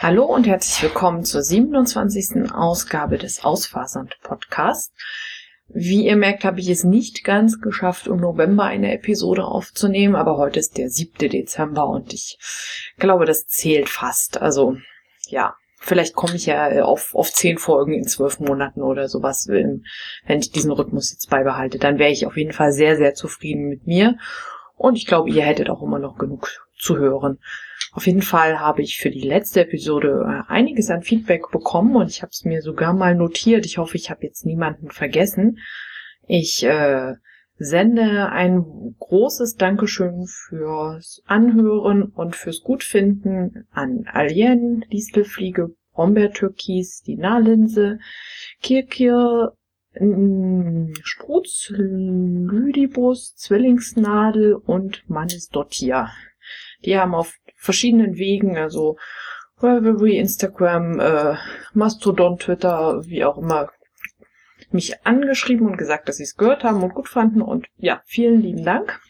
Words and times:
Hallo 0.00 0.26
und 0.26 0.46
herzlich 0.46 0.80
willkommen 0.80 1.24
zur 1.24 1.42
27. 1.42 2.52
Ausgabe 2.52 3.18
des 3.18 3.42
Ausfasern 3.42 4.08
Podcasts. 4.22 4.94
Wie 5.66 6.06
ihr 6.06 6.14
merkt, 6.14 6.44
habe 6.44 6.60
ich 6.60 6.68
es 6.68 6.84
nicht 6.84 7.24
ganz 7.24 7.60
geschafft, 7.60 8.06
im 8.06 8.18
November 8.18 8.62
eine 8.62 8.94
Episode 8.94 9.44
aufzunehmen, 9.44 10.14
aber 10.14 10.36
heute 10.36 10.60
ist 10.60 10.78
der 10.78 10.88
7. 10.88 11.28
Dezember 11.28 11.88
und 11.88 12.12
ich 12.12 12.38
glaube, 12.96 13.24
das 13.24 13.48
zählt 13.48 13.88
fast. 13.88 14.40
Also 14.40 14.76
ja, 15.26 15.56
vielleicht 15.80 16.14
komme 16.14 16.36
ich 16.36 16.46
ja 16.46 16.84
auf, 16.84 17.16
auf 17.16 17.32
zehn 17.32 17.58
Folgen 17.58 17.92
in 17.92 18.06
zwölf 18.06 18.38
Monaten 18.38 18.82
oder 18.82 19.08
sowas, 19.08 19.48
wenn 19.48 19.82
ich 20.28 20.52
diesen 20.52 20.70
Rhythmus 20.70 21.10
jetzt 21.10 21.28
beibehalte. 21.28 21.78
Dann 21.78 21.98
wäre 21.98 22.12
ich 22.12 22.24
auf 22.24 22.36
jeden 22.36 22.52
Fall 22.52 22.70
sehr, 22.70 22.96
sehr 22.96 23.14
zufrieden 23.14 23.68
mit 23.68 23.88
mir. 23.88 24.16
Und 24.76 24.94
ich 24.94 25.06
glaube, 25.06 25.28
ihr 25.30 25.42
hättet 25.42 25.68
auch 25.68 25.82
immer 25.82 25.98
noch 25.98 26.18
genug 26.18 26.50
zu 26.78 26.98
hören. 26.98 27.40
Auf 27.92 28.06
jeden 28.06 28.22
Fall 28.22 28.60
habe 28.60 28.82
ich 28.82 28.98
für 28.98 29.10
die 29.10 29.26
letzte 29.26 29.62
Episode 29.62 30.24
äh, 30.26 30.52
einiges 30.52 30.90
an 30.90 31.02
Feedback 31.02 31.50
bekommen 31.50 31.96
und 31.96 32.10
ich 32.10 32.22
habe 32.22 32.30
es 32.30 32.44
mir 32.44 32.62
sogar 32.62 32.92
mal 32.92 33.14
notiert. 33.14 33.64
Ich 33.66 33.78
hoffe, 33.78 33.96
ich 33.96 34.10
habe 34.10 34.24
jetzt 34.24 34.44
niemanden 34.44 34.90
vergessen. 34.90 35.58
Ich 36.26 36.62
äh, 36.64 37.14
sende 37.56 38.30
ein 38.30 38.94
großes 38.98 39.56
Dankeschön 39.56 40.26
fürs 40.26 41.22
Anhören 41.26 42.02
und 42.02 42.36
fürs 42.36 42.62
Gutfinden 42.62 43.66
an 43.72 44.04
Alien, 44.06 44.84
Distelfliege, 44.92 45.74
Brombeertürkis, 45.92 47.02
die 47.02 47.16
Nahlinse, 47.16 47.98
Kirkir, 48.62 49.54
Sprutz, 51.02 51.72
Lydibus, 51.74 53.34
Zwillingsnadel 53.34 54.54
und 54.54 55.02
Mannes 55.08 55.48
Dottia. 55.48 56.12
Die 56.84 56.96
haben 56.96 57.14
auf 57.14 57.34
verschiedenen 57.58 58.16
Wegen, 58.16 58.56
also 58.56 58.96
Ravelry, 59.60 60.16
Instagram, 60.18 61.00
äh, 61.00 61.34
Mastodon, 61.74 62.38
Twitter, 62.38 63.02
wie 63.04 63.24
auch 63.24 63.38
immer, 63.38 63.70
mich 64.70 65.04
angeschrieben 65.04 65.66
und 65.66 65.76
gesagt, 65.76 66.08
dass 66.08 66.16
sie 66.16 66.24
es 66.24 66.36
gehört 66.36 66.64
haben 66.64 66.82
und 66.82 66.94
gut 66.94 67.08
fanden. 67.08 67.42
Und 67.42 67.66
ja, 67.76 68.02
vielen 68.06 68.42
lieben 68.42 68.64
Dank. 68.64 69.00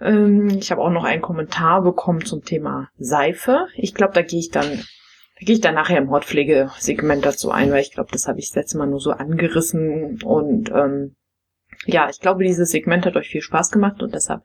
Ähm, 0.00 0.48
ich 0.48 0.70
habe 0.70 0.80
auch 0.80 0.90
noch 0.90 1.04
einen 1.04 1.22
Kommentar 1.22 1.82
bekommen 1.82 2.24
zum 2.24 2.44
Thema 2.44 2.88
Seife. 2.98 3.66
Ich 3.74 3.94
glaube, 3.94 4.14
da 4.14 4.22
gehe 4.22 4.40
ich 4.40 4.50
dann, 4.50 4.68
da 4.68 5.44
gehe 5.44 5.56
ich 5.56 5.60
dann 5.60 5.74
nachher 5.74 5.98
im 5.98 6.10
Hortpflegesegment 6.10 7.24
dazu 7.24 7.50
ein, 7.50 7.70
weil 7.70 7.82
ich 7.82 7.92
glaube, 7.92 8.10
das 8.12 8.28
habe 8.28 8.38
ich 8.38 8.48
das 8.48 8.56
letzte 8.56 8.78
Mal 8.78 8.86
nur 8.86 9.00
so 9.00 9.10
angerissen. 9.10 10.22
Und 10.22 10.70
ähm, 10.70 11.16
ja, 11.84 12.08
ich 12.08 12.20
glaube, 12.20 12.44
dieses 12.44 12.70
Segment 12.70 13.04
hat 13.04 13.16
euch 13.16 13.28
viel 13.28 13.42
Spaß 13.42 13.70
gemacht 13.70 14.02
und 14.02 14.14
deshalb 14.14 14.42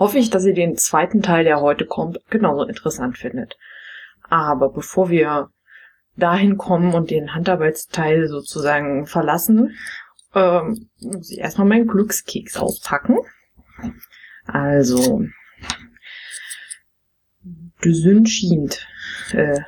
hoffe 0.00 0.18
ich, 0.18 0.30
dass 0.30 0.44
ihr 0.44 0.54
den 0.54 0.76
zweiten 0.76 1.22
Teil, 1.22 1.44
der 1.44 1.60
heute 1.60 1.86
kommt, 1.86 2.18
genauso 2.30 2.64
interessant 2.64 3.18
findet. 3.18 3.56
Aber 4.28 4.70
bevor 4.70 5.10
wir 5.10 5.50
dahin 6.16 6.56
kommen 6.56 6.94
und 6.94 7.10
den 7.10 7.34
Handarbeitsteil 7.34 8.26
sozusagen 8.26 9.06
verlassen, 9.06 9.76
ähm, 10.34 10.88
muss 11.00 11.30
ich 11.30 11.38
erstmal 11.38 11.68
meinen 11.68 11.86
Glückskeks 11.86 12.56
auspacken. 12.56 13.18
Also, 14.46 15.24
du 17.82 17.92
Sündschient. 17.92 18.86
Äh, 19.32 19.60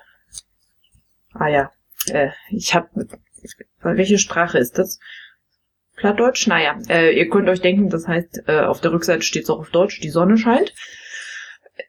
ah 1.34 1.48
ja, 1.48 1.70
äh, 2.08 2.30
ich 2.50 2.74
habe, 2.74 2.88
welche 3.82 4.18
Sprache 4.18 4.58
ist 4.58 4.78
das? 4.78 4.98
Plattdeutsch? 6.02 6.48
Naja, 6.48 6.76
äh, 6.88 7.16
ihr 7.16 7.28
könnt 7.28 7.48
euch 7.48 7.60
denken, 7.60 7.88
das 7.88 8.08
heißt, 8.08 8.48
äh, 8.48 8.62
auf 8.62 8.80
der 8.80 8.90
Rückseite 8.92 9.22
steht 9.22 9.44
es 9.44 9.50
auch 9.50 9.60
auf 9.60 9.70
Deutsch, 9.70 10.00
die 10.00 10.08
Sonne 10.08 10.36
scheint. 10.36 10.74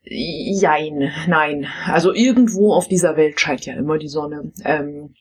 Jein, 0.03 1.11
nein. 1.27 1.65
Also 1.87 2.13
irgendwo 2.13 2.73
auf 2.73 2.87
dieser 2.87 3.17
Welt 3.17 3.39
scheint 3.39 3.65
ja 3.65 3.73
immer 3.73 3.97
die 3.97 4.07
Sonne. 4.07 4.51
Ähm, 4.63 5.15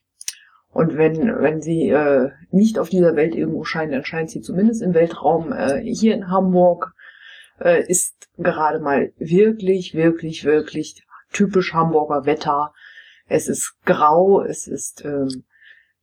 und 0.69 0.99
wenn, 0.99 1.27
wenn 1.41 1.63
sie 1.63 1.89
äh, 1.89 2.33
nicht 2.51 2.79
auf 2.79 2.91
dieser 2.91 3.17
Welt 3.17 3.35
irgendwo 3.35 3.65
scheint, 3.65 3.95
dann 3.95 4.05
scheint 4.05 4.29
sie 4.29 4.43
zumindest 4.43 4.83
im 4.83 4.93
Weltraum. 4.93 5.53
Äh, 5.53 5.81
hier 5.81 6.13
in 6.13 6.29
Hamburg 6.29 6.93
äh, 7.61 7.83
ist 7.87 8.29
gerade 8.37 8.79
mal 8.79 9.15
wirklich, 9.17 9.95
wirklich, 9.95 10.45
wirklich 10.45 11.03
typisch 11.33 11.73
Hamburger 11.73 12.27
Wetter. 12.27 12.75
Es 13.27 13.49
ist 13.49 13.73
grau, 13.87 14.43
es 14.43 14.67
ist 14.67 15.03
ähm, 15.03 15.45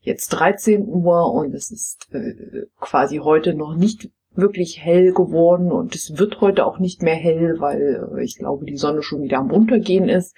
jetzt 0.10 0.30
13 0.30 0.86
Uhr 0.88 1.32
und 1.32 1.54
es 1.54 1.72
ist 1.72 2.10
äh, 2.14 2.66
quasi 2.80 3.18
heute 3.18 3.54
noch 3.54 3.76
nicht 3.76 4.10
wirklich 4.34 4.84
hell 4.84 5.14
geworden 5.14 5.72
und 5.72 5.96
es 5.96 6.18
wird 6.18 6.42
heute 6.42 6.66
auch 6.66 6.80
nicht 6.80 7.02
mehr 7.02 7.16
hell, 7.16 7.56
weil 7.60 8.10
äh, 8.18 8.24
ich 8.24 8.38
glaube, 8.38 8.66
die 8.66 8.78
Sonne 8.78 9.04
schon 9.04 9.22
wieder 9.22 9.38
am 9.38 9.52
Untergehen 9.52 10.10
ist. 10.10 10.36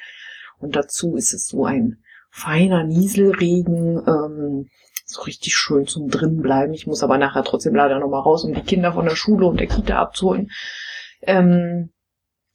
Und 0.59 0.75
dazu 0.75 1.15
ist 1.15 1.33
es 1.33 1.47
so 1.47 1.65
ein 1.65 2.03
feiner 2.29 2.83
Nieselregen, 2.83 3.97
ähm, 4.05 4.67
so 5.05 5.21
richtig 5.23 5.55
schön 5.55 5.87
zum 5.87 6.09
Drinbleiben. 6.09 6.73
Ich 6.73 6.87
muss 6.87 7.03
aber 7.03 7.17
nachher 7.17 7.43
trotzdem 7.43 7.75
leider 7.75 7.99
nochmal 7.99 8.21
raus, 8.21 8.43
um 8.43 8.53
die 8.53 8.61
Kinder 8.61 8.93
von 8.93 9.05
der 9.05 9.15
Schule 9.15 9.47
und 9.47 9.59
der 9.59 9.67
Kita 9.67 9.99
abzuholen. 9.99 10.49
Ähm, 11.21 11.91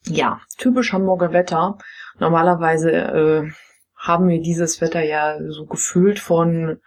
ja, 0.05 0.39
typisch 0.57 0.93
Hamburger 0.93 1.33
Wetter. 1.33 1.77
Normalerweise 2.19 2.91
äh, 2.91 3.51
haben 3.95 4.29
wir 4.29 4.39
dieses 4.39 4.81
Wetter 4.81 5.03
ja 5.03 5.37
so 5.49 5.65
gefühlt 5.65 6.19
von 6.19 6.79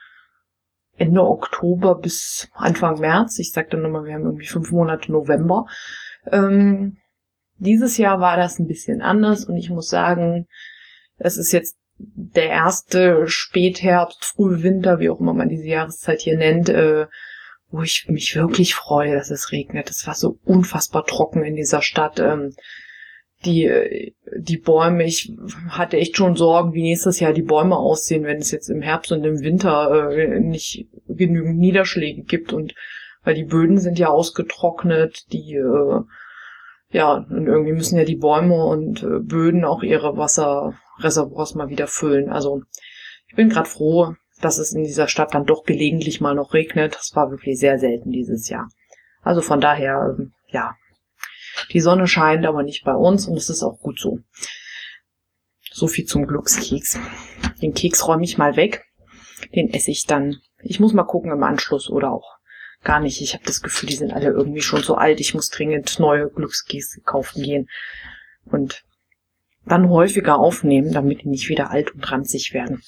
Ende 1.01 1.23
Oktober 1.23 1.95
bis 1.95 2.49
Anfang 2.55 3.01
März. 3.01 3.39
Ich 3.39 3.53
sag 3.53 3.71
dann 3.71 3.83
nochmal, 3.83 4.05
wir 4.05 4.15
haben 4.15 4.27
irgendwie 4.27 4.47
fünf 4.47 4.71
Monate 4.71 5.11
November. 5.11 5.67
Ähm, 6.31 6.99
dieses 7.57 7.97
Jahr 7.97 8.21
war 8.21 8.37
das 8.37 8.59
ein 8.59 8.67
bisschen 8.67 9.01
anders 9.01 9.47
und 9.47 9.57
ich 9.57 9.71
muss 9.71 9.89
sagen, 9.89 10.47
es 11.17 11.39
ist 11.39 11.53
jetzt 11.53 11.77
der 11.97 12.49
erste 12.49 13.27
Spätherbst, 13.29 14.25
Frühwinter, 14.25 15.01
wie 15.01 15.09
auch 15.09 15.21
immer 15.21 15.33
man 15.33 15.49
diese 15.49 15.67
Jahreszeit 15.67 16.21
hier 16.21 16.37
nennt, 16.37 16.69
äh, 16.69 17.07
wo 17.71 17.83
ich 17.83 18.07
mich 18.09 18.37
wirklich 18.37 18.75
freue, 18.75 19.15
dass 19.15 19.31
es 19.31 19.53
regnet. 19.53 19.89
Es 19.91 20.07
war 20.07 20.15
so 20.15 20.39
unfassbar 20.45 21.07
trocken 21.07 21.45
in 21.45 21.57
dieser 21.57 21.81
Stadt. 21.81 22.21
Ähm, 22.21 22.55
die, 23.45 24.15
die 24.37 24.59
Bäume, 24.59 25.05
ich 25.05 25.33
hatte 25.69 25.97
echt 25.97 26.17
schon 26.17 26.37
Sorgen, 26.37 26.75
wie 26.75 26.83
nächstes 26.83 27.21
Jahr 27.21 27.33
die 27.33 27.43
Bäume 27.43 27.77
aussehen, 27.77 28.25
wenn 28.25 28.39
es 28.39 28.51
jetzt 28.51 28.69
im 28.69 28.83
Herbst 28.83 29.13
und 29.13 29.25
im 29.25 29.41
Winter 29.41 30.11
äh, 30.11 30.41
nicht 30.41 30.87
genügend 31.09 31.59
Niederschläge 31.59 32.23
gibt 32.23 32.53
und 32.53 32.75
weil 33.23 33.35
die 33.35 33.45
Böden 33.45 33.79
sind 33.79 33.99
ja 33.99 34.09
ausgetrocknet, 34.09 35.33
die 35.33 35.55
äh, 35.55 36.01
ja, 36.93 37.13
und 37.15 37.47
irgendwie 37.47 37.73
müssen 37.73 37.97
ja 37.97 38.05
die 38.05 38.17
Bäume 38.17 38.65
und 38.65 39.03
äh, 39.03 39.21
Böden 39.21 39.65
auch 39.65 39.83
ihre 39.83 40.17
Wasserreservoirs 40.17 41.55
mal 41.55 41.69
wieder 41.69 41.87
füllen. 41.87 42.31
Also 42.31 42.63
ich 43.29 43.37
bin 43.37 43.49
gerade 43.49 43.69
froh, 43.69 44.15
dass 44.41 44.59
es 44.59 44.73
in 44.73 44.83
dieser 44.83 45.07
Stadt 45.07 45.35
dann 45.35 45.45
doch 45.45 45.65
gelegentlich 45.65 46.21
mal 46.21 46.35
noch 46.35 46.53
regnet. 46.53 46.97
Das 46.97 47.13
war 47.15 47.31
wirklich 47.31 47.59
sehr 47.59 47.79
selten 47.79 48.11
dieses 48.11 48.49
Jahr. 48.49 48.69
Also 49.23 49.41
von 49.41 49.61
daher, 49.61 50.17
äh, 50.19 50.25
ja, 50.49 50.75
die 51.73 51.81
Sonne 51.81 52.07
scheint 52.07 52.47
aber 52.47 52.63
nicht 52.63 52.85
bei 52.85 52.95
uns 52.95 53.27
und 53.27 53.37
es 53.37 53.51
ist 53.51 53.63
auch 53.63 53.79
gut 53.81 53.99
so. 53.99 54.21
So 55.73 55.87
viel 55.87 56.05
zum 56.05 56.27
Glückskeks. 56.27 56.99
Den 57.63 57.75
Keks 57.75 58.07
räume 58.07 58.25
ich 58.25 58.39
mal 58.39 58.57
weg. 58.57 58.87
Den 59.55 59.73
esse 59.73 59.91
ich 59.91 60.07
dann. 60.07 60.41
Ich 60.63 60.81
muss 60.81 60.93
mal 60.93 61.05
gucken 61.05 61.31
im 61.31 61.43
Anschluss 61.43 61.89
oder 61.89 62.13
auch 62.13 62.39
gar 62.83 63.01
nicht. 63.01 63.21
Ich 63.21 63.35
habe 63.35 63.45
das 63.45 63.63
Gefühl, 63.63 63.89
die 63.89 63.97
sind 63.97 64.13
alle 64.13 64.29
irgendwie 64.29 64.63
schon 64.63 64.83
so 64.83 64.97
alt. 64.97 65.21
Ich 65.21 65.35
muss 65.35 65.49
dringend 65.49 65.99
neue 65.99 66.29
Glückskekse 66.29 67.01
kaufen 67.03 67.43
gehen. 67.43 67.69
Und 68.45 68.85
dann 69.65 69.89
häufiger 69.89 70.39
aufnehmen, 70.39 70.93
damit 70.93 71.23
die 71.23 71.29
nicht 71.29 71.49
wieder 71.49 71.71
alt 71.71 71.95
und 71.95 72.11
ranzig 72.11 72.53
werden. 72.53 72.83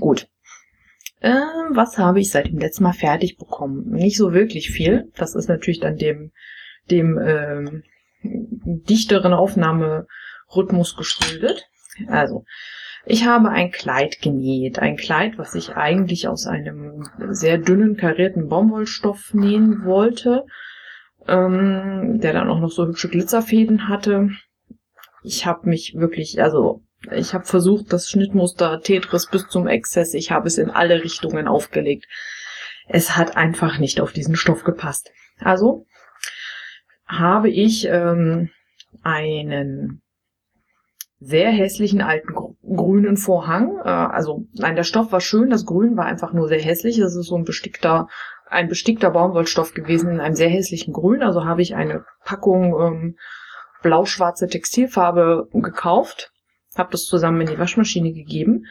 Gut. 0.00 0.28
Äh, 1.20 1.30
was 1.70 1.96
habe 1.98 2.20
ich 2.20 2.30
seit 2.30 2.48
dem 2.48 2.58
letzten 2.58 2.82
Mal 2.82 2.92
fertig 2.92 3.36
bekommen? 3.36 3.90
Nicht 3.90 4.16
so 4.16 4.32
wirklich 4.32 4.70
viel. 4.70 5.10
Das 5.16 5.34
ist 5.34 5.48
natürlich 5.48 5.80
dann 5.80 5.96
dem 5.96 6.32
dem 6.90 7.18
ähm, 7.18 7.82
dichteren 8.22 9.32
Aufnahmerhythmus 9.32 10.96
geschuldet. 10.96 11.66
Also, 12.08 12.44
ich 13.06 13.26
habe 13.26 13.50
ein 13.50 13.70
Kleid 13.70 14.20
genäht. 14.22 14.78
Ein 14.78 14.96
Kleid, 14.96 15.36
was 15.36 15.54
ich 15.54 15.76
eigentlich 15.76 16.26
aus 16.26 16.46
einem 16.46 17.06
sehr 17.30 17.58
dünnen 17.58 17.96
karierten 17.96 18.48
Baumwollstoff 18.48 19.34
nähen 19.34 19.84
wollte, 19.84 20.44
ähm, 21.28 22.18
der 22.20 22.32
dann 22.32 22.48
auch 22.48 22.60
noch 22.60 22.70
so 22.70 22.86
hübsche 22.86 23.08
Glitzerfäden 23.08 23.88
hatte. 23.88 24.30
Ich 25.22 25.44
habe 25.46 25.68
mich 25.68 25.94
wirklich, 25.96 26.40
also 26.42 26.82
ich 27.12 27.34
habe 27.34 27.44
versucht, 27.44 27.92
das 27.92 28.08
Schnittmuster 28.08 28.80
Tetris 28.80 29.26
bis 29.26 29.48
zum 29.48 29.66
Exzess, 29.66 30.14
ich 30.14 30.30
habe 30.30 30.48
es 30.48 30.56
in 30.56 30.70
alle 30.70 31.04
Richtungen 31.04 31.46
aufgelegt. 31.46 32.06
Es 32.86 33.16
hat 33.16 33.36
einfach 33.36 33.78
nicht 33.78 34.00
auf 34.00 34.12
diesen 34.12 34.36
Stoff 34.36 34.64
gepasst. 34.64 35.10
Also 35.38 35.86
habe 37.06 37.50
ich 37.50 37.86
ähm, 37.88 38.50
einen 39.02 40.02
sehr 41.20 41.50
hässlichen 41.50 42.02
alten 42.02 42.34
grünen 42.62 43.16
Vorhang. 43.16 43.78
Äh, 43.84 43.88
also 43.88 44.46
nein, 44.52 44.76
der 44.76 44.84
Stoff 44.84 45.12
war 45.12 45.20
schön, 45.20 45.50
das 45.50 45.66
Grün 45.66 45.96
war 45.96 46.06
einfach 46.06 46.32
nur 46.32 46.48
sehr 46.48 46.60
hässlich. 46.60 46.98
Es 46.98 47.16
ist 47.16 47.26
so 47.26 47.36
ein 47.36 47.44
bestickter, 47.44 48.08
ein 48.48 48.68
bestickter 48.68 49.10
Baumwollstoff 49.10 49.74
gewesen 49.74 50.10
in 50.10 50.20
einem 50.20 50.34
sehr 50.34 50.50
hässlichen 50.50 50.92
Grün. 50.92 51.22
Also 51.22 51.44
habe 51.44 51.62
ich 51.62 51.74
eine 51.74 52.04
Packung 52.24 52.74
ähm, 52.80 53.16
blau-schwarze 53.82 54.48
Textilfarbe 54.48 55.48
gekauft. 55.52 56.32
habe 56.76 56.90
das 56.90 57.04
zusammen 57.04 57.42
in 57.42 57.48
die 57.48 57.58
Waschmaschine 57.58 58.12
gegeben, 58.12 58.64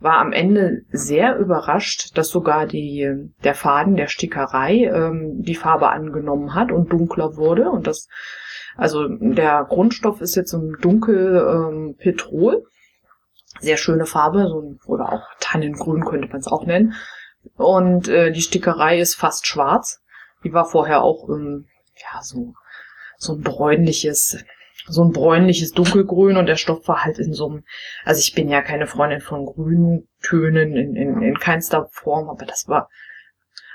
war 0.00 0.18
am 0.18 0.32
Ende 0.32 0.82
sehr 0.90 1.36
überrascht, 1.36 2.16
dass 2.16 2.28
sogar 2.28 2.66
die, 2.66 3.30
der 3.44 3.54
Faden 3.54 3.96
der 3.96 4.08
Stickerei 4.08 4.84
ähm, 4.84 5.42
die 5.42 5.54
Farbe 5.54 5.90
angenommen 5.90 6.54
hat 6.54 6.72
und 6.72 6.90
dunkler 6.90 7.36
wurde. 7.36 7.70
Und 7.70 7.86
das, 7.86 8.08
also 8.76 9.06
der 9.08 9.66
Grundstoff 9.68 10.20
ist 10.20 10.34
jetzt 10.34 10.54
im 10.54 10.78
Dunkel 10.80 11.36
ähm, 11.36 11.96
Petrol. 11.98 12.64
Sehr 13.60 13.76
schöne 13.76 14.06
Farbe, 14.06 14.48
so 14.48 14.60
ein, 14.62 14.80
oder 14.86 15.12
auch 15.12 15.26
Tannengrün 15.38 16.04
könnte 16.04 16.28
man 16.28 16.38
es 16.38 16.48
auch 16.48 16.64
nennen. 16.64 16.94
Und 17.56 18.08
äh, 18.08 18.32
die 18.32 18.40
Stickerei 18.42 18.98
ist 18.98 19.14
fast 19.14 19.46
schwarz. 19.46 20.02
Die 20.44 20.52
war 20.54 20.64
vorher 20.64 21.02
auch 21.02 21.28
ähm, 21.28 21.66
ja 21.96 22.22
so 22.22 22.54
so 23.20 23.34
ein 23.34 23.42
bräunliches 23.42 24.42
so 24.86 25.04
ein 25.04 25.12
bräunliches 25.12 25.72
Dunkelgrün 25.72 26.36
und 26.36 26.46
der 26.46 26.56
Stoff 26.56 26.86
war 26.88 27.04
halt 27.04 27.18
in 27.18 27.32
so 27.32 27.48
einem, 27.48 27.64
also 28.04 28.20
ich 28.20 28.34
bin 28.34 28.48
ja 28.48 28.62
keine 28.62 28.86
Freundin 28.86 29.20
von 29.20 29.46
grünen 29.46 30.08
Tönen 30.22 30.76
in, 30.76 30.96
in, 30.96 31.22
in 31.22 31.38
keinster 31.38 31.88
Form, 31.90 32.28
aber 32.28 32.46
das 32.46 32.68
war, 32.68 32.88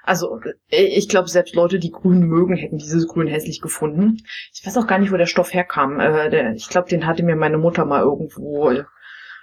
also 0.03 0.39
ich 0.69 1.09
glaube, 1.09 1.29
selbst 1.29 1.55
Leute, 1.55 1.79
die 1.79 1.91
grün 1.91 2.21
mögen, 2.21 2.55
hätten 2.55 2.77
dieses 2.77 3.07
Grün 3.07 3.27
hässlich 3.27 3.59
gefunden. 3.59 4.17
Ich 4.53 4.65
weiß 4.65 4.77
auch 4.77 4.85
gar 4.85 4.99
nicht, 4.99 5.11
wo 5.11 5.17
der 5.17 5.25
Stoff 5.25 5.51
herkam. 5.51 5.99
Äh, 5.99 6.29
der, 6.29 6.53
ich 6.53 6.69
glaube, 6.69 6.87
den 6.87 7.07
hatte 7.07 7.23
mir 7.23 7.35
meine 7.35 7.57
Mutter 7.57 7.85
mal 7.85 8.03
irgendwo 8.03 8.69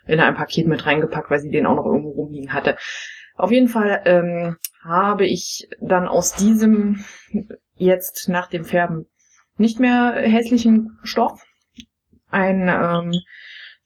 in 0.06 0.20
ein 0.20 0.35
Paket 0.37 0.69
mit 0.69 0.87
reingepackt, 0.87 1.31
weil 1.31 1.41
sie 1.41 1.50
den 1.50 1.67
auch 1.67 1.75
noch 1.75 1.87
irgendwo 1.87 2.11
rumliegen 2.11 2.53
hatte. 2.53 2.76
Auf 3.35 3.50
jeden 3.50 3.69
Fall 3.69 4.03
ähm, 4.05 4.56
habe 4.85 5.26
ich 5.26 5.69
dann 5.81 6.06
aus 6.06 6.35
diesem 6.35 7.05
jetzt 7.75 8.29
nach 8.29 8.49
dem 8.49 8.64
Färben 8.64 9.06
nicht 9.56 9.81
mehr 9.81 10.12
hässlichen 10.14 10.99
Stoff 11.03 11.43
ein 12.32 12.69
ähm, 12.69 13.12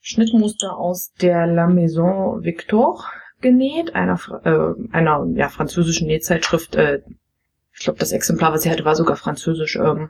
Schnittmuster 0.01 0.77
aus 0.77 1.13
der 1.13 1.47
La 1.47 1.67
Maison 1.67 2.43
Victor 2.43 3.03
genäht, 3.41 3.95
einer, 3.95 4.19
äh, 4.43 4.95
einer 4.95 5.25
ja, 5.35 5.49
französischen 5.49 6.07
Nähzeitschrift. 6.07 6.75
Äh, 6.75 7.01
ich 7.73 7.83
glaube, 7.83 7.99
das 7.99 8.11
Exemplar, 8.11 8.53
was 8.53 8.63
sie 8.63 8.71
hatte, 8.71 8.85
war 8.85 8.95
sogar 8.95 9.15
französisch. 9.15 9.75
Ähm, 9.75 10.09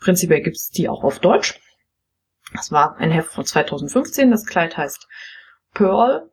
prinzipiell 0.00 0.42
gibt's 0.42 0.70
die 0.70 0.88
auch 0.88 1.04
auf 1.04 1.20
Deutsch. 1.20 1.60
Das 2.54 2.72
war 2.72 2.96
ein 2.96 3.10
Heft 3.10 3.30
von 3.30 3.44
2015. 3.44 4.30
Das 4.30 4.46
Kleid 4.46 4.76
heißt 4.76 5.06
Pearl 5.74 6.30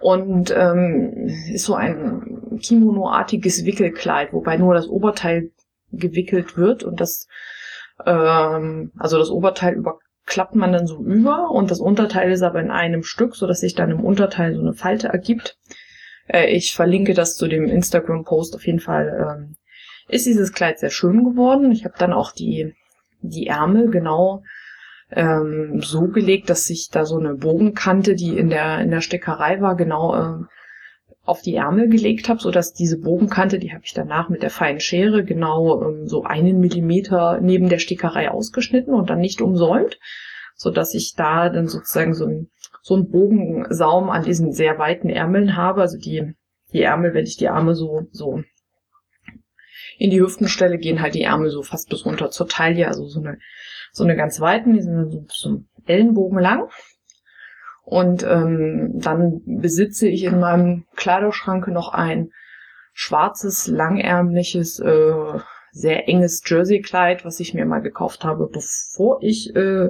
und 0.00 0.52
ähm, 0.56 1.28
ist 1.52 1.64
so 1.64 1.74
ein 1.74 2.58
Kimono-artiges 2.62 3.64
Wickelkleid, 3.64 4.32
wobei 4.32 4.56
nur 4.56 4.74
das 4.74 4.88
Oberteil 4.88 5.50
gewickelt 5.90 6.56
wird 6.56 6.84
und 6.84 7.00
das 7.00 7.26
ähm, 8.04 8.92
also 8.98 9.18
das 9.18 9.30
Oberteil 9.30 9.82
überklappt 10.28 10.54
man 10.54 10.72
dann 10.72 10.86
so 10.86 10.98
über 10.98 11.50
und 11.50 11.70
das 11.70 11.80
Unterteil 11.80 12.30
ist 12.30 12.42
aber 12.42 12.60
in 12.60 12.70
einem 12.70 13.02
Stück, 13.02 13.34
so 13.34 13.46
dass 13.46 13.60
sich 13.60 13.74
dann 13.74 13.90
im 13.90 14.04
Unterteil 14.04 14.54
so 14.54 14.60
eine 14.60 14.74
Falte 14.74 15.08
ergibt. 15.08 15.56
Äh, 16.26 16.50
ich 16.54 16.74
verlinke 16.74 17.14
das 17.14 17.36
zu 17.36 17.48
dem 17.48 17.64
Instagram-Post 17.64 18.54
auf 18.54 18.66
jeden 18.66 18.80
Fall. 18.80 19.26
Ähm, 19.26 19.56
ist 20.08 20.26
dieses 20.26 20.52
Kleid 20.52 20.78
sehr 20.78 20.90
schön 20.90 21.24
geworden. 21.24 21.72
Ich 21.72 21.84
habe 21.84 21.94
dann 21.98 22.12
auch 22.12 22.32
die 22.32 22.74
die 23.20 23.46
Ärmel 23.46 23.90
genau 23.90 24.42
ähm, 25.10 25.80
so 25.82 26.08
gelegt, 26.08 26.50
dass 26.50 26.66
sich 26.66 26.88
da 26.90 27.04
so 27.04 27.18
eine 27.18 27.34
Bogenkante, 27.34 28.14
die 28.14 28.36
in 28.36 28.50
der 28.50 28.80
in 28.80 28.90
der 28.90 29.00
Steckerei 29.00 29.60
war, 29.62 29.76
genau 29.76 30.14
äh, 30.14 30.44
auf 31.28 31.42
die 31.42 31.54
Ärmel 31.54 31.88
gelegt 31.88 32.28
habe, 32.28 32.40
so 32.40 32.50
dass 32.50 32.72
diese 32.72 32.98
Bogenkante, 32.98 33.58
die 33.58 33.72
habe 33.72 33.82
ich 33.84 33.92
danach 33.92 34.28
mit 34.28 34.42
der 34.42 34.50
feinen 34.50 34.80
Schere 34.80 35.24
genau 35.24 35.82
ähm, 35.82 36.06
so 36.06 36.24
einen 36.24 36.58
Millimeter 36.60 37.40
neben 37.40 37.68
der 37.68 37.78
Stickerei 37.78 38.30
ausgeschnitten 38.30 38.94
und 38.94 39.10
dann 39.10 39.20
nicht 39.20 39.40
umsäumt, 39.42 39.98
so 40.54 40.70
dass 40.70 40.94
ich 40.94 41.14
da 41.14 41.50
dann 41.50 41.68
sozusagen 41.68 42.14
so 42.14 42.26
ein 42.26 42.50
so 42.82 42.96
ein 42.96 43.10
Bogensaum 43.10 44.08
an 44.08 44.24
diesen 44.24 44.52
sehr 44.52 44.78
weiten 44.78 45.10
Ärmeln 45.10 45.56
habe, 45.56 45.82
also 45.82 45.98
die 45.98 46.34
die 46.72 46.82
Ärmel, 46.82 47.14
wenn 47.14 47.24
ich 47.24 47.36
die 47.36 47.48
Arme 47.48 47.74
so 47.74 48.06
so 48.10 48.42
in 49.98 50.10
die 50.10 50.20
Hüftenstelle 50.20 50.78
gehen 50.78 51.02
halt 51.02 51.14
die 51.14 51.22
Ärmel 51.22 51.50
so 51.50 51.62
fast 51.62 51.90
bis 51.90 52.06
runter 52.06 52.30
zur 52.30 52.48
Taille, 52.48 52.88
also 52.88 53.04
so 53.06 53.20
eine 53.20 53.38
so 53.92 54.04
eine 54.04 54.16
ganz 54.16 54.40
weiten, 54.40 54.74
die 54.74 54.82
sind 54.82 55.10
so, 55.10 55.24
so 55.28 55.62
Ellenbogen 55.86 56.38
lang. 56.38 56.68
Und 57.88 58.22
ähm, 58.22 58.90
dann 58.96 59.40
besitze 59.46 60.08
ich 60.08 60.24
in 60.24 60.40
meinem 60.40 60.84
Kleiderschrank 60.94 61.68
noch 61.68 61.94
ein 61.94 62.32
schwarzes, 62.92 63.66
langärmliches, 63.66 64.78
äh, 64.78 65.38
sehr 65.72 66.06
enges 66.06 66.42
Jerseykleid, 66.44 67.24
was 67.24 67.40
ich 67.40 67.54
mir 67.54 67.64
mal 67.64 67.80
gekauft 67.80 68.24
habe, 68.24 68.46
bevor 68.52 69.20
ich 69.22 69.56
äh, 69.56 69.88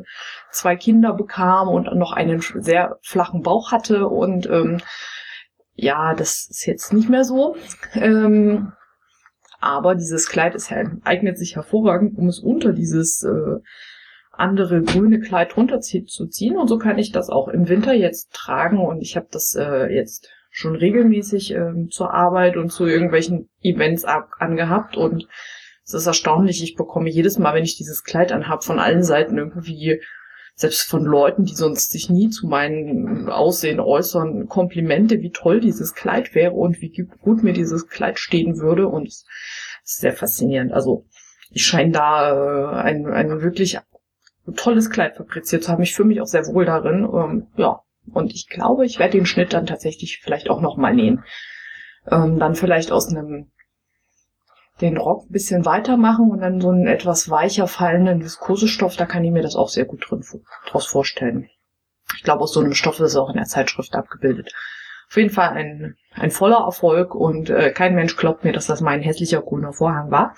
zwei 0.53 0.77
Kinder 0.77 1.13
bekam 1.13 1.67
und 1.67 1.93
noch 1.97 2.13
einen 2.13 2.41
sehr 2.41 3.01
flachen 3.03 3.43
Bauch 3.43 3.73
hatte. 3.73 4.07
Und 4.07 4.47
ähm, 4.47 4.81
ja, 5.75 6.15
das 6.15 6.47
ist 6.49 6.67
jetzt 6.67 6.93
nicht 6.93 7.09
mehr 7.09 7.25
so. 7.25 7.57
Ähm, 7.95 8.75
aber 9.59 9.97
dieses 9.97 10.29
Kleid 10.29 10.55
ist, 10.55 10.73
eignet 11.03 11.37
sich 11.37 11.57
hervorragend, 11.57 12.17
um 12.17 12.29
es 12.29 12.39
unter 12.39 12.73
dieses 12.73 13.25
äh, 13.25 13.57
andere 14.39 14.83
grüne 14.83 15.21
Kleid 15.21 15.57
runterzuziehen. 15.57 16.57
Und 16.57 16.69
so 16.69 16.79
kann 16.79 16.99
ich 16.99 17.13
das 17.13 17.29
auch 17.29 17.49
im 17.49 17.69
Winter 17.69 17.93
jetzt 17.93 18.33
tragen. 18.33 18.79
Und 18.79 19.03
ich 19.03 19.17
habe 19.17 19.29
das 19.31 19.55
äh, 19.55 19.93
jetzt 19.93 20.31
schon 20.51 20.77
regelmäßig 20.77 21.55
äh, 21.55 21.89
zur 21.91 22.13
Arbeit 22.13 22.57
und 22.57 22.71
zu 22.71 22.87
irgendwelchen 22.87 23.49
Events 23.63 24.05
ab 24.05 24.31
angehabt. 24.39 24.97
Und 24.97 25.29
es 25.85 25.95
ist 25.95 26.07
erstaunlich, 26.07 26.63
ich 26.63 26.77
bekomme 26.77 27.11
jedes 27.11 27.39
Mal, 27.39 27.55
wenn 27.55 27.65
ich 27.65 27.77
dieses 27.77 28.05
Kleid 28.05 28.33
anhab, 28.33 28.65
von 28.65 28.79
allen 28.79 29.03
Seiten 29.03 29.39
irgendwie, 29.39 30.01
selbst 30.55 30.91
von 30.91 31.05
Leuten, 31.05 31.45
die 31.45 31.55
sonst 31.55 31.93
sich 31.93 32.11
nie 32.11 32.31
zu 32.31 32.49
meinem 32.49 33.29
Aussehen 33.29 33.79
äußern, 33.79 34.49
Komplimente, 34.49 35.21
wie 35.21 35.31
toll 35.31 35.61
dieses 35.61 35.95
Kleid 35.95 36.35
wäre 36.35 36.53
und 36.53 36.81
wie 36.81 36.91
gut 37.23 37.45
mir 37.45 37.53
dieses 37.53 37.87
Kleid 37.87 38.19
stehen 38.19 38.59
würde. 38.59 38.89
Und 38.89 39.07
es 39.07 39.25
ist 39.85 40.01
sehr 40.01 40.13
faszinierend. 40.13 40.73
Also 40.73 41.07
ich 41.51 41.65
scheine 41.65 41.93
da 41.93 42.33
äh, 42.33 42.83
ein, 42.83 43.07
ein 43.07 43.41
wirklich 43.41 43.79
ein 44.49 44.55
tolles 44.55 44.91
Kleid 44.91 45.17
fabriziert 45.17 45.65
zu 45.65 45.73
haben. 45.73 45.83
Ich 45.83 45.95
fühle 45.95 46.09
mich 46.09 46.21
auch 46.21 46.27
sehr 46.27 46.47
wohl 46.47 46.65
darin. 46.65 47.09
Ähm, 47.13 47.47
ja, 47.57 47.81
und 48.13 48.33
ich 48.33 48.49
glaube, 48.49 48.87
ich 48.87 48.99
werde 48.99 49.19
den 49.19 49.27
Schnitt 49.27 49.53
dann 49.53 49.67
tatsächlich 49.67 50.21
vielleicht 50.23 50.51
auch 50.51 50.61
nochmal 50.61 50.95
nähen. 50.95 51.25
Ähm, 52.11 52.39
dann 52.39 52.55
vielleicht 52.55 52.91
aus 52.91 53.09
einem 53.09 53.51
den 54.81 54.97
Rock 54.97 55.25
ein 55.25 55.33
bisschen 55.33 55.65
weitermachen 55.65 56.31
und 56.31 56.41
dann 56.41 56.61
so 56.61 56.71
einen 56.71 56.87
etwas 56.87 57.29
weicher 57.31 57.67
fallenden 57.67 58.23
Viskosestoff, 58.23 58.97
da 58.97 59.07
kann 59.07 59.25
ich 59.25 59.33
mir 59.33 59.43
das 59.43 59.57
auch 59.57 59.69
sehr 59.69 59.85
gut 59.85 60.09
drin 60.09 60.25
draus 60.67 60.87
vorstellen. 60.87 61.49
Ich 62.17 62.23
glaube, 62.23 62.43
aus 62.43 62.53
so 62.53 62.61
einem 62.61 62.75
Stoff 62.75 63.01
ist 63.01 63.11
es 63.13 63.17
auch 63.17 63.29
in 63.29 63.37
der 63.37 63.47
Zeitschrift 63.47 63.95
abgebildet. 63.95 64.53
Auf 65.11 65.17
jeden 65.17 65.31
Fall 65.31 65.49
ein, 65.49 65.97
ein 66.15 66.31
voller 66.31 66.59
Erfolg 66.59 67.15
und 67.15 67.51
äh, 67.51 67.71
kein 67.73 67.95
Mensch 67.95 68.17
glaubt 68.17 68.45
mir, 68.45 68.53
dass 68.53 68.67
das 68.67 68.81
mein 68.81 69.03
hässlicher 69.03 69.43
grüner 69.43 69.73
Vorhang 69.73 70.11
war. 70.11 70.35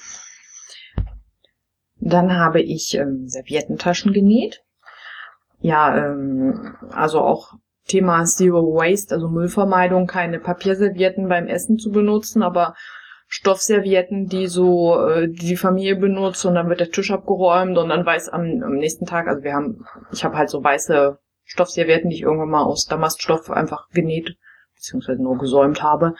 Dann 2.10 2.36
habe 2.36 2.60
ich 2.60 2.94
ähm, 2.94 3.28
Serviettentaschen 3.28 4.12
genäht. 4.12 4.62
Ja, 5.60 5.96
ähm, 5.96 6.76
also 6.90 7.20
auch 7.20 7.52
Thema 7.86 8.24
Zero 8.24 8.74
Waste, 8.74 9.14
also 9.14 9.28
Müllvermeidung, 9.28 10.06
keine 10.06 10.38
Papierservietten 10.38 11.28
beim 11.28 11.46
Essen 11.46 11.78
zu 11.78 11.90
benutzen, 11.90 12.42
aber 12.42 12.74
Stoffservietten, 13.28 14.26
die 14.26 14.48
so 14.48 15.06
äh, 15.06 15.28
die 15.28 15.56
Familie 15.56 15.96
benutzt 15.96 16.44
und 16.44 16.54
dann 16.54 16.68
wird 16.68 16.80
der 16.80 16.90
Tisch 16.90 17.10
abgeräumt 17.10 17.78
und 17.78 17.88
dann 17.88 18.04
weiß 18.04 18.28
am, 18.30 18.62
am 18.62 18.74
nächsten 18.74 19.06
Tag, 19.06 19.28
also 19.28 19.42
wir 19.42 19.54
haben, 19.54 19.84
ich 20.12 20.24
habe 20.24 20.36
halt 20.36 20.50
so 20.50 20.62
weiße 20.62 21.18
Stoffservietten, 21.44 22.10
die 22.10 22.16
ich 22.16 22.22
irgendwann 22.22 22.50
mal 22.50 22.64
aus 22.64 22.86
Damaststoff 22.86 23.50
einfach 23.50 23.88
genäht 23.90 24.36
beziehungsweise 24.74 25.22
nur 25.22 25.38
gesäumt 25.38 25.82
habe. 25.82 26.14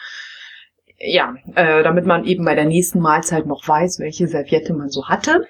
Ja, 0.99 1.35
äh, 1.55 1.83
damit 1.83 2.05
man 2.05 2.25
eben 2.25 2.45
bei 2.45 2.55
der 2.55 2.67
nächsten 2.67 3.01
Mahlzeit 3.01 3.47
noch 3.47 3.67
weiß, 3.67 4.01
welche 4.01 4.29
Serviette 4.29 4.75
man 4.75 4.91
so 4.91 5.09
hatte 5.09 5.47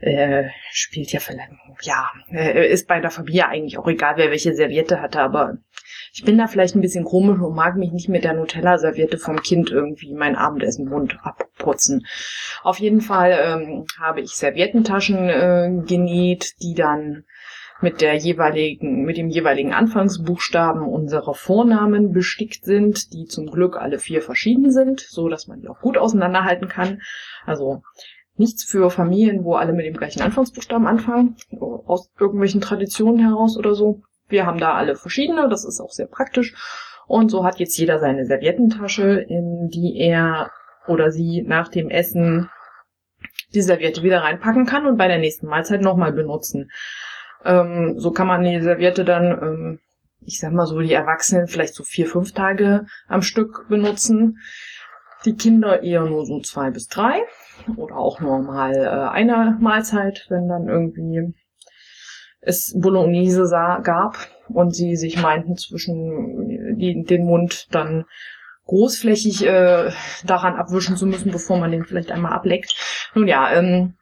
äh, 0.00 0.48
spielt 0.70 1.12
ja 1.12 1.20
vielleicht, 1.20 1.50
ja, 1.82 2.10
äh, 2.30 2.68
ist 2.68 2.88
bei 2.88 3.00
der 3.00 3.10
Familie 3.10 3.48
eigentlich 3.48 3.78
auch 3.78 3.88
egal, 3.88 4.14
wer 4.16 4.30
welche 4.30 4.54
Serviette 4.54 5.00
hatte, 5.00 5.20
aber 5.20 5.58
ich 6.12 6.24
bin 6.24 6.38
da 6.38 6.46
vielleicht 6.46 6.74
ein 6.74 6.80
bisschen 6.80 7.04
komisch 7.04 7.40
und 7.40 7.54
mag 7.54 7.76
mich 7.76 7.92
nicht 7.92 8.08
mit 8.08 8.24
der 8.24 8.34
Nutella-Serviette 8.34 9.18
vom 9.18 9.42
Kind 9.42 9.70
irgendwie 9.70 10.14
mein 10.14 10.36
Abendessen 10.36 10.88
Mund 10.88 11.18
abputzen. 11.22 12.06
Auf 12.62 12.78
jeden 12.78 13.00
Fall 13.00 13.38
ähm, 13.40 13.86
habe 14.00 14.20
ich 14.20 14.30
Serviettentaschen 14.30 15.28
äh, 15.28 15.70
genäht, 15.86 16.54
die 16.62 16.74
dann 16.74 17.24
mit 17.80 18.00
der 18.00 18.14
jeweiligen, 18.16 19.04
mit 19.04 19.16
dem 19.16 19.28
jeweiligen 19.28 19.72
Anfangsbuchstaben 19.72 20.82
unserer 20.82 21.34
Vornamen 21.34 22.12
bestickt 22.12 22.64
sind, 22.64 23.12
die 23.12 23.26
zum 23.26 23.46
Glück 23.46 23.76
alle 23.76 23.98
vier 23.98 24.20
verschieden 24.20 24.72
sind, 24.72 25.00
so 25.00 25.28
dass 25.28 25.46
man 25.46 25.60
die 25.60 25.68
auch 25.68 25.80
gut 25.80 25.96
auseinanderhalten 25.96 26.68
kann. 26.68 27.00
Also 27.46 27.82
nichts 28.38 28.64
für 28.64 28.90
Familien, 28.90 29.44
wo 29.44 29.54
alle 29.54 29.72
mit 29.72 29.86
dem 29.86 29.96
gleichen 29.96 30.22
Anfangsbuchstaben 30.22 30.86
anfangen, 30.86 31.36
aus 31.58 32.10
irgendwelchen 32.18 32.60
Traditionen 32.60 33.20
heraus 33.20 33.56
oder 33.56 33.74
so. 33.74 34.02
Wir 34.28 34.46
haben 34.46 34.58
da 34.58 34.74
alle 34.74 34.96
verschiedene, 34.96 35.48
das 35.48 35.64
ist 35.64 35.80
auch 35.80 35.90
sehr 35.90 36.06
praktisch. 36.06 36.54
Und 37.06 37.30
so 37.30 37.44
hat 37.44 37.58
jetzt 37.58 37.78
jeder 37.78 37.98
seine 37.98 38.26
Serviettentasche, 38.26 39.20
in 39.20 39.68
die 39.68 39.96
er 39.98 40.50
oder 40.86 41.10
sie 41.10 41.42
nach 41.42 41.68
dem 41.68 41.88
Essen 41.90 42.50
die 43.54 43.62
Serviette 43.62 44.02
wieder 44.02 44.22
reinpacken 44.22 44.66
kann 44.66 44.86
und 44.86 44.98
bei 44.98 45.08
der 45.08 45.18
nächsten 45.18 45.46
Mahlzeit 45.46 45.80
nochmal 45.80 46.12
benutzen. 46.12 46.70
Ähm, 47.44 47.94
so 47.96 48.10
kann 48.10 48.26
man 48.26 48.42
die 48.42 48.60
Serviette 48.60 49.04
dann, 49.04 49.24
ähm, 49.42 49.80
ich 50.20 50.38
sag 50.38 50.52
mal 50.52 50.66
so, 50.66 50.80
die 50.80 50.92
Erwachsenen 50.92 51.48
vielleicht 51.48 51.74
so 51.74 51.82
vier, 51.82 52.06
fünf 52.06 52.32
Tage 52.32 52.86
am 53.06 53.22
Stück 53.22 53.66
benutzen. 53.68 54.38
Die 55.24 55.34
Kinder 55.34 55.82
eher 55.82 56.04
nur 56.04 56.26
so 56.26 56.40
zwei 56.40 56.70
bis 56.70 56.88
drei 56.88 57.22
oder 57.76 57.96
auch 57.96 58.20
nur 58.20 58.38
mal 58.40 58.74
äh, 58.74 59.10
eine 59.10 59.56
Mahlzeit, 59.60 60.26
wenn 60.28 60.48
dann 60.48 60.68
irgendwie 60.68 61.34
es 62.40 62.74
Bolognese 62.78 63.46
sah, 63.46 63.80
gab 63.80 64.16
und 64.48 64.74
sie 64.74 64.96
sich 64.96 65.20
meinten, 65.20 65.56
zwischen 65.56 66.76
die, 66.78 67.02
den 67.04 67.24
Mund 67.24 67.66
dann 67.72 68.04
großflächig 68.66 69.46
äh, 69.46 69.90
daran 70.24 70.56
abwischen 70.56 70.96
zu 70.96 71.06
müssen, 71.06 71.32
bevor 71.32 71.58
man 71.58 71.72
den 71.72 71.84
vielleicht 71.84 72.12
einmal 72.12 72.32
ableckt. 72.32 72.74
Nun 73.14 73.26
ja, 73.26 73.52
ähm, 73.52 73.94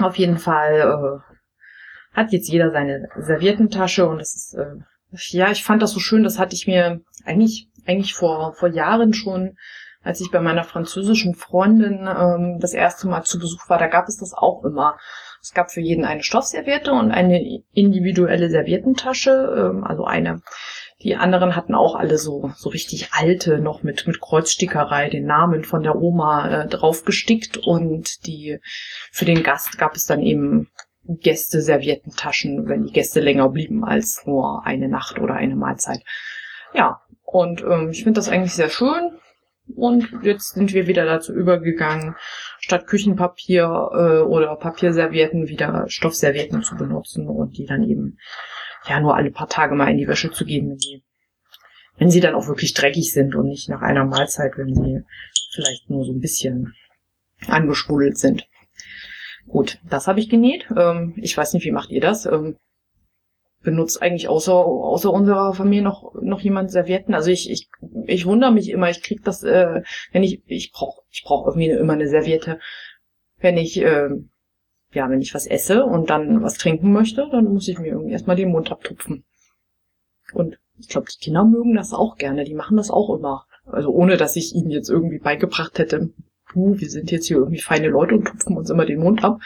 auf 0.00 0.16
jeden 0.16 0.38
Fall 0.38 0.80
äh, 0.80 2.16
hat 2.16 2.32
jetzt 2.32 2.48
jeder 2.48 2.70
seine 2.70 3.08
Serviettentasche 3.18 4.06
und 4.06 4.18
das 4.18 4.34
ist 4.34 4.54
äh, 4.54 5.36
ja, 5.36 5.50
ich 5.50 5.62
fand 5.62 5.82
das 5.82 5.92
so 5.92 6.00
schön, 6.00 6.22
das 6.22 6.38
hatte 6.38 6.54
ich 6.54 6.66
mir 6.66 7.02
eigentlich 7.24 7.68
eigentlich 7.86 8.14
vor 8.14 8.54
vor 8.54 8.70
Jahren 8.70 9.12
schon 9.12 9.56
als 10.02 10.20
ich 10.20 10.30
bei 10.30 10.40
meiner 10.40 10.64
französischen 10.64 11.34
Freundin 11.34 12.08
ähm, 12.08 12.58
das 12.60 12.74
erste 12.74 13.06
Mal 13.08 13.22
zu 13.22 13.38
Besuch 13.38 13.68
war, 13.68 13.78
da 13.78 13.86
gab 13.86 14.08
es 14.08 14.18
das 14.18 14.34
auch 14.34 14.64
immer. 14.64 14.98
Es 15.40 15.52
gab 15.52 15.70
für 15.70 15.80
jeden 15.80 16.04
eine 16.04 16.22
Stoffserviette 16.22 16.92
und 16.92 17.10
eine 17.10 17.62
individuelle 17.72 18.50
Serviettentasche, 18.50 19.70
ähm, 19.72 19.84
also 19.84 20.04
eine. 20.04 20.42
Die 21.02 21.16
anderen 21.16 21.56
hatten 21.56 21.74
auch 21.74 21.96
alle 21.96 22.18
so, 22.18 22.52
so 22.56 22.68
richtig 22.68 23.12
alte, 23.12 23.58
noch 23.58 23.82
mit, 23.82 24.06
mit 24.06 24.20
Kreuzstickerei, 24.20 25.08
den 25.08 25.24
Namen 25.24 25.64
von 25.64 25.82
der 25.82 25.96
Oma 25.96 26.48
äh, 26.48 26.68
draufgestickt 26.68 27.56
und 27.56 28.26
die, 28.26 28.58
für 29.10 29.24
den 29.24 29.42
Gast 29.42 29.78
gab 29.78 29.96
es 29.96 30.06
dann 30.06 30.22
eben 30.22 30.68
Gäste-Serviettentaschen, 31.04 32.68
wenn 32.68 32.84
die 32.84 32.92
Gäste 32.92 33.20
länger 33.20 33.48
blieben 33.48 33.84
als 33.84 34.22
nur 34.26 34.64
eine 34.64 34.88
Nacht 34.88 35.18
oder 35.18 35.34
eine 35.34 35.56
Mahlzeit. 35.56 36.02
Ja, 36.72 37.00
und 37.24 37.62
ähm, 37.62 37.90
ich 37.90 38.04
finde 38.04 38.18
das 38.18 38.28
eigentlich 38.28 38.54
sehr 38.54 38.70
schön. 38.70 39.18
Und 39.76 40.08
jetzt 40.22 40.54
sind 40.54 40.72
wir 40.72 40.86
wieder 40.86 41.04
dazu 41.04 41.32
übergegangen, 41.32 42.16
statt 42.58 42.86
Küchenpapier 42.86 43.64
äh, 43.92 44.18
oder 44.20 44.56
Papierservietten 44.56 45.48
wieder 45.48 45.84
Stoffservietten 45.88 46.62
zu 46.62 46.76
benutzen 46.76 47.28
und 47.28 47.56
die 47.56 47.66
dann 47.66 47.82
eben 47.82 48.18
ja 48.86 49.00
nur 49.00 49.16
alle 49.16 49.30
paar 49.30 49.48
Tage 49.48 49.74
mal 49.74 49.90
in 49.90 49.98
die 49.98 50.08
Wäsche 50.08 50.30
zu 50.30 50.44
geben, 50.44 50.70
wenn 50.70 50.78
sie, 50.78 51.02
wenn 51.98 52.10
sie 52.10 52.20
dann 52.20 52.34
auch 52.34 52.48
wirklich 52.48 52.74
dreckig 52.74 53.12
sind 53.12 53.34
und 53.34 53.48
nicht 53.48 53.68
nach 53.68 53.82
einer 53.82 54.04
Mahlzeit, 54.04 54.52
wenn 54.56 54.74
sie 54.74 55.02
vielleicht 55.54 55.90
nur 55.90 56.04
so 56.04 56.12
ein 56.12 56.20
bisschen 56.20 56.74
angespuddelt 57.46 58.18
sind. 58.18 58.46
Gut, 59.46 59.78
das 59.88 60.06
habe 60.06 60.20
ich 60.20 60.28
genäht. 60.28 60.68
Ähm, 60.76 61.14
ich 61.16 61.36
weiß 61.36 61.54
nicht, 61.54 61.64
wie 61.64 61.72
macht 61.72 61.90
ihr 61.90 62.00
das? 62.00 62.26
Ähm, 62.26 62.56
benutzt 63.62 64.02
eigentlich 64.02 64.28
außer, 64.28 64.52
außer 64.52 65.12
unserer 65.12 65.54
Familie 65.54 65.82
noch, 65.82 66.14
noch 66.20 66.40
jemand 66.40 66.70
Servietten. 66.70 67.14
Also 67.14 67.30
ich, 67.30 67.50
ich, 67.50 67.68
ich 68.06 68.26
wundere 68.26 68.52
mich 68.52 68.70
immer, 68.70 68.90
ich 68.90 69.02
krieg 69.02 69.22
das, 69.24 69.42
äh, 69.42 69.82
wenn 70.12 70.22
ich, 70.22 70.42
ich 70.46 70.72
brauche 70.72 71.02
ich 71.10 71.22
brauch 71.24 71.46
irgendwie 71.46 71.70
immer 71.70 71.92
eine 71.92 72.08
Serviette. 72.08 72.58
Wenn 73.38 73.56
ich, 73.56 73.80
äh, 73.80 74.10
ja, 74.92 75.10
wenn 75.10 75.20
ich 75.20 75.34
was 75.34 75.46
esse 75.46 75.84
und 75.84 76.10
dann 76.10 76.42
was 76.42 76.58
trinken 76.58 76.92
möchte, 76.92 77.28
dann 77.30 77.44
muss 77.44 77.68
ich 77.68 77.78
mir 77.78 77.88
irgendwie 77.88 78.12
erstmal 78.12 78.36
den 78.36 78.50
Mund 78.50 78.70
abtupfen. 78.70 79.24
Und 80.32 80.58
ich 80.78 80.88
glaube, 80.88 81.06
die 81.12 81.22
Kinder 81.22 81.44
mögen 81.44 81.74
das 81.74 81.92
auch 81.92 82.16
gerne, 82.16 82.44
die 82.44 82.54
machen 82.54 82.76
das 82.76 82.90
auch 82.90 83.14
immer. 83.16 83.46
Also 83.64 83.90
ohne, 83.90 84.16
dass 84.16 84.36
ich 84.36 84.54
ihnen 84.54 84.70
jetzt 84.70 84.90
irgendwie 84.90 85.18
beigebracht 85.18 85.78
hätte, 85.78 86.10
du, 86.52 86.78
wir 86.78 86.90
sind 86.90 87.10
jetzt 87.10 87.26
hier 87.26 87.38
irgendwie 87.38 87.60
feine 87.60 87.88
Leute 87.88 88.14
und 88.14 88.24
tupfen 88.24 88.56
uns 88.56 88.70
immer 88.70 88.86
den 88.86 89.00
Mund 89.00 89.22
ab. 89.24 89.40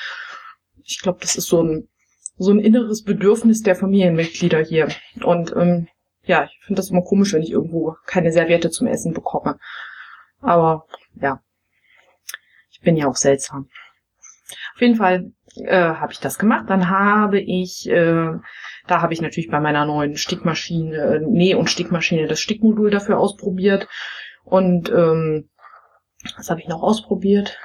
Ich 0.83 1.01
glaube, 1.01 1.19
das 1.21 1.37
ist 1.37 1.49
so 1.49 1.63
ein 1.63 1.89
so 2.37 2.53
ein 2.53 2.61
inneres 2.61 3.03
Bedürfnis 3.03 3.63
der 3.63 3.77
Familienmitglieder 3.77 4.61
hier. 4.61 4.89
Und 5.23 5.55
ähm, 5.57 5.89
ja, 6.25 6.45
ich 6.45 6.65
finde 6.65 6.81
das 6.81 6.91
immer 6.91 7.03
komisch, 7.03 7.33
wenn 7.33 7.43
ich 7.43 7.53
irgendwo 7.53 7.97
keine 8.07 8.33
Serviette 8.33 8.71
zum 8.71 8.87
Essen 8.87 9.15
bekomme. 9.15 9.59
Aber 10.41 10.87
ja, 11.15 11.41
ich 12.71 12.81
bin 12.81 12.97
ja 12.97 13.07
auch 13.07 13.17
seltsam. 13.17 13.69
Auf 14.75 14.81
jeden 14.81 14.97
Fall 14.97 15.33
äh, 15.57 15.95
habe 15.95 16.13
ich 16.13 16.21
das 16.21 16.39
gemacht. 16.39 16.67
Dann 16.69 16.91
habe 16.91 17.41
ich, 17.41 17.89
äh, 17.89 18.33
da 18.87 19.03
habe 19.03 19.13
ich 19.13 19.23
natürlich 19.23 19.51
bei 19.51 19.61
meiner 19.61 19.87
neuen 19.87 20.17
Stickmaschine, 20.17 20.97
äh, 20.97 21.19
Näh- 21.21 21.57
und 21.57 21.71
Stickmaschine 21.71 22.27
das 22.27 22.41
Stickmodul 22.41 22.91
dafür 22.91 23.19
ausprobiert. 23.19 23.89
Und 24.45 24.91
ähm, 24.91 25.49
was 26.37 26.51
habe 26.51 26.61
ich 26.61 26.69
noch 26.69 26.83
ausprobiert? 26.83 27.59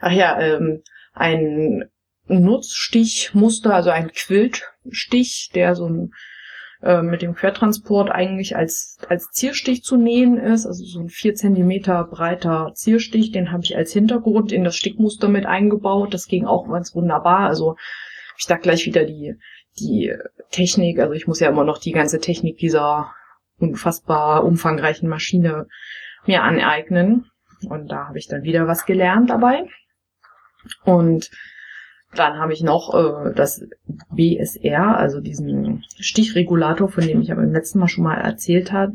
Ach 0.00 0.12
ja, 0.12 0.38
ähm, 0.40 0.82
ein 1.14 1.90
Nutzstichmuster, 2.28 3.74
also 3.74 3.90
ein 3.90 4.12
Quiltstich, 4.12 5.50
der 5.54 5.74
so 5.74 5.88
ein, 5.88 6.12
äh, 6.82 7.02
mit 7.02 7.22
dem 7.22 7.34
Quertransport 7.34 8.10
eigentlich 8.10 8.56
als, 8.56 8.98
als 9.08 9.30
Zierstich 9.30 9.82
zu 9.82 9.96
nähen 9.96 10.38
ist, 10.38 10.66
also 10.66 10.84
so 10.84 11.00
ein 11.00 11.08
vier 11.08 11.34
Zentimeter 11.34 12.04
breiter 12.04 12.72
Zierstich, 12.74 13.32
den 13.32 13.52
habe 13.52 13.64
ich 13.64 13.76
als 13.76 13.92
Hintergrund 13.92 14.52
in 14.52 14.64
das 14.64 14.76
Stickmuster 14.76 15.28
mit 15.28 15.46
eingebaut. 15.46 16.14
Das 16.14 16.26
ging 16.26 16.46
auch 16.46 16.68
ganz 16.68 16.94
wunderbar. 16.94 17.48
Also 17.48 17.76
ich 18.38 18.46
da 18.46 18.56
gleich 18.56 18.86
wieder 18.86 19.04
die, 19.04 19.36
die 19.78 20.14
Technik, 20.50 20.98
also 20.98 21.12
ich 21.12 21.26
muss 21.26 21.40
ja 21.40 21.48
immer 21.48 21.64
noch 21.64 21.78
die 21.78 21.92
ganze 21.92 22.20
Technik 22.20 22.58
dieser 22.58 23.12
unfassbar 23.58 24.44
umfangreichen 24.44 25.08
Maschine 25.08 25.68
mir 26.26 26.42
aneignen. 26.42 27.30
Und 27.68 27.88
da 27.88 28.08
habe 28.08 28.18
ich 28.18 28.26
dann 28.26 28.42
wieder 28.42 28.66
was 28.66 28.86
gelernt 28.86 29.30
dabei. 29.30 29.68
Und 30.84 31.30
dann 32.14 32.38
habe 32.38 32.52
ich 32.52 32.62
noch 32.62 32.94
äh, 32.94 33.32
das 33.34 33.64
BSR, 34.14 34.96
also 34.96 35.20
diesen 35.20 35.84
Stichregulator, 35.98 36.88
von 36.88 37.06
dem 37.06 37.20
ich 37.22 37.32
aber 37.32 37.42
im 37.42 37.52
letzten 37.52 37.78
Mal 37.78 37.88
schon 37.88 38.04
mal 38.04 38.16
erzählt 38.16 38.72
hat, 38.72 38.90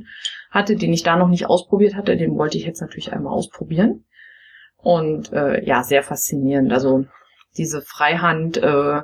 hatte, 0.51 0.75
den 0.75 0.93
ich 0.93 1.03
da 1.03 1.15
noch 1.17 1.29
nicht 1.29 1.47
ausprobiert 1.47 1.95
hatte. 1.95 2.15
Den 2.15 2.35
wollte 2.37 2.57
ich 2.57 2.65
jetzt 2.65 2.81
natürlich 2.81 3.13
einmal 3.13 3.33
ausprobieren. 3.33 4.05
Und 4.77 5.33
äh, 5.33 5.63
ja, 5.65 5.83
sehr 5.83 6.03
faszinierend. 6.03 6.71
Also 6.71 7.05
diese 7.57 7.81
Freihand, 7.81 8.57
äh, 8.57 9.01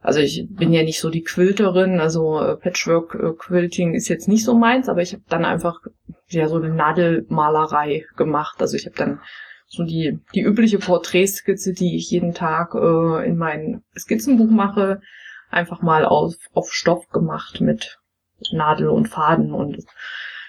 also 0.00 0.20
ich 0.20 0.46
bin 0.50 0.72
ja 0.72 0.84
nicht 0.84 1.00
so 1.00 1.10
die 1.10 1.24
Quilterin, 1.24 1.98
also 1.98 2.40
äh, 2.40 2.56
Patchwork-Quilting 2.56 3.94
ist 3.94 4.08
jetzt 4.08 4.28
nicht 4.28 4.44
so 4.44 4.54
meins, 4.54 4.88
aber 4.88 5.02
ich 5.02 5.12
habe 5.12 5.24
dann 5.28 5.44
einfach 5.44 5.80
ja 6.28 6.46
so 6.48 6.56
eine 6.56 6.70
Nadelmalerei 6.70 8.06
gemacht. 8.16 8.60
Also 8.60 8.76
ich 8.76 8.86
habe 8.86 8.96
dann 8.96 9.20
so 9.74 9.84
die, 9.84 10.20
die 10.34 10.42
übliche 10.42 10.78
Porträtskizze, 10.78 11.72
die 11.72 11.96
ich 11.96 12.10
jeden 12.10 12.34
Tag 12.34 12.74
äh, 12.74 13.26
in 13.26 13.36
mein 13.36 13.82
Skizzenbuch 13.96 14.50
mache, 14.50 15.00
einfach 15.50 15.82
mal 15.82 16.04
auf, 16.04 16.34
auf 16.52 16.72
Stoff 16.72 17.08
gemacht 17.08 17.60
mit 17.60 17.98
Nadel 18.52 18.88
und 18.88 19.08
Faden 19.08 19.52
und 19.52 19.84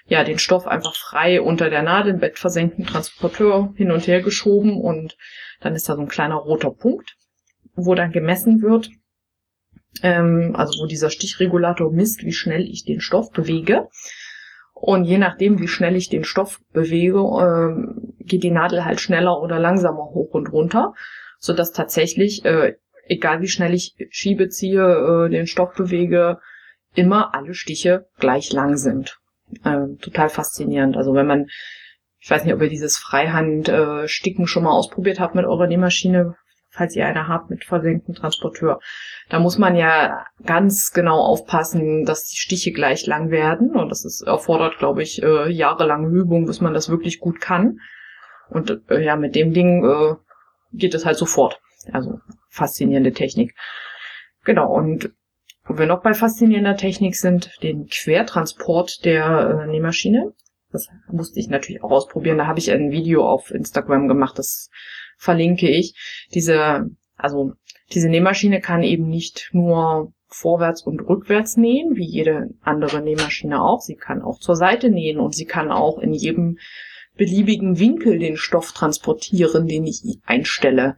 ja, 0.07 0.23
den 0.23 0.37
Stoff 0.37 0.67
einfach 0.67 0.95
frei 0.95 1.41
unter 1.41 1.69
der 1.69 1.81
Nadel 1.81 2.13
im 2.13 2.19
Bett 2.19 2.37
versenkten 2.37 2.85
Transporteur 2.85 3.73
hin 3.75 3.91
und 3.91 4.05
her 4.07 4.21
geschoben 4.21 4.79
und 4.79 5.17
dann 5.61 5.75
ist 5.75 5.89
da 5.89 5.95
so 5.95 6.01
ein 6.01 6.07
kleiner 6.07 6.35
roter 6.35 6.71
Punkt, 6.71 7.15
wo 7.75 7.95
dann 7.95 8.11
gemessen 8.11 8.61
wird, 8.61 8.89
ähm, 10.03 10.53
also 10.55 10.81
wo 10.81 10.85
dieser 10.85 11.09
Stichregulator 11.09 11.91
misst, 11.91 12.23
wie 12.23 12.33
schnell 12.33 12.67
ich 12.69 12.85
den 12.85 13.01
Stoff 13.01 13.31
bewege. 13.31 13.87
Und 14.75 15.05
je 15.05 15.17
nachdem, 15.17 15.59
wie 15.59 15.69
schnell 15.69 15.95
ich 15.95 16.09
den 16.09 16.25
Stoff 16.25 16.59
bewege, 16.73 17.19
ähm, 17.19 18.13
geht 18.19 18.43
die 18.43 18.51
Nadel 18.51 18.83
halt 18.83 18.99
schneller 18.99 19.41
oder 19.41 19.57
langsamer 19.57 20.03
hoch 20.13 20.33
und 20.33 20.51
runter, 20.51 20.93
so 21.39 21.53
dass 21.53 21.71
tatsächlich, 21.71 22.43
äh, 22.43 22.75
egal 23.07 23.41
wie 23.41 23.47
schnell 23.47 23.73
ich 23.73 23.95
schiebe, 24.09 24.49
ziehe, 24.49 24.83
äh, 25.25 25.29
den 25.29 25.47
Stoff 25.47 25.73
bewege, 25.75 26.39
immer 26.93 27.33
alle 27.33 27.53
Stiche 27.53 28.07
gleich 28.19 28.51
lang 28.51 28.75
sind. 28.75 29.17
Äh, 29.63 29.95
total 30.01 30.29
faszinierend. 30.29 30.97
Also 30.97 31.13
wenn 31.13 31.25
man, 31.25 31.47
ich 32.19 32.29
weiß 32.29 32.43
nicht, 32.43 32.53
ob 32.53 32.61
ihr 32.61 32.69
dieses 32.69 32.97
Freihand-Sticken 32.97 34.43
äh, 34.43 34.47
schon 34.47 34.63
mal 34.63 34.73
ausprobiert 34.73 35.21
habt 35.21 35.35
mit 35.35 35.45
eurer 35.45 35.67
Nähmaschine, 35.67 36.35
falls 36.75 36.95
ihr 36.95 37.05
eine 37.05 37.27
habt 37.27 37.49
mit 37.49 37.63
versenktem 37.63 38.13
Transporteur. 38.15 38.79
Da 39.29 39.39
muss 39.39 39.57
man 39.57 39.75
ja 39.75 40.25
ganz 40.45 40.91
genau 40.91 41.19
aufpassen, 41.19 42.05
dass 42.05 42.25
die 42.25 42.37
Stiche 42.37 42.71
gleich 42.71 43.05
lang 43.05 43.31
werden. 43.31 43.75
Und 43.75 43.89
das 43.89 44.05
ist, 44.05 44.21
erfordert, 44.21 44.77
glaube 44.77 45.01
ich, 45.01 45.23
äh, 45.23 45.49
jahrelange 45.49 46.07
Übung, 46.09 46.45
bis 46.45 46.61
man 46.61 46.73
das 46.73 46.89
wirklich 46.89 47.19
gut 47.19 47.39
kann. 47.39 47.79
Und 48.49 48.81
äh, 48.89 49.03
ja, 49.03 49.15
mit 49.15 49.35
dem 49.35 49.53
Ding 49.53 49.85
äh, 49.85 50.15
geht 50.73 50.93
es 50.93 51.05
halt 51.05 51.17
sofort. 51.17 51.59
Also 51.91 52.19
faszinierende 52.49 53.13
Technik. 53.13 53.55
Genau, 54.43 54.71
und 54.71 55.11
wo 55.65 55.77
wir 55.77 55.87
noch 55.87 56.03
bei 56.03 56.13
faszinierender 56.13 56.77
Technik 56.77 57.15
sind, 57.15 57.51
den 57.63 57.87
Quertransport 57.87 59.03
der 59.03 59.63
äh, 59.63 59.67
Nähmaschine. 59.67 60.33
Das 60.71 60.89
musste 61.07 61.39
ich 61.39 61.47
natürlich 61.47 61.83
auch 61.83 61.91
ausprobieren. 61.91 62.37
Da 62.37 62.47
habe 62.47 62.59
ich 62.59 62.69
ein 62.69 62.91
Video 62.91 63.27
auf 63.27 63.49
Instagram 63.49 64.07
gemacht, 64.07 64.37
das 64.37 64.69
verlinke 65.17 65.69
ich. 65.69 65.95
Diese, 66.33 66.89
also 67.17 67.53
diese 67.93 68.09
Nähmaschine 68.09 68.61
kann 68.61 68.83
eben 68.83 69.07
nicht 69.07 69.49
nur 69.53 70.13
vorwärts 70.27 70.81
und 70.81 71.01
rückwärts 71.01 71.55
nähen, 71.55 71.95
wie 71.95 72.05
jede 72.05 72.49
andere 72.61 73.01
Nähmaschine 73.01 73.61
auch. 73.61 73.81
Sie 73.81 73.95
kann 73.95 74.21
auch 74.21 74.39
zur 74.39 74.55
Seite 74.55 74.89
nähen 74.89 75.19
und 75.19 75.33
sie 75.33 75.45
kann 75.45 75.71
auch 75.71 75.99
in 75.99 76.13
jedem 76.13 76.57
beliebigen 77.15 77.79
Winkel 77.79 78.19
den 78.19 78.35
Stoff 78.37 78.73
transportieren, 78.73 79.67
den 79.67 79.85
ich 79.85 80.01
einstelle. 80.25 80.97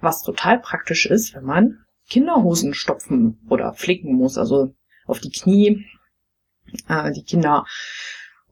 Was 0.00 0.22
total 0.22 0.60
praktisch 0.60 1.06
ist, 1.06 1.34
wenn 1.34 1.44
man 1.44 1.78
Kinderhosen 2.10 2.74
stopfen 2.74 3.38
oder 3.48 3.72
flicken 3.72 4.14
muss, 4.14 4.36
also 4.36 4.74
auf 5.06 5.20
die 5.20 5.30
Knie. 5.30 5.86
Äh, 6.88 7.12
die 7.12 7.24
Kinder 7.24 7.64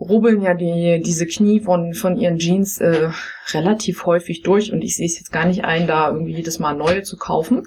rubbeln 0.08 0.42
ja 0.42 0.54
die, 0.54 1.00
diese 1.04 1.26
Knie 1.26 1.60
von, 1.60 1.94
von 1.94 2.16
ihren 2.16 2.38
Jeans 2.38 2.78
äh, 2.78 3.10
relativ 3.52 4.06
häufig 4.06 4.42
durch 4.42 4.72
und 4.72 4.82
ich 4.82 4.96
sehe 4.96 5.06
es 5.06 5.18
jetzt 5.18 5.32
gar 5.32 5.46
nicht 5.46 5.64
ein, 5.64 5.86
da 5.86 6.10
irgendwie 6.10 6.34
jedes 6.34 6.58
Mal 6.58 6.74
neue 6.74 7.02
zu 7.02 7.16
kaufen. 7.16 7.66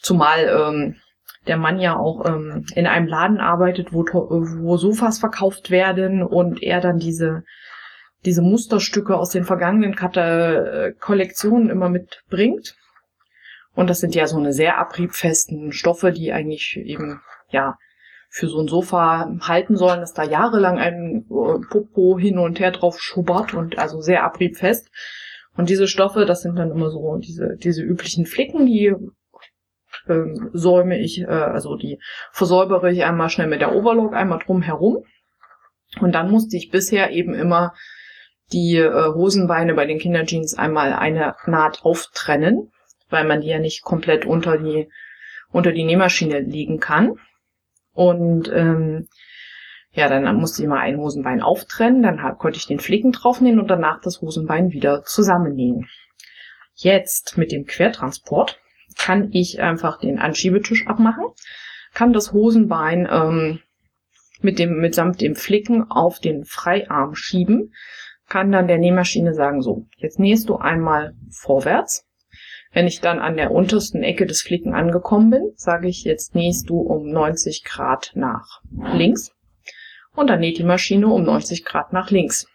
Zumal 0.00 0.48
ähm, 0.48 0.96
der 1.46 1.56
Mann 1.56 1.80
ja 1.80 1.96
auch 1.96 2.24
ähm, 2.26 2.64
in 2.74 2.86
einem 2.86 3.06
Laden 3.06 3.40
arbeitet, 3.40 3.92
wo, 3.92 4.04
wo 4.04 4.76
Sofas 4.76 5.18
verkauft 5.18 5.70
werden 5.70 6.22
und 6.22 6.62
er 6.62 6.80
dann 6.80 6.98
diese 6.98 7.44
diese 8.24 8.40
Musterstücke 8.40 9.16
aus 9.16 9.30
den 9.30 9.44
vergangenen 9.44 9.94
Kata 9.94 10.92
Kollektionen 10.98 11.68
immer 11.68 11.90
mitbringt. 11.90 12.74
Und 13.74 13.90
das 13.90 14.00
sind 14.00 14.14
ja 14.14 14.26
so 14.26 14.38
eine 14.38 14.52
sehr 14.52 14.78
abriebfesten 14.78 15.72
Stoffe, 15.72 16.12
die 16.12 16.32
eigentlich 16.32 16.76
eben 16.76 17.20
ja 17.50 17.76
für 18.34 18.48
so 18.48 18.60
ein 18.60 18.66
Sofa 18.66 19.30
halten 19.42 19.76
sollen, 19.76 20.00
dass 20.00 20.12
da 20.12 20.24
jahrelang 20.24 20.76
ein 20.76 21.24
äh, 21.30 21.66
Popo 21.70 22.18
hin 22.18 22.36
und 22.40 22.58
her 22.58 22.72
drauf 22.72 23.00
schubbert 23.00 23.54
und 23.54 23.78
also 23.78 24.00
sehr 24.00 24.24
abriebfest. 24.24 24.90
Und 25.56 25.68
diese 25.68 25.86
Stoffe, 25.86 26.24
das 26.26 26.42
sind 26.42 26.56
dann 26.56 26.72
immer 26.72 26.90
so 26.90 27.16
diese, 27.18 27.56
diese 27.56 27.84
üblichen 27.84 28.26
Flicken, 28.26 28.66
die 28.66 28.92
ähm, 30.08 30.50
säume 30.52 30.98
ich, 30.98 31.20
äh, 31.20 31.26
also 31.26 31.76
die 31.76 32.00
versäubere 32.32 32.90
ich 32.90 33.04
einmal 33.04 33.30
schnell 33.30 33.46
mit 33.46 33.60
der 33.60 33.72
Overlock, 33.72 34.14
einmal 34.14 34.40
drum 34.40 34.62
herum. 34.62 35.04
Und 36.00 36.12
dann 36.12 36.28
musste 36.28 36.56
ich 36.56 36.70
bisher 36.70 37.12
eben 37.12 37.34
immer 37.34 37.72
die 38.52 38.78
äh, 38.78 39.14
Hosenbeine 39.14 39.74
bei 39.74 39.86
den 39.86 40.00
Kinderjeans 40.00 40.54
einmal 40.58 40.92
eine 40.92 41.36
Naht 41.46 41.84
auftrennen, 41.84 42.72
weil 43.10 43.28
man 43.28 43.42
die 43.42 43.48
ja 43.48 43.60
nicht 43.60 43.84
komplett 43.84 44.26
unter 44.26 44.58
die 44.58 44.88
unter 45.52 45.70
die 45.70 45.84
Nähmaschine 45.84 46.40
legen 46.40 46.80
kann. 46.80 47.14
Und 47.94 48.50
ähm, 48.52 49.08
ja, 49.92 50.08
dann 50.08 50.36
musste 50.36 50.62
ich 50.62 50.68
mal 50.68 50.80
ein 50.80 50.98
Hosenbein 50.98 51.40
auftrennen, 51.40 52.02
dann 52.02 52.22
hab, 52.22 52.38
konnte 52.38 52.58
ich 52.58 52.66
den 52.66 52.80
Flicken 52.80 53.12
draufnähen 53.12 53.60
und 53.60 53.68
danach 53.68 54.00
das 54.00 54.20
Hosenbein 54.20 54.72
wieder 54.72 55.04
zusammennähen. 55.04 55.88
Jetzt 56.74 57.38
mit 57.38 57.52
dem 57.52 57.64
Quertransport 57.64 58.60
kann 58.98 59.30
ich 59.32 59.60
einfach 59.60 59.98
den 60.00 60.18
Anschiebetisch 60.18 60.88
abmachen, 60.88 61.24
kann 61.94 62.12
das 62.12 62.32
Hosenbein 62.32 63.08
ähm, 63.10 63.60
mit 64.40 64.58
dem 64.58 64.80
mitsamt 64.80 65.20
dem 65.20 65.36
Flicken 65.36 65.88
auf 65.90 66.18
den 66.18 66.44
Freiarm 66.44 67.14
schieben, 67.14 67.72
kann 68.28 68.50
dann 68.50 68.66
der 68.66 68.78
Nähmaschine 68.78 69.32
sagen, 69.32 69.62
so, 69.62 69.86
jetzt 69.96 70.18
nähst 70.18 70.48
du 70.48 70.56
einmal 70.56 71.14
vorwärts 71.30 72.04
wenn 72.74 72.88
ich 72.88 73.00
dann 73.00 73.20
an 73.20 73.36
der 73.36 73.52
untersten 73.52 74.02
Ecke 74.02 74.26
des 74.26 74.42
Flicken 74.42 74.74
angekommen 74.74 75.30
bin, 75.30 75.52
sage 75.54 75.88
ich, 75.88 76.02
jetzt 76.02 76.34
nähst 76.34 76.68
du 76.68 76.80
um 76.80 77.08
90 77.08 77.62
Grad 77.64 78.10
nach 78.14 78.60
links. 78.92 79.32
Und 80.14 80.28
dann 80.28 80.40
näht 80.40 80.58
die 80.58 80.64
Maschine 80.64 81.06
um 81.06 81.22
90 81.22 81.64
Grad 81.64 81.92
nach 81.92 82.10
links. 82.10 82.48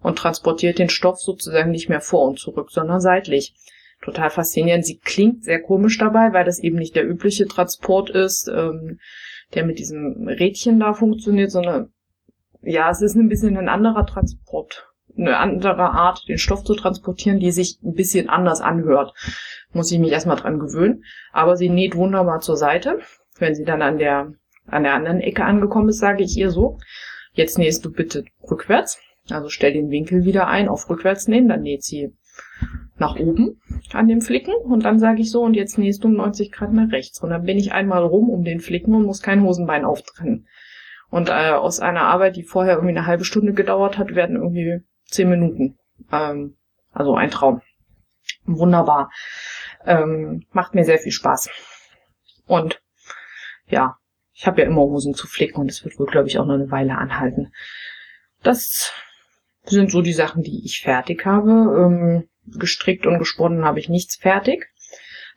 Und 0.00 0.18
transportiert 0.18 0.78
den 0.78 0.88
Stoff 0.90 1.20
sozusagen 1.20 1.70
nicht 1.70 1.88
mehr 1.88 2.00
vor 2.00 2.26
und 2.26 2.38
zurück, 2.38 2.70
sondern 2.70 3.00
seitlich. 3.00 3.54
Total 4.02 4.28
faszinierend. 4.28 4.84
Sie 4.84 4.98
klingt 4.98 5.44
sehr 5.44 5.62
komisch 5.62 5.98
dabei, 5.98 6.32
weil 6.32 6.44
das 6.44 6.58
eben 6.58 6.76
nicht 6.76 6.96
der 6.96 7.08
übliche 7.08 7.46
Transport 7.46 8.10
ist, 8.10 8.48
ähm, 8.48 8.98
der 9.54 9.64
mit 9.64 9.78
diesem 9.78 10.26
Rädchen 10.28 10.80
da 10.80 10.92
funktioniert, 10.94 11.52
sondern 11.52 11.92
ja, 12.60 12.90
es 12.90 13.02
ist 13.02 13.14
ein 13.14 13.28
bisschen 13.28 13.56
ein 13.56 13.68
anderer 13.68 14.04
Transport 14.04 14.88
eine 15.16 15.36
andere 15.38 15.90
Art, 15.90 16.26
den 16.28 16.38
Stoff 16.38 16.64
zu 16.64 16.74
transportieren, 16.74 17.40
die 17.40 17.50
sich 17.50 17.78
ein 17.82 17.94
bisschen 17.94 18.28
anders 18.28 18.60
anhört. 18.60 19.14
Muss 19.72 19.90
ich 19.92 19.98
mich 19.98 20.12
erstmal 20.12 20.36
dran 20.36 20.58
gewöhnen. 20.58 21.04
Aber 21.32 21.56
sie 21.56 21.68
näht 21.68 21.96
wunderbar 21.96 22.40
zur 22.40 22.56
Seite. 22.56 23.00
Wenn 23.38 23.54
sie 23.54 23.64
dann 23.64 23.82
an 23.82 23.98
der, 23.98 24.32
an 24.66 24.82
der 24.82 24.94
anderen 24.94 25.20
Ecke 25.20 25.44
angekommen 25.44 25.88
ist, 25.88 25.98
sage 25.98 26.22
ich 26.22 26.36
ihr 26.36 26.50
so, 26.50 26.78
jetzt 27.32 27.58
nähst 27.58 27.84
du 27.84 27.92
bitte 27.92 28.24
rückwärts. 28.50 29.00
Also 29.30 29.48
stell 29.48 29.72
den 29.72 29.90
Winkel 29.90 30.24
wieder 30.24 30.48
ein 30.48 30.68
auf 30.68 30.88
rückwärts 30.90 31.28
nähen, 31.28 31.48
dann 31.48 31.62
näht 31.62 31.82
sie 31.82 32.12
nach 32.96 33.16
oben 33.18 33.60
an 33.92 34.08
dem 34.08 34.20
Flicken 34.20 34.54
und 34.54 34.84
dann 34.84 34.98
sage 34.98 35.20
ich 35.20 35.30
so 35.30 35.42
und 35.42 35.54
jetzt 35.54 35.78
nähst 35.78 36.04
du 36.04 36.08
um 36.08 36.14
90 36.14 36.52
Grad 36.52 36.72
nach 36.72 36.92
rechts 36.92 37.20
und 37.22 37.30
dann 37.30 37.44
bin 37.44 37.58
ich 37.58 37.72
einmal 37.72 38.04
rum 38.04 38.30
um 38.30 38.44
den 38.44 38.60
Flicken 38.60 38.94
und 38.94 39.04
muss 39.04 39.22
kein 39.22 39.42
Hosenbein 39.42 39.84
auftrennen. 39.84 40.46
Und 41.10 41.28
äh, 41.28 41.52
aus 41.52 41.80
einer 41.80 42.02
Arbeit, 42.02 42.36
die 42.36 42.42
vorher 42.42 42.74
irgendwie 42.74 42.96
eine 42.96 43.06
halbe 43.06 43.24
Stunde 43.24 43.52
gedauert 43.52 43.98
hat, 43.98 44.14
werden 44.14 44.36
irgendwie 44.36 44.82
zehn 45.14 45.30
Minuten. 45.30 45.78
Ähm, 46.12 46.56
also 46.92 47.14
ein 47.14 47.30
Traum. 47.30 47.62
Wunderbar. 48.44 49.10
Ähm, 49.84 50.46
macht 50.52 50.74
mir 50.74 50.84
sehr 50.84 50.98
viel 50.98 51.12
Spaß. 51.12 51.50
Und 52.46 52.82
ja, 53.66 53.96
ich 54.32 54.46
habe 54.46 54.60
ja 54.60 54.66
immer 54.66 54.82
Hosen 54.82 55.14
zu 55.14 55.26
flicken 55.26 55.60
und 55.60 55.70
es 55.70 55.84
wird 55.84 55.98
wohl, 55.98 56.06
glaube 56.06 56.28
ich, 56.28 56.38
auch 56.38 56.46
noch 56.46 56.54
eine 56.54 56.70
Weile 56.70 56.98
anhalten. 56.98 57.52
Das 58.42 58.92
sind 59.64 59.90
so 59.90 60.02
die 60.02 60.12
Sachen, 60.12 60.42
die 60.42 60.64
ich 60.64 60.82
fertig 60.82 61.24
habe. 61.24 61.50
Ähm, 61.50 62.28
gestrickt 62.46 63.06
und 63.06 63.18
gesponnen 63.18 63.64
habe 63.64 63.80
ich 63.80 63.88
nichts 63.88 64.16
fertig. 64.16 64.70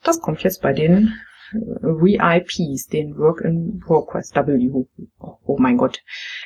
Das 0.03 0.19
kommt 0.19 0.43
jetzt 0.43 0.61
bei 0.61 0.73
den 0.73 1.19
VIPs, 1.53 2.88
den 2.88 3.17
Work 3.17 3.41
in 3.41 3.79
Progress, 3.79 4.33
W, 4.36 4.86
oh 5.19 5.57
mein 5.60 5.77
Gott, 5.77 6.03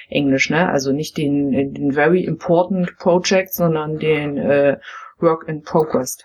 Englisch, 0.10 0.50
ne? 0.50 0.70
Also 0.70 0.92
nicht 0.92 1.18
den, 1.18 1.74
den 1.74 1.92
Very 1.92 2.24
Important 2.24 2.98
Project, 2.98 3.54
sondern 3.54 3.98
den 3.98 4.38
äh, 4.38 4.78
Work 5.20 5.48
in 5.48 5.62
Progress. 5.64 6.20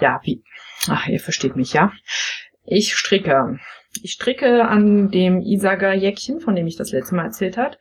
Ja, 0.00 0.20
wie, 0.24 0.42
ach, 0.88 1.06
ihr 1.08 1.20
versteht 1.20 1.56
mich, 1.56 1.72
ja? 1.72 1.92
Ich 2.64 2.94
stricke. 2.94 3.58
Ich 4.02 4.12
stricke 4.12 4.66
an 4.66 5.10
dem 5.10 5.40
Isaga-Jäckchen, 5.40 6.40
von 6.40 6.56
dem 6.56 6.66
ich 6.66 6.76
das 6.76 6.90
letzte 6.90 7.14
Mal 7.14 7.26
erzählt 7.26 7.56
hat, 7.56 7.78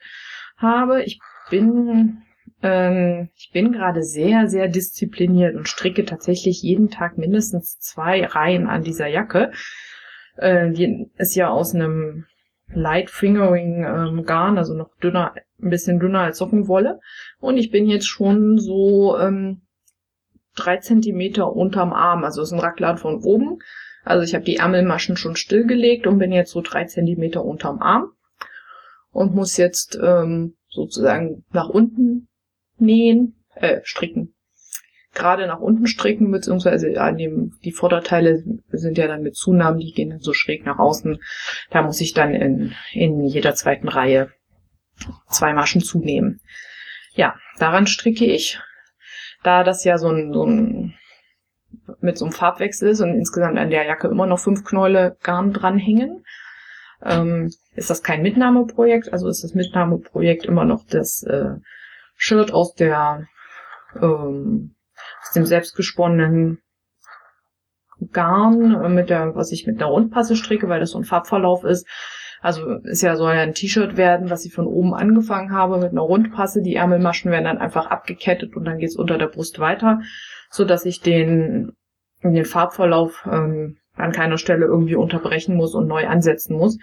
habe. 0.58 1.04
Ich 1.04 1.20
bin 1.50 2.22
ähm, 2.64 3.30
ich 3.36 3.52
bin 3.52 3.74
gerade 3.74 4.04
sehr, 4.04 4.48
sehr 4.48 4.70
diszipliniert 4.70 5.56
und 5.56 5.68
stricke 5.68 6.06
tatsächlich 6.06 6.62
jeden 6.62 6.90
Tag 6.90 7.18
mindestens 7.18 7.78
zwei 7.80 8.26
Reihen 8.26 8.68
an 8.68 8.84
dieser 8.84 9.08
Jacke. 9.08 9.52
Äh, 10.38 10.72
die 10.72 11.12
ist 11.18 11.36
ja 11.36 11.50
aus 11.50 11.76
einem 11.76 12.26
Light 12.74 13.10
Fingering 13.10 13.84
ähm, 13.84 14.24
Garn, 14.26 14.58
also 14.58 14.74
noch 14.74 14.96
dünner, 14.98 15.36
ein 15.62 15.70
bisschen 15.70 16.00
dünner 16.00 16.22
als 16.22 16.38
Sockenwolle. 16.38 17.02
Und 17.40 17.58
ich 17.58 17.70
bin 17.70 17.88
jetzt 17.88 18.08
schon 18.08 18.58
so 18.58 19.18
ähm, 19.18 19.64
drei 20.56 20.78
Zentimeter 20.78 21.52
unterm 21.54 21.92
Arm, 21.92 22.24
also 22.24 22.42
ist 22.42 22.54
ein 22.54 22.60
Racklad 22.60 23.00
von 23.00 23.24
oben. 23.24 23.60
Also 24.06 24.24
ich 24.24 24.36
habe 24.36 24.46
die 24.46 24.58
Ärmelmaschen 24.58 25.18
schon 25.18 25.36
stillgelegt 25.36 26.08
und 26.08 26.18
bin 26.18 26.32
jetzt 26.32 26.52
so 26.52 26.62
drei 26.62 26.86
Zentimeter 26.86 27.44
unterm 27.44 27.80
Arm 27.80 28.12
und 29.12 29.36
muss 29.36 29.58
jetzt 29.58 30.00
ähm, 30.02 30.56
sozusagen 30.70 31.46
nach 31.52 31.70
unten 31.70 32.30
nähen, 32.78 33.36
äh, 33.56 33.82
stricken. 33.84 34.34
Gerade 35.14 35.46
nach 35.46 35.60
unten 35.60 35.86
stricken, 35.86 36.32
beziehungsweise 36.32 37.00
an 37.00 37.18
dem, 37.18 37.54
die 37.64 37.72
Vorderteile 37.72 38.44
sind 38.72 38.98
ja 38.98 39.08
dann 39.08 39.22
mit 39.22 39.36
Zunahmen, 39.36 39.80
die 39.80 39.94
gehen 39.94 40.10
dann 40.10 40.20
so 40.20 40.34
schräg 40.34 40.66
nach 40.66 40.80
außen. 40.80 41.20
Da 41.70 41.84
muss 41.84 42.02
ich 42.02 42.14
dann 42.14 42.34
in, 42.34 42.74
in 42.94 43.24
jeder 43.24 43.54
zweiten 43.54 43.88
Reihe 43.88 44.32
zwei 45.30 45.54
Maschen 45.54 45.82
zunehmen. 45.82 46.42
Ja, 47.14 47.36
daran 47.60 47.86
stricke 47.86 48.26
ich. 48.26 48.60
Da 49.44 49.64
das 49.64 49.84
ja 49.84 49.98
so 49.98 50.10
ein, 50.10 50.34
so 50.34 50.46
ein 50.46 50.96
mit 52.02 52.18
so 52.18 52.26
einem 52.26 52.34
Farbwechsel 52.34 52.90
ist 52.90 53.02
und 53.02 53.14
insgesamt 53.14 53.58
an 53.58 53.70
der 53.70 53.86
Jacke 53.86 54.08
immer 54.08 54.26
noch 54.26 54.40
fünf 54.40 54.64
Knäule 54.64 55.18
Garn 55.24 55.54
dranhängen, 55.54 56.24
ähm, 57.04 57.52
ist 57.76 57.90
das 57.90 58.04
kein 58.04 58.22
Mitnahmeprojekt. 58.22 59.12
Also 59.12 59.28
ist 59.28 59.44
das 59.44 59.54
Mitnahmeprojekt 59.54 60.46
immer 60.46 60.66
noch 60.66 60.86
das 60.86 61.24
äh, 61.24 61.56
Shirt 62.16 62.54
aus 62.54 62.74
der 62.74 63.28
ähm, 64.02 64.76
aus 65.22 65.32
dem 65.32 65.46
selbstgesponnenen 65.46 66.60
Garn 68.12 68.94
mit 68.94 69.10
der, 69.10 69.36
was 69.36 69.52
ich 69.52 69.66
mit 69.66 69.78
einer 69.78 69.92
Rundpasse 69.92 70.36
stricke, 70.36 70.68
weil 70.68 70.80
das 70.80 70.92
so 70.92 70.98
ein 70.98 71.04
Farbverlauf 71.04 71.64
ist. 71.64 71.88
Also 72.42 72.80
ist 72.84 73.02
ja 73.02 73.16
soll 73.16 73.36
ja 73.36 73.42
ein 73.42 73.54
T-Shirt 73.54 73.96
werden, 73.96 74.30
was 74.30 74.46
ich 74.46 74.54
von 74.54 74.68
oben 74.68 74.94
angefangen 74.94 75.54
habe 75.54 75.78
mit 75.78 75.92
einer 75.92 76.02
Rundpasse. 76.02 76.62
Die 76.62 76.76
Ärmelmaschen 76.76 77.32
werden 77.32 77.46
dann 77.46 77.58
einfach 77.58 77.88
abgekettet 77.88 78.56
und 78.56 78.66
dann 78.66 78.80
geht's 78.80 78.98
unter 78.98 79.18
der 79.18 79.28
Brust 79.28 79.60
weiter, 79.60 80.02
so 80.50 80.66
dass 80.66 80.86
ich 80.86 81.00
den 81.02 81.72
den 82.22 82.46
Farbverlauf 82.46 83.28
ähm, 83.32 83.78
an 83.96 84.12
keiner 84.12 84.38
Stelle 84.38 84.66
irgendwie 84.66 84.96
unterbrechen 84.96 85.56
muss 85.56 85.76
und 85.76 85.88
neu 85.88 86.08
ansetzen 86.08 86.58
muss. 86.58 86.78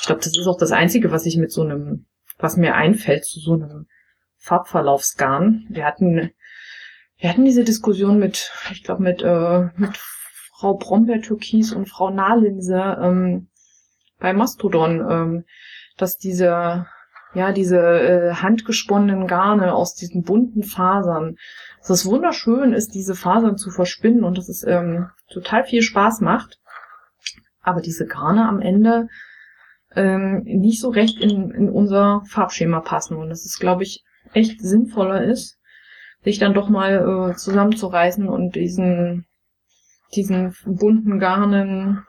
Ich 0.00 0.06
glaube, 0.06 0.20
das 0.20 0.36
ist 0.36 0.46
auch 0.46 0.58
das 0.58 0.72
Einzige, 0.72 1.10
was 1.10 1.26
ich 1.26 1.36
mit 1.36 1.50
so 1.50 1.62
einem, 1.62 2.06
was 2.38 2.56
mir 2.56 2.74
einfällt 2.74 3.24
zu 3.24 3.40
so 3.40 3.54
einem 3.54 3.86
Farbverlaufsgarn. 4.42 5.66
Wir 5.68 5.86
hatten, 5.86 6.32
wir 7.16 7.28
hatten 7.28 7.44
diese 7.44 7.64
Diskussion 7.64 8.18
mit, 8.18 8.52
ich 8.72 8.82
glaube, 8.82 9.02
mit, 9.02 9.22
äh, 9.22 9.68
mit 9.76 9.96
Frau 10.58 10.74
Brombeer-Türkis 10.74 11.72
und 11.72 11.88
Frau 11.88 12.10
Nahlinse 12.10 12.98
ähm, 13.00 13.48
bei 14.18 14.32
Mastodon, 14.32 15.00
ähm, 15.08 15.44
dass 15.96 16.18
diese, 16.18 16.86
ja, 17.34 17.52
diese 17.52 17.78
äh, 17.78 18.34
handgesponnenen 18.34 19.28
Garne 19.28 19.74
aus 19.74 19.94
diesen 19.94 20.22
bunten 20.24 20.64
Fasern, 20.64 21.36
dass 21.78 21.90
es 21.90 22.06
wunderschön 22.06 22.72
ist, 22.72 22.94
diese 22.94 23.14
Fasern 23.14 23.56
zu 23.56 23.70
verspinnen 23.70 24.24
und 24.24 24.38
dass 24.38 24.48
es 24.48 24.64
ähm, 24.66 25.08
total 25.28 25.64
viel 25.64 25.82
Spaß 25.82 26.20
macht. 26.20 26.58
aber 27.60 27.80
diese 27.80 28.06
Garne 28.06 28.48
am 28.48 28.60
Ende 28.60 29.06
ähm, 29.94 30.42
nicht 30.44 30.80
so 30.80 30.88
recht 30.90 31.20
in, 31.20 31.52
in 31.52 31.68
unser 31.68 32.22
Farbschema 32.26 32.80
passen. 32.80 33.16
Und 33.16 33.30
das 33.30 33.44
ist, 33.44 33.60
glaube 33.60 33.84
ich, 33.84 34.04
echt 34.32 34.60
sinnvoller 34.60 35.24
ist, 35.24 35.58
sich 36.22 36.38
dann 36.38 36.54
doch 36.54 36.68
mal 36.68 37.30
äh, 37.30 37.36
zusammenzureißen 37.36 38.28
und 38.28 38.54
diesen, 38.54 39.26
diesen 40.14 40.54
bunten 40.64 41.18
Garnen 41.18 42.04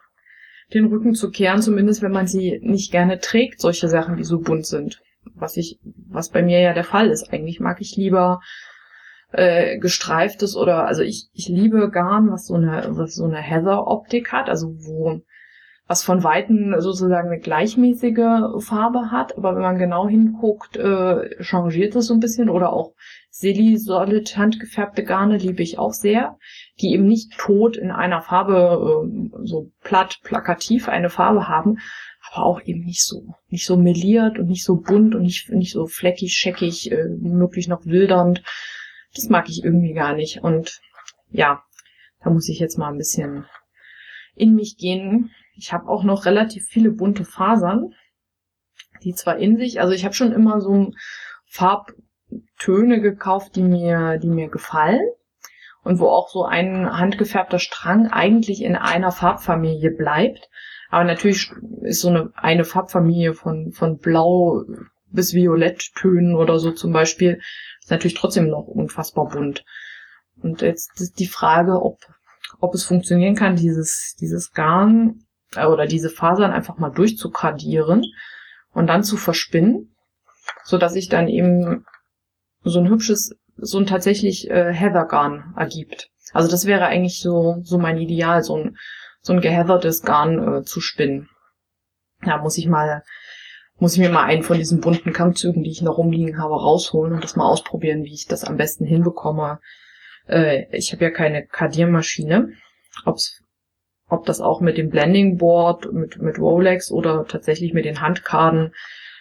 den 0.74 0.86
Rücken 0.86 1.14
zu 1.14 1.30
kehren, 1.30 1.62
zumindest 1.62 2.02
wenn 2.02 2.12
man 2.12 2.28
sie 2.28 2.60
nicht 2.64 2.92
gerne 2.92 3.20
trägt, 3.20 3.60
solche 3.60 3.88
Sachen, 3.88 4.18
die 4.18 4.24
so 4.24 4.40
bunt 4.40 4.66
sind. 4.66 5.02
Was 5.36 5.58
ich, 5.58 5.80
was 5.84 6.30
bei 6.30 6.42
mir 6.42 6.60
ja 6.60 6.74
der 6.74 6.84
Fall 6.84 7.10
ist. 7.10 7.32
Eigentlich 7.32 7.60
mag 7.60 7.80
ich 7.80 7.96
lieber 7.96 8.42
äh, 9.32 9.78
gestreiftes 9.80 10.56
oder 10.56 10.86
also 10.86 11.02
ich, 11.02 11.30
ich 11.34 11.48
liebe 11.48 11.90
Garn, 11.90 12.32
was 12.32 12.48
so 12.48 12.56
eine, 12.56 12.88
was 12.92 13.16
so 13.16 13.26
eine 13.26 13.38
Heather-Optik 13.38 14.32
hat, 14.32 14.50
also 14.50 14.76
wo 14.80 15.22
was 15.88 16.04
von 16.04 16.24
Weitem 16.24 16.80
sozusagen 16.80 17.28
eine 17.28 17.39
gleichmäßige 17.39 18.63
Farbe 18.65 19.12
hat, 19.12 19.38
aber 19.38 19.56
wenn 19.56 19.62
man 19.62 19.78
genau 19.78 20.08
hinguckt, 20.08 20.78
äh, 20.78 21.43
changiert 21.43 21.96
es 21.96 22.08
so 22.08 22.13
ein 22.13 22.22
bisschen. 22.22 22.50
Oder 22.50 22.72
auch 22.72 22.93
Silly 23.30 23.78
Solid 23.78 24.38
handgefärbte 24.38 25.04
Garne 25.04 25.38
liebe 25.38 25.62
ich 25.62 25.80
auch 25.80 25.91
sehr, 25.91 26.38
die 26.80 26.93
eben 26.93 27.06
nicht 27.06 27.34
tot 27.38 27.76
in 27.76 27.91
einer 27.91 28.22
Farbe 28.22 29.06
äh, 29.06 29.46
so 29.46 29.72
platt 29.82 30.19
plakativ 30.24 30.88
eine 30.88 31.10
Farbe 31.10 31.50
haben, 31.50 31.80
aber 32.32 32.46
auch 32.46 32.62
eben 32.62 32.86
nicht 32.86 33.04
so 33.04 33.34
nicht 33.50 33.65
so 33.65 33.76
meliert 33.76 34.39
und 34.39 34.48
nicht 34.48 34.63
so 34.63 34.78
bunt 34.78 35.15
und 35.15 35.24
nicht 35.24 35.50
nicht 35.50 35.74
so 35.74 35.86
fleckig, 35.86 36.34
scheckig, 36.34 36.91
äh, 36.93 37.10
möglich 37.19 37.67
noch 37.67 37.86
wildernd. 37.86 38.41
Das 39.15 39.28
mag 39.28 39.50
ich 39.50 39.65
irgendwie 39.65 39.93
gar 39.93 40.15
nicht. 40.15 40.41
Und 40.43 40.80
ja, 41.30 41.62
da 42.24 42.30
muss 42.30 42.48
ich 42.48 42.60
jetzt 42.60 42.78
mal 42.78 42.89
ein 42.89 42.98
bisschen 42.98 43.46
in 44.36 44.56
mich 44.56 44.78
gehen 44.78 45.32
ich 45.56 45.74
habe 45.74 45.88
auch 45.88 46.04
noch 46.04 46.26
relativ 46.26 46.66
viele 46.66 46.92
bunte 46.92 47.26
Fasern, 47.26 47.94
die 49.04 49.13
zwar 49.13 49.38
in 49.38 49.58
sich, 49.58 49.80
also 49.82 49.94
ich 49.94 50.06
habe 50.06 50.13
schon 50.13 50.32
immer 50.32 50.62
so 50.62 50.92
Farbtöne 51.48 53.02
gekauft, 53.02 53.56
die 53.56 53.62
mir, 53.62 54.18
die 54.18 54.30
mir 54.30 54.50
gefallen 54.50 55.02
und 55.84 56.00
wo 56.00 56.08
auch 56.08 56.30
so 56.30 56.46
ein 56.46 56.98
handgefärbter 56.98 57.60
Strang 57.60 58.08
eigentlich 58.08 58.62
in 58.63 58.76
einer 58.76 59.12
Farbfamilie 59.12 59.92
bleibt. 59.92 60.50
Aber 60.89 61.04
natürlich 61.04 61.52
ist 61.82 62.02
so 62.02 62.10
eine, 62.10 62.32
eine 62.36 62.66
Farbfamilie 62.66 63.34
von, 63.34 63.72
von 63.72 63.98
Blau 63.98 64.63
bis 65.08 65.34
Violetttönen 65.34 66.36
oder 66.36 66.60
so 66.60 66.72
zum 66.72 66.92
Beispiel, 66.92 67.39
ist 67.80 67.92
natürlich 67.92 68.16
trotzdem 68.16 68.48
noch 68.48 68.68
unfassbar 68.68 69.30
bunt. 69.30 69.63
Und 70.42 70.62
jetzt 70.62 71.00
ist 71.00 71.20
die 71.20 71.28
Frage, 71.28 71.82
ob, 71.82 72.00
ob 72.60 72.74
es 72.74 72.84
funktionieren 72.84 73.36
kann, 73.36 73.56
dieses, 73.56 74.16
dieses 74.20 74.54
Garn 74.54 75.23
äh, 75.56 75.66
oder 75.66 75.86
diese 75.86 76.10
Fasern 76.10 76.52
einfach 76.52 76.78
mal 76.78 76.89
durchzukadieren 76.89 78.04
und 78.74 78.88
dann 78.88 79.04
zu 79.04 79.18
verspinnen, 79.18 79.96
so 80.63 80.78
dass 80.78 80.94
sich 80.94 81.10
dann 81.10 81.28
eben 81.28 81.86
so 82.63 82.80
ein 82.80 82.89
hübsches, 82.89 83.36
so 83.58 83.78
ein 83.78 83.86
tatsächlich 83.86 84.50
äh, 84.50 84.74
Heathergarn 84.74 85.54
ergibt. 85.58 86.10
Also 86.32 86.50
das 86.50 86.66
wäre 86.66 86.86
eigentlich 86.86 87.22
so 87.22 87.58
so 87.63 87.78
mein 87.78 87.98
Ideal, 87.98 88.44
so 88.44 88.58
ein 88.58 88.78
so 89.22 89.34
ein 89.34 89.42
geheathertes 89.42 90.02
Garn 90.02 90.60
äh, 90.60 90.63
zu 90.63 90.82
spinnen. 90.82 91.30
Da 92.22 92.38
muss 92.38 92.58
ich 92.58 92.68
mal 92.68 93.04
muss 93.78 93.94
ich 93.94 94.00
mir 94.00 94.10
mal 94.10 94.24
einen 94.24 94.44
von 94.44 94.58
diesen 94.58 94.80
bunten 94.80 95.13
Kammzügen, 95.13 95.63
die 95.63 95.72
ich 95.72 95.82
noch 95.82 95.98
rumliegen 95.98 96.38
habe, 96.38 96.54
rausholen 96.54 97.13
und 97.13 97.24
das 97.24 97.36
mal 97.36 97.48
ausprobieren, 97.48 98.04
wie 98.04 98.13
ich 98.13 98.28
das 98.28 98.44
am 98.44 98.58
besten 98.58 98.86
hinbekomme. 98.86 99.60
Äh, 100.28 100.66
ich 100.76 100.94
habe 100.94 101.04
ja 101.04 101.12
keine 101.12 101.46
Kardiermaschine. 101.46 102.54
Ob's 103.06 103.42
ob 104.10 104.26
das 104.26 104.42
auch 104.42 104.62
mit 104.62 104.78
dem 104.78 104.89
Blending 104.89 105.38
Board, 105.38 105.92
mit, 105.92 106.22
mit 106.22 106.39
Rolex 106.39 106.92
oder 106.92 107.26
tatsächlich 107.26 107.74
mit 107.74 107.86
den 107.86 108.02
Handkarten 108.02 108.74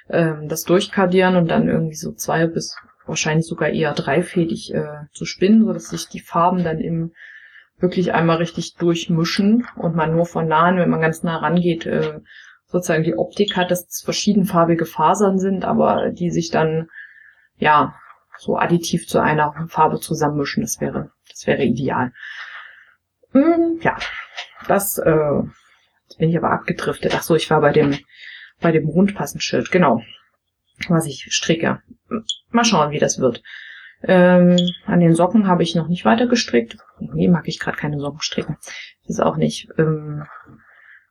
ähm, 0.08 0.48
das 0.48 0.64
durchkardieren 0.64 1.36
und 1.36 1.48
dann 1.48 1.68
irgendwie 1.68 1.96
so 1.96 2.12
zwei 2.12 2.46
bis 2.46 2.76
wahrscheinlich 3.06 3.46
sogar 3.46 3.70
eher 3.70 3.92
dreifädig 3.94 4.72
äh, 4.74 5.06
zu 5.12 5.24
spinnen, 5.24 5.64
so 5.64 5.72
dass 5.72 5.90
sich 5.90 6.08
die 6.08 6.20
Farben 6.20 6.64
dann 6.64 6.80
eben 6.80 7.12
wirklich 7.78 8.12
einmal 8.12 8.36
richtig 8.36 8.76
durchmischen 8.76 9.66
und 9.76 9.96
man 9.96 10.14
nur 10.14 10.26
von 10.26 10.46
nahen, 10.46 10.76
wenn 10.78 10.90
man 10.90 11.00
ganz 11.00 11.22
nah 11.22 11.38
rangeht, 11.38 11.84
äh, 11.86 12.20
sozusagen 12.66 13.02
die 13.02 13.16
Optik 13.16 13.56
hat, 13.56 13.70
dass 13.70 13.86
es 13.86 14.02
verschiedenfarbige 14.02 14.86
Fasern 14.86 15.38
sind, 15.38 15.64
aber 15.64 16.10
die 16.10 16.30
sich 16.30 16.50
dann 16.50 16.88
ja 17.56 17.94
so 18.38 18.56
additiv 18.56 19.06
zu 19.06 19.20
einer 19.20 19.66
Farbe 19.68 20.00
zusammenmischen. 20.00 20.62
Das 20.62 20.80
wäre, 20.80 21.10
das 21.28 21.46
wäre 21.46 21.64
ideal. 21.64 22.12
Mm, 23.32 23.80
ja, 23.80 23.96
das, 24.68 24.98
äh, 24.98 25.42
bin 26.18 26.30
ich 26.30 26.36
aber 26.36 26.50
abgedriftet. 26.50 27.14
Ach 27.16 27.22
so, 27.22 27.34
ich 27.34 27.50
war 27.50 27.60
bei 27.60 27.72
dem, 27.72 27.96
bei 28.60 28.72
dem 28.72 28.88
Rundpassenschild, 28.88 29.70
genau. 29.70 30.02
Was 30.88 31.06
ich 31.06 31.26
stricke. 31.30 31.80
Mal 32.50 32.64
schauen, 32.64 32.90
wie 32.90 32.98
das 32.98 33.18
wird. 33.18 33.42
Ähm, 34.04 34.56
an 34.84 35.00
den 35.00 35.14
Socken 35.14 35.46
habe 35.46 35.62
ich 35.62 35.74
noch 35.74 35.88
nicht 35.88 36.04
weiter 36.04 36.26
gestrickt. 36.26 36.76
Nee, 36.98 37.28
mag 37.28 37.46
ich 37.46 37.60
gerade 37.60 37.76
keine 37.76 38.00
Socken 38.00 38.20
stricken. 38.20 38.56
Das 39.02 39.16
ist 39.16 39.20
auch 39.20 39.36
nicht. 39.36 39.68
Ähm, 39.78 40.24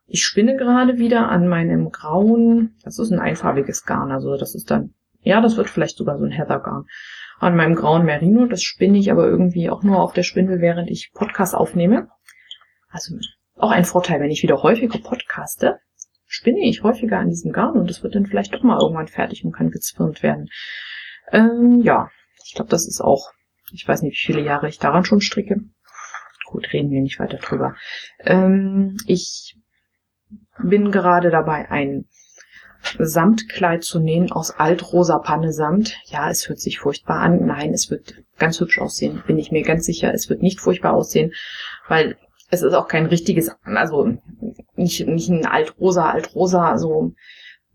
ich 0.06 0.24
spinne 0.24 0.56
gerade 0.56 0.98
wieder 0.98 1.30
an 1.30 1.48
meinem 1.48 1.90
grauen, 1.90 2.76
das 2.84 2.98
ist 2.98 3.10
ein 3.12 3.18
einfarbiges 3.18 3.84
Garn, 3.86 4.12
also 4.12 4.36
das 4.36 4.54
ist 4.54 4.70
dann, 4.70 4.92
ja, 5.22 5.40
das 5.40 5.56
wird 5.56 5.70
vielleicht 5.70 5.96
sogar 5.96 6.18
so 6.18 6.24
ein 6.24 6.30
Heather-Garn. 6.30 6.84
An 7.38 7.56
meinem 7.56 7.74
grauen 7.74 8.04
Merino, 8.04 8.46
das 8.46 8.62
spinne 8.62 8.98
ich 8.98 9.10
aber 9.10 9.26
irgendwie 9.26 9.70
auch 9.70 9.82
nur 9.82 10.00
auf 10.00 10.12
der 10.12 10.22
Spindel, 10.22 10.60
während 10.60 10.90
ich 10.90 11.12
Podcast 11.14 11.54
aufnehme. 11.54 12.08
Also 12.90 13.16
auch 13.56 13.70
ein 13.70 13.84
Vorteil, 13.84 14.20
wenn 14.20 14.30
ich 14.30 14.42
wieder 14.42 14.62
häufiger 14.62 14.98
podcaste, 14.98 15.78
spinne 16.26 16.60
ich 16.60 16.82
häufiger 16.82 17.18
an 17.18 17.28
diesem 17.28 17.52
Garn 17.52 17.76
und 17.76 17.90
es 17.90 18.02
wird 18.02 18.14
dann 18.14 18.26
vielleicht 18.26 18.54
doch 18.54 18.62
mal 18.62 18.80
irgendwann 18.80 19.08
fertig 19.08 19.44
und 19.44 19.52
kann 19.52 19.70
gezwirnt 19.70 20.22
werden. 20.22 20.48
Ähm, 21.30 21.80
ja, 21.82 22.10
ich 22.44 22.54
glaube, 22.54 22.70
das 22.70 22.86
ist 22.86 23.00
auch, 23.00 23.30
ich 23.72 23.86
weiß 23.86 24.02
nicht, 24.02 24.14
wie 24.14 24.32
viele 24.32 24.42
Jahre 24.42 24.68
ich 24.68 24.78
daran 24.78 25.04
schon 25.04 25.20
stricke. 25.20 25.56
Gut, 26.46 26.72
reden 26.72 26.90
wir 26.90 27.00
nicht 27.00 27.18
weiter 27.18 27.38
drüber. 27.38 27.76
Ähm, 28.20 28.96
ich 29.06 29.56
bin 30.58 30.90
gerade 30.90 31.30
dabei, 31.30 31.70
ein 31.70 32.06
Samtkleid 32.98 33.84
zu 33.84 34.00
nähen 34.00 34.32
aus 34.32 34.50
altrosa 34.50 35.18
Pannesamt. 35.18 35.98
Ja, 36.06 36.30
es 36.30 36.48
hört 36.48 36.60
sich 36.60 36.80
furchtbar 36.80 37.20
an. 37.20 37.46
Nein, 37.46 37.72
es 37.72 37.90
wird 37.90 38.14
ganz 38.38 38.60
hübsch 38.60 38.78
aussehen, 38.78 39.22
bin 39.26 39.38
ich 39.38 39.52
mir 39.52 39.62
ganz 39.62 39.86
sicher. 39.86 40.12
Es 40.12 40.28
wird 40.28 40.42
nicht 40.42 40.60
furchtbar 40.60 40.94
aussehen, 40.94 41.32
weil 41.88 42.16
es 42.52 42.60
ist 42.60 42.74
auch 42.74 42.86
kein 42.86 43.06
richtiges, 43.06 43.50
also 43.64 44.18
nicht, 44.76 45.06
nicht 45.06 45.30
ein 45.30 45.46
altrosa, 45.46 46.10
altrosa, 46.10 46.70
also 46.70 47.14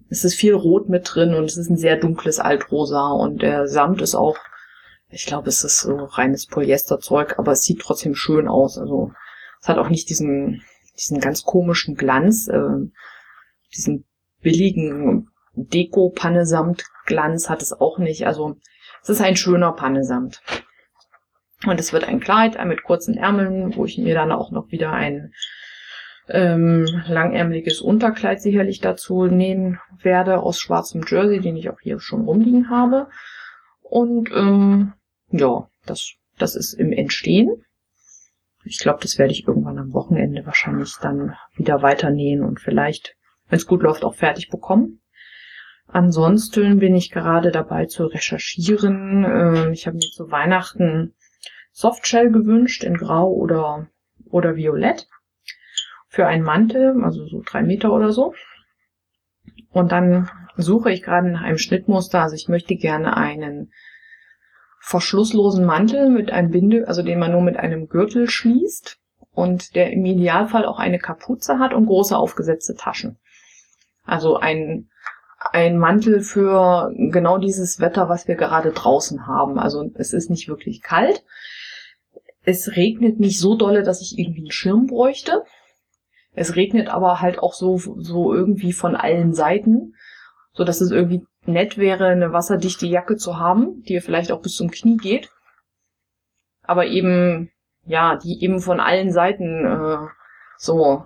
es 0.07 0.23
ist 0.23 0.35
viel 0.35 0.53
Rot 0.53 0.87
mit 0.87 1.09
drin 1.11 1.33
und 1.33 1.45
es 1.45 1.57
ist 1.57 1.71
ein 1.71 1.77
sehr 1.77 1.97
dunkles 1.97 2.39
Altrosa 2.39 3.09
und 3.09 3.41
der 3.41 3.67
Samt 3.67 4.03
ist 4.03 4.13
auch, 4.13 4.37
ich 5.09 5.25
glaube, 5.25 5.49
es 5.49 5.63
ist 5.63 5.79
so 5.79 5.95
reines 5.95 6.45
Polyesterzeug, 6.45 7.39
aber 7.39 7.53
es 7.53 7.63
sieht 7.63 7.79
trotzdem 7.79 8.13
schön 8.13 8.47
aus. 8.47 8.77
Also 8.77 9.13
es 9.59 9.67
hat 9.67 9.79
auch 9.79 9.89
nicht 9.89 10.09
diesen, 10.09 10.61
diesen 10.95 11.19
ganz 11.19 11.43
komischen 11.43 11.95
Glanz, 11.95 12.47
äh, 12.47 12.87
diesen 13.75 14.05
billigen 14.41 15.31
Deko-Pannesamt-Glanz 15.55 17.49
hat 17.49 17.63
es 17.63 17.73
auch 17.73 17.97
nicht. 17.97 18.27
Also 18.27 18.57
es 19.01 19.09
ist 19.09 19.21
ein 19.21 19.37
schöner 19.37 19.71
Pannesamt. 19.71 20.43
Und 21.65 21.79
es 21.79 21.91
wird 21.91 22.03
ein 22.03 22.19
Kleid 22.19 22.63
mit 22.65 22.83
kurzen 22.83 23.17
Ärmeln, 23.17 23.75
wo 23.75 23.85
ich 23.85 23.97
mir 23.97 24.13
dann 24.13 24.31
auch 24.31 24.51
noch 24.51 24.71
wieder 24.71 24.91
ein 24.91 25.33
ähm, 26.29 26.85
langärmeliges 27.07 27.81
Unterkleid 27.81 28.41
sicherlich 28.41 28.79
dazu 28.79 29.25
nähen 29.25 29.79
werde 30.01 30.39
aus 30.39 30.59
schwarzem 30.59 31.03
Jersey, 31.07 31.39
den 31.39 31.55
ich 31.55 31.69
auch 31.69 31.79
hier 31.81 31.99
schon 31.99 32.25
rumliegen 32.25 32.69
habe. 32.69 33.07
Und 33.81 34.29
ähm, 34.31 34.93
ja, 35.29 35.69
das, 35.85 36.13
das 36.37 36.55
ist 36.55 36.73
im 36.73 36.91
Entstehen. 36.91 37.63
Ich 38.63 38.79
glaube, 38.79 38.99
das 39.01 39.17
werde 39.17 39.31
ich 39.31 39.47
irgendwann 39.47 39.79
am 39.79 39.93
Wochenende 39.93 40.45
wahrscheinlich 40.45 40.95
dann 41.01 41.35
wieder 41.55 41.81
weiter 41.81 42.11
nähen 42.11 42.43
und 42.43 42.59
vielleicht, 42.59 43.15
wenn 43.47 43.57
es 43.57 43.65
gut 43.65 43.81
läuft, 43.81 44.03
auch 44.03 44.15
fertig 44.15 44.49
bekommen. 44.49 45.01
Ansonsten 45.87 46.79
bin 46.79 46.95
ich 46.95 47.11
gerade 47.11 47.51
dabei 47.51 47.85
zu 47.85 48.05
recherchieren. 48.05 49.23
Ähm, 49.23 49.71
ich 49.71 49.87
habe 49.87 49.95
mir 49.95 50.11
zu 50.11 50.29
Weihnachten 50.29 51.15
Softshell 51.77 52.31
gewünscht 52.31 52.83
in 52.83 52.97
Grau 52.97 53.31
oder, 53.31 53.85
oder 54.31 54.55
Violett 54.55 55.07
für 56.07 56.25
einen 56.25 56.43
Mantel, 56.43 57.03
also 57.03 57.27
so 57.27 57.43
drei 57.45 57.61
Meter 57.61 57.93
oder 57.93 58.11
so. 58.11 58.33
Und 59.69 59.91
dann 59.91 60.27
suche 60.55 60.91
ich 60.91 61.03
gerade 61.03 61.29
nach 61.29 61.43
einem 61.43 61.59
Schnittmuster. 61.59 62.23
Also 62.23 62.33
ich 62.33 62.47
möchte 62.47 62.75
gerne 62.77 63.15
einen 63.15 63.71
verschlusslosen 64.81 65.65
Mantel 65.65 66.09
mit 66.09 66.31
einem 66.31 66.49
Binde, 66.49 66.87
also 66.87 67.03
den 67.03 67.19
man 67.19 67.31
nur 67.31 67.43
mit 67.43 67.57
einem 67.57 67.89
Gürtel 67.89 68.27
schließt 68.27 68.97
und 69.29 69.75
der 69.75 69.91
im 69.91 70.03
Idealfall 70.03 70.65
auch 70.65 70.79
eine 70.79 70.97
Kapuze 70.97 71.59
hat 71.59 71.75
und 71.75 71.85
große 71.85 72.17
aufgesetzte 72.17 72.73
Taschen. 72.73 73.19
Also 74.03 74.37
ein, 74.37 74.89
ein 75.51 75.77
Mantel 75.77 76.21
für 76.21 76.91
genau 76.95 77.37
dieses 77.37 77.79
Wetter, 77.79 78.09
was 78.09 78.27
wir 78.27 78.33
gerade 78.33 78.71
draußen 78.71 79.27
haben. 79.27 79.59
Also 79.59 79.91
es 79.93 80.13
ist 80.13 80.31
nicht 80.31 80.47
wirklich 80.47 80.81
kalt 80.81 81.23
es 82.47 82.77
regnet 82.77 83.19
nicht 83.19 83.41
so 83.41 83.55
dolle, 83.55 83.83
dass 83.83 84.01
ich 84.01 84.17
irgendwie 84.17 84.39
einen 84.39 84.51
Schirm 84.51 84.87
bräuchte. 84.87 85.43
Es 86.31 86.55
regnet 86.55 86.87
aber 86.87 87.19
halt 87.19 87.39
auch 87.39 87.53
so, 87.53 87.77
so 87.77 88.33
irgendwie 88.33 88.71
von 88.71 88.95
allen 88.95 89.33
Seiten, 89.33 89.95
so 90.53 90.63
dass 90.63 90.79
es 90.79 90.91
irgendwie 90.91 91.25
nett 91.45 91.77
wäre, 91.77 92.07
eine 92.07 92.31
wasserdichte 92.31 92.87
Jacke 92.87 93.17
zu 93.17 93.37
haben, 93.37 93.83
die 93.83 93.99
vielleicht 93.99 94.31
auch 94.31 94.41
bis 94.41 94.55
zum 94.55 94.71
Knie 94.71 94.95
geht. 94.95 95.29
Aber 96.63 96.85
eben, 96.85 97.51
ja, 97.83 98.15
die 98.15 98.41
eben 98.41 98.61
von 98.61 98.79
allen 98.79 99.11
Seiten 99.11 99.65
äh, 99.65 100.07
so 100.57 101.03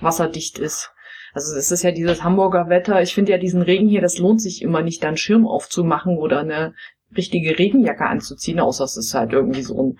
wasserdicht 0.00 0.58
ist. 0.58 0.92
Also 1.34 1.54
es 1.56 1.70
ist 1.70 1.82
ja 1.82 1.90
dieses 1.90 2.24
Hamburger 2.24 2.70
Wetter. 2.70 3.02
Ich 3.02 3.12
finde 3.12 3.32
ja 3.32 3.38
diesen 3.38 3.60
Regen 3.60 3.88
hier, 3.88 4.00
das 4.00 4.16
lohnt 4.16 4.40
sich 4.40 4.62
immer 4.62 4.80
nicht, 4.80 5.02
da 5.02 5.08
einen 5.08 5.18
Schirm 5.18 5.46
aufzumachen 5.46 6.16
oder 6.16 6.40
eine 6.40 6.74
richtige 7.14 7.58
Regenjacke 7.58 8.06
anzuziehen, 8.06 8.60
außer 8.60 8.84
es 8.84 8.96
ist 8.96 9.12
halt 9.12 9.34
irgendwie 9.34 9.62
so 9.62 9.82
ein 9.82 9.98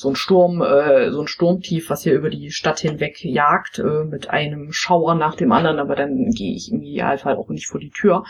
so 0.00 0.10
ein 0.10 0.14
Sturm, 0.14 0.62
äh, 0.62 1.10
so 1.10 1.22
ein 1.22 1.26
Sturmtief, 1.26 1.90
was 1.90 2.04
hier 2.04 2.14
über 2.14 2.30
die 2.30 2.52
Stadt 2.52 2.78
hinweg 2.78 3.24
jagt, 3.24 3.80
äh, 3.80 4.04
mit 4.04 4.30
einem 4.30 4.70
Schauer 4.70 5.16
nach 5.16 5.34
dem 5.34 5.50
anderen, 5.50 5.80
aber 5.80 5.96
dann 5.96 6.30
gehe 6.30 6.54
ich 6.54 6.70
im 6.70 6.82
Idealfall 6.82 7.34
auch 7.34 7.48
nicht 7.48 7.66
vor 7.66 7.80
die 7.80 7.90
Tür. 7.90 8.22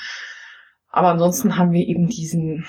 Aber 0.88 1.09
ansonsten 1.09 1.59
haben 1.59 1.72
wir 1.72 1.87
eben 1.87 2.09
diesen, 2.09 2.64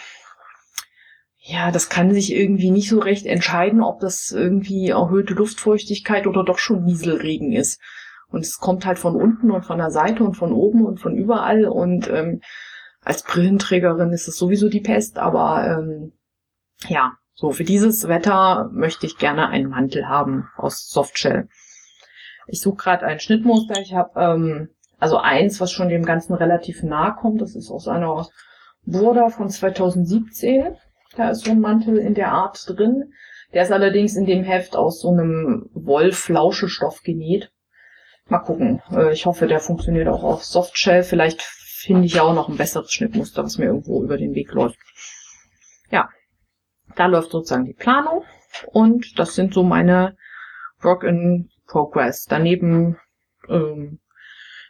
ja, 1.37 1.71
das 1.71 1.87
kann 1.87 2.11
sich 2.11 2.33
irgendwie 2.35 2.71
nicht 2.71 2.89
so 2.89 2.99
recht 2.99 3.25
entscheiden, 3.25 3.81
ob 3.83 4.01
das 4.01 4.33
irgendwie 4.33 4.89
erhöhte 4.89 5.33
Luftfeuchtigkeit 5.33 6.27
oder 6.27 6.43
doch 6.43 6.57
schon 6.57 6.83
Nieselregen 6.83 7.53
ist. 7.53 7.81
Und 8.27 8.41
es 8.41 8.57
kommt 8.57 8.85
halt 8.85 8.99
von 8.99 9.15
unten 9.15 9.49
und 9.49 9.63
von 9.63 9.77
der 9.77 9.91
Seite 9.91 10.25
und 10.25 10.33
von 10.33 10.51
oben 10.51 10.85
und 10.85 10.99
von 10.99 11.15
überall. 11.15 11.63
Und 11.63 12.09
ähm, 12.09 12.41
als 12.99 13.23
Brillenträgerin 13.23 14.11
ist 14.11 14.27
es 14.27 14.35
sowieso 14.35 14.67
die 14.67 14.81
Pest, 14.81 15.19
aber 15.19 15.65
ähm, 15.65 16.11
ja, 16.89 17.13
so, 17.39 17.51
für 17.51 17.63
dieses 17.63 18.09
Wetter 18.09 18.69
möchte 18.73 19.05
ich 19.05 19.17
gerne 19.17 19.47
einen 19.47 19.69
Mantel 19.69 20.09
haben 20.09 20.49
aus 20.57 20.89
Softshell. 20.89 21.47
Ich 22.47 22.59
suche 22.59 22.75
gerade 22.75 23.05
ein 23.05 23.21
Schnittmuster. 23.21 23.79
Ich 23.79 23.93
habe 23.93 24.19
ähm, 24.19 24.69
also 24.97 25.15
eins, 25.19 25.61
was 25.61 25.71
schon 25.71 25.87
dem 25.87 26.03
Ganzen 26.03 26.33
relativ 26.33 26.83
nahe 26.83 27.15
kommt. 27.15 27.39
Das 27.39 27.55
ist 27.55 27.71
aus 27.71 27.87
einer 27.87 28.27
Burda 28.85 29.29
von 29.29 29.49
2017. 29.49 30.75
Da 31.15 31.29
ist 31.29 31.45
so 31.45 31.51
ein 31.51 31.61
Mantel 31.61 31.97
in 31.97 32.13
der 32.13 32.33
Art 32.33 32.61
drin. 32.67 33.13
Der 33.53 33.63
ist 33.63 33.71
allerdings 33.71 34.17
in 34.17 34.25
dem 34.25 34.43
Heft 34.43 34.75
aus 34.75 34.99
so 34.99 35.09
einem 35.09 35.69
Woll-Flauschestoff 35.71 37.03
genäht. 37.03 37.53
Mal 38.27 38.39
gucken. 38.39 38.81
Äh, 38.91 39.13
ich 39.13 39.25
hoffe, 39.25 39.47
der 39.47 39.61
funktioniert 39.61 40.09
auch 40.09 40.23
auf 40.23 40.43
Softshell. 40.43 41.03
Vielleicht 41.03 41.41
finde 41.41 42.05
ich 42.05 42.15
ja 42.15 42.23
auch 42.23 42.35
noch 42.35 42.49
ein 42.49 42.57
besseres 42.57 42.91
Schnittmuster, 42.91 43.45
was 43.45 43.57
mir 43.57 43.67
irgendwo 43.67 44.03
über 44.03 44.17
den 44.17 44.35
Weg 44.35 44.51
läuft. 44.51 44.77
Da 46.99 47.05
läuft 47.05 47.31
sozusagen 47.31 47.63
die 47.63 47.73
Planung 47.73 48.25
und 48.73 49.17
das 49.17 49.33
sind 49.33 49.53
so 49.53 49.63
meine 49.63 50.17
Work 50.81 51.03
in 51.03 51.49
Progress. 51.65 52.25
Daneben 52.25 52.97
ähm, 53.47 53.99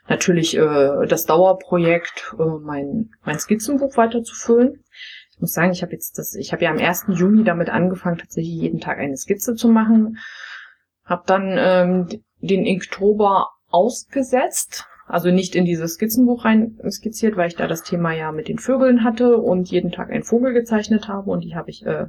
natürlich 0.08 0.56
äh, 0.56 1.08
das 1.08 1.26
Dauerprojekt, 1.26 2.36
äh, 2.38 2.44
mein, 2.44 3.10
mein 3.24 3.40
Skizzenbuch 3.40 3.98
weiterzufüllen. 3.98 4.84
Ich 5.32 5.40
muss 5.40 5.54
sagen, 5.54 5.72
ich 5.72 5.82
habe 5.82 5.94
jetzt 5.94 6.20
das, 6.20 6.36
ich 6.36 6.54
habe 6.54 6.66
ja 6.66 6.70
am 6.70 6.78
1. 6.78 7.06
Juni 7.08 7.44
damit 7.44 7.70
angefangen, 7.70 8.20
tatsächlich 8.20 8.54
jeden 8.54 8.80
Tag 8.80 9.00
eine 9.00 9.18
Skizze 9.18 9.56
zu 9.56 9.68
machen. 9.68 10.20
Habe 11.06 11.24
dann 11.26 11.56
ähm, 11.58 12.22
den 12.42 12.64
Inktober 12.64 13.50
ausgesetzt, 13.70 14.86
also 15.10 15.32
nicht 15.32 15.56
in 15.56 15.66
dieses 15.66 15.96
Skizzenbuch 15.96 16.46
rein 16.46 16.80
skizziert, 16.88 17.36
weil 17.36 17.48
ich 17.48 17.56
da 17.56 17.66
das 17.66 17.82
Thema 17.82 18.14
ja 18.14 18.32
mit 18.32 18.48
den 18.48 18.60
Vögeln 18.60 19.04
hatte 19.04 19.38
und 19.38 19.68
jeden 19.72 19.92
Tag 19.92 20.12
einen 20.12 20.24
Vogel 20.24 20.54
gezeichnet 20.54 21.08
habe 21.08 21.32
und 21.32 21.44
die 21.44 21.56
habe 21.56 21.72
ich 21.72 21.84
äh, 21.84 22.06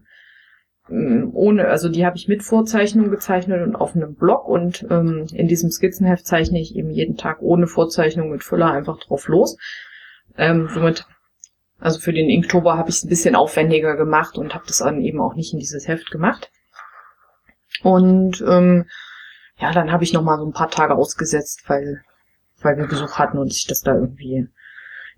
ohne, 0.91 1.69
also 1.69 1.89
die 1.89 2.05
habe 2.05 2.19
ich 2.19 2.29
mit 2.29 2.43
Vorzeichnung 2.43 3.11
gezeichnet 3.11 3.63
und 3.63 3.75
auf 3.75 3.97
einem 3.97 4.17
Blog 4.17 4.47
und 4.47 4.87
ähm, 4.91 5.27
in 5.33 5.49
diesem 5.49 5.71
Skizzenheft 5.71 6.27
zeichne 6.27 6.61
ich 6.61 6.77
eben 6.77 6.91
jeden 6.91 7.17
Tag 7.17 7.41
ohne 7.41 7.67
Vorzeichnung 7.67 8.31
mit 8.31 8.45
Füller 8.45 8.71
einfach 8.71 8.99
drauf 8.99 9.29
los. 9.29 9.57
Ähm, 10.37 10.69
somit, 10.69 11.07
also 11.79 12.01
für 12.01 12.13
den 12.13 12.29
Inktober 12.29 12.77
habe 12.77 12.91
ich 12.91 12.97
es 12.97 13.05
ein 13.05 13.09
bisschen 13.09 13.35
aufwendiger 13.35 13.97
gemacht 13.97 14.37
und 14.37 14.55
habe 14.55 14.65
das 14.67 14.79
dann 14.79 15.01
eben 15.01 15.21
auch 15.21 15.37
nicht 15.37 15.55
in 15.55 15.59
dieses 15.59 15.89
Heft 15.89 16.11
gemacht. 16.11 16.51
Und 17.83 18.45
ähm, 18.47 18.85
ja, 19.59 19.73
dann 19.73 19.91
habe 19.91 20.05
ich 20.05 20.13
noch 20.13 20.23
mal 20.23 20.37
so 20.37 20.45
ein 20.45 20.53
paar 20.53 20.71
Tage 20.71 20.97
ausgesetzt, 20.97 21.63
weil 21.67 22.03
weil 22.65 22.77
wir 22.77 22.87
Besuch 22.87 23.19
hatten 23.19 23.39
und 23.39 23.53
sich 23.53 23.67
das 23.67 23.81
da 23.81 23.95
irgendwie 23.95 24.49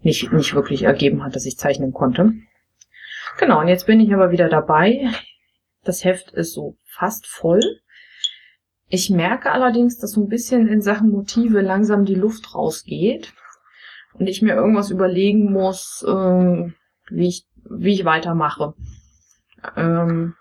nicht, 0.00 0.32
nicht 0.32 0.54
wirklich 0.54 0.82
ergeben 0.82 1.24
hat, 1.24 1.36
dass 1.36 1.46
ich 1.46 1.58
zeichnen 1.58 1.92
konnte. 1.92 2.32
Genau, 3.38 3.60
und 3.60 3.68
jetzt 3.68 3.86
bin 3.86 4.00
ich 4.00 4.12
aber 4.12 4.30
wieder 4.30 4.48
dabei. 4.48 5.10
Das 5.84 6.04
Heft 6.04 6.32
ist 6.32 6.52
so 6.52 6.76
fast 6.84 7.26
voll. 7.26 7.60
Ich 8.88 9.10
merke 9.10 9.52
allerdings, 9.52 9.98
dass 9.98 10.12
so 10.12 10.22
ein 10.22 10.28
bisschen 10.28 10.68
in 10.68 10.82
Sachen 10.82 11.10
Motive 11.10 11.60
langsam 11.60 12.04
die 12.04 12.14
Luft 12.14 12.54
rausgeht 12.54 13.32
und 14.14 14.26
ich 14.26 14.42
mir 14.42 14.54
irgendwas 14.54 14.90
überlegen 14.90 15.50
muss, 15.50 16.04
äh, 16.06 16.72
wie 17.08 17.28
ich 17.28 17.46
wie 17.64 17.92
ich 17.92 18.04
weitermache. 18.04 18.74
Ähm, 19.76 20.34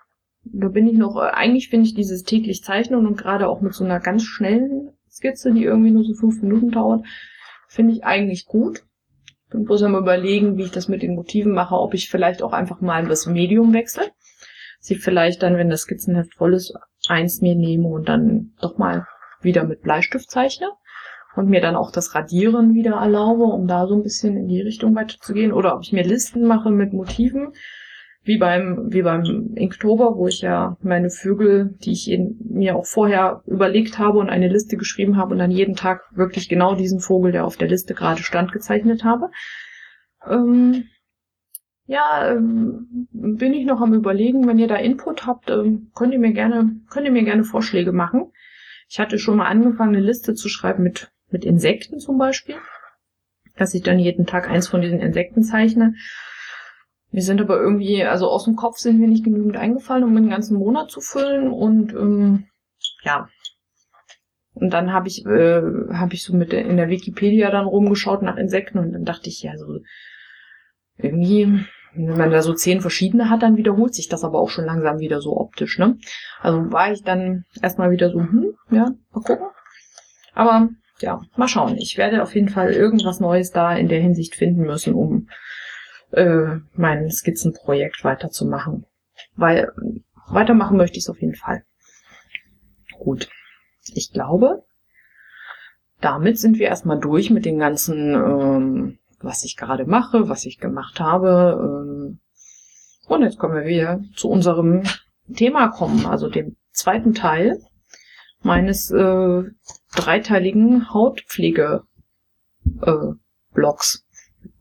da 0.44 0.68
bin 0.68 0.86
ich 0.86 0.98
noch, 0.98 1.16
eigentlich 1.16 1.68
finde 1.68 1.86
ich 1.86 1.94
dieses 1.94 2.24
täglich 2.24 2.64
Zeichnen 2.64 3.06
und 3.06 3.16
gerade 3.16 3.48
auch 3.48 3.60
mit 3.60 3.74
so 3.74 3.84
einer 3.84 4.00
ganz 4.00 4.24
schnellen 4.24 4.91
Skizze, 5.12 5.52
die 5.52 5.64
irgendwie 5.64 5.90
nur 5.90 6.04
so 6.04 6.14
fünf 6.14 6.40
Minuten 6.42 6.70
dauert, 6.70 7.04
finde 7.68 7.92
ich 7.92 8.04
eigentlich 8.04 8.46
gut. 8.46 8.84
Bin 9.50 9.64
bloß 9.64 9.82
am 9.82 9.94
überlegen, 9.94 10.56
wie 10.56 10.62
ich 10.62 10.70
das 10.70 10.88
mit 10.88 11.02
den 11.02 11.14
Motiven 11.14 11.52
mache, 11.52 11.74
ob 11.74 11.92
ich 11.92 12.08
vielleicht 12.08 12.42
auch 12.42 12.54
einfach 12.54 12.80
mal 12.80 13.06
das 13.06 13.26
Medium 13.26 13.74
wechsle. 13.74 14.10
Sie 14.80 14.94
vielleicht 14.94 15.42
dann, 15.42 15.56
wenn 15.56 15.68
das 15.68 15.82
Skizzenheft 15.82 16.34
voll 16.34 16.54
ist, 16.54 16.74
eins 17.08 17.42
mir 17.42 17.54
nehme 17.54 17.86
und 17.88 18.08
dann 18.08 18.52
doch 18.60 18.78
mal 18.78 19.06
wieder 19.42 19.64
mit 19.64 19.82
Bleistift 19.82 20.30
zeichne 20.30 20.70
und 21.36 21.48
mir 21.48 21.60
dann 21.60 21.76
auch 21.76 21.90
das 21.90 22.14
Radieren 22.14 22.74
wieder 22.74 22.94
erlaube, 22.94 23.44
um 23.44 23.66
da 23.66 23.86
so 23.86 23.94
ein 23.94 24.02
bisschen 24.02 24.36
in 24.36 24.48
die 24.48 24.62
Richtung 24.62 24.94
weiterzugehen. 24.94 25.52
Oder 25.52 25.76
ob 25.76 25.82
ich 25.82 25.92
mir 25.92 26.04
Listen 26.04 26.46
mache 26.46 26.70
mit 26.70 26.92
Motiven 26.92 27.52
wie 28.24 28.38
beim, 28.38 28.92
wie 28.92 29.02
beim 29.02 29.52
Inktober, 29.54 30.16
wo 30.16 30.28
ich 30.28 30.42
ja 30.42 30.76
meine 30.80 31.10
Vögel, 31.10 31.74
die 31.84 31.92
ich 31.92 32.18
mir 32.38 32.76
auch 32.76 32.86
vorher 32.86 33.42
überlegt 33.46 33.98
habe 33.98 34.18
und 34.18 34.30
eine 34.30 34.48
Liste 34.48 34.76
geschrieben 34.76 35.16
habe 35.16 35.32
und 35.32 35.38
dann 35.38 35.50
jeden 35.50 35.74
Tag 35.74 36.02
wirklich 36.12 36.48
genau 36.48 36.74
diesen 36.76 37.00
Vogel, 37.00 37.32
der 37.32 37.44
auf 37.44 37.56
der 37.56 37.68
Liste 37.68 37.94
gerade 37.94 38.22
stand, 38.22 38.52
gezeichnet 38.52 39.02
habe. 39.02 39.30
Ähm, 40.28 40.84
ja, 41.86 42.30
ähm, 42.30 43.08
bin 43.10 43.52
ich 43.52 43.66
noch 43.66 43.80
am 43.80 43.92
überlegen, 43.92 44.46
wenn 44.46 44.58
ihr 44.58 44.68
da 44.68 44.76
Input 44.76 45.26
habt, 45.26 45.50
ähm, 45.50 45.90
könnt 45.94 46.12
ihr 46.12 46.20
mir 46.20 46.32
gerne, 46.32 46.76
könnt 46.90 47.06
ihr 47.06 47.12
mir 47.12 47.24
gerne 47.24 47.42
Vorschläge 47.42 47.92
machen. 47.92 48.30
Ich 48.88 49.00
hatte 49.00 49.18
schon 49.18 49.36
mal 49.36 49.46
angefangen, 49.46 49.96
eine 49.96 50.04
Liste 50.04 50.34
zu 50.34 50.48
schreiben 50.48 50.84
mit, 50.84 51.10
mit 51.30 51.44
Insekten 51.44 51.98
zum 51.98 52.18
Beispiel, 52.18 52.54
dass 53.56 53.74
ich 53.74 53.82
dann 53.82 53.98
jeden 53.98 54.26
Tag 54.26 54.48
eins 54.48 54.68
von 54.68 54.80
diesen 54.80 55.00
Insekten 55.00 55.42
zeichne. 55.42 55.94
Wir 57.12 57.22
sind 57.22 57.40
aber 57.42 57.60
irgendwie, 57.60 58.02
also 58.04 58.28
aus 58.28 58.44
dem 58.44 58.56
Kopf 58.56 58.78
sind 58.78 58.98
mir 58.98 59.06
nicht 59.06 59.24
genügend 59.24 59.56
eingefallen, 59.56 60.02
um 60.02 60.16
einen 60.16 60.30
ganzen 60.30 60.58
Monat 60.58 60.90
zu 60.90 61.00
füllen. 61.00 61.52
Und 61.52 61.92
ähm, 61.92 62.46
ja. 63.04 63.28
Und 64.54 64.72
dann 64.72 64.92
habe 64.92 65.08
ich, 65.08 65.24
äh, 65.26 65.62
habe 65.92 66.14
ich 66.14 66.24
so 66.24 66.34
mit 66.34 66.52
der, 66.52 66.64
in 66.64 66.78
der 66.78 66.88
Wikipedia 66.88 67.50
dann 67.50 67.66
rumgeschaut 67.66 68.22
nach 68.22 68.36
Insekten 68.36 68.78
und 68.78 68.92
dann 68.92 69.04
dachte 69.04 69.28
ich, 69.28 69.42
ja, 69.42 69.56
so 69.56 69.78
irgendwie, 70.96 71.64
wenn 71.94 72.16
man 72.16 72.30
da 72.30 72.42
so 72.42 72.54
zehn 72.54 72.80
verschiedene 72.80 73.28
hat, 73.30 73.42
dann 73.42 73.56
wiederholt 73.56 73.94
sich 73.94 74.08
das 74.08 74.24
aber 74.24 74.38
auch 74.38 74.50
schon 74.50 74.64
langsam 74.64 74.98
wieder 74.98 75.20
so 75.20 75.36
optisch, 75.36 75.78
ne? 75.78 75.96
Also 76.40 76.70
war 76.70 76.92
ich 76.92 77.02
dann 77.02 77.44
erstmal 77.62 77.90
wieder 77.90 78.10
so, 78.10 78.20
hm, 78.20 78.54
ja, 78.70 78.92
mal 79.12 79.22
gucken. 79.22 79.46
Aber 80.34 80.68
ja, 81.00 81.20
mal 81.36 81.48
schauen. 81.48 81.76
Ich 81.76 81.98
werde 81.98 82.22
auf 82.22 82.34
jeden 82.34 82.48
Fall 82.48 82.72
irgendwas 82.72 83.20
Neues 83.20 83.50
da 83.50 83.74
in 83.74 83.88
der 83.88 84.00
Hinsicht 84.00 84.34
finden 84.34 84.62
müssen, 84.62 84.94
um 84.94 85.28
äh, 86.12 86.58
mein 86.74 87.10
Skizzenprojekt 87.10 88.04
weiterzumachen. 88.04 88.86
Weil 89.36 89.72
weitermachen 90.28 90.76
möchte 90.76 90.98
ich 90.98 91.04
es 91.04 91.10
auf 91.10 91.20
jeden 91.20 91.34
Fall. 91.34 91.64
Gut. 92.98 93.28
Ich 93.94 94.12
glaube, 94.12 94.64
damit 96.00 96.38
sind 96.38 96.58
wir 96.58 96.66
erstmal 96.66 96.98
durch 96.98 97.30
mit 97.30 97.44
dem 97.44 97.58
ganzen, 97.58 98.14
ähm, 98.14 98.98
was 99.20 99.44
ich 99.44 99.56
gerade 99.56 99.86
mache, 99.86 100.28
was 100.28 100.44
ich 100.44 100.58
gemacht 100.58 101.00
habe. 101.00 101.58
Ähm, 101.60 102.20
und 103.06 103.22
jetzt 103.22 103.38
können 103.38 103.54
wir 103.54 103.64
wieder 103.64 104.00
zu 104.14 104.28
unserem 104.28 104.82
Thema 105.34 105.68
kommen, 105.68 106.06
also 106.06 106.28
dem 106.28 106.56
zweiten 106.72 107.14
Teil 107.14 107.60
meines 108.42 108.90
äh, 108.90 109.42
dreiteiligen 109.94 110.92
Hautpflege 110.92 111.84
äh, 112.82 113.12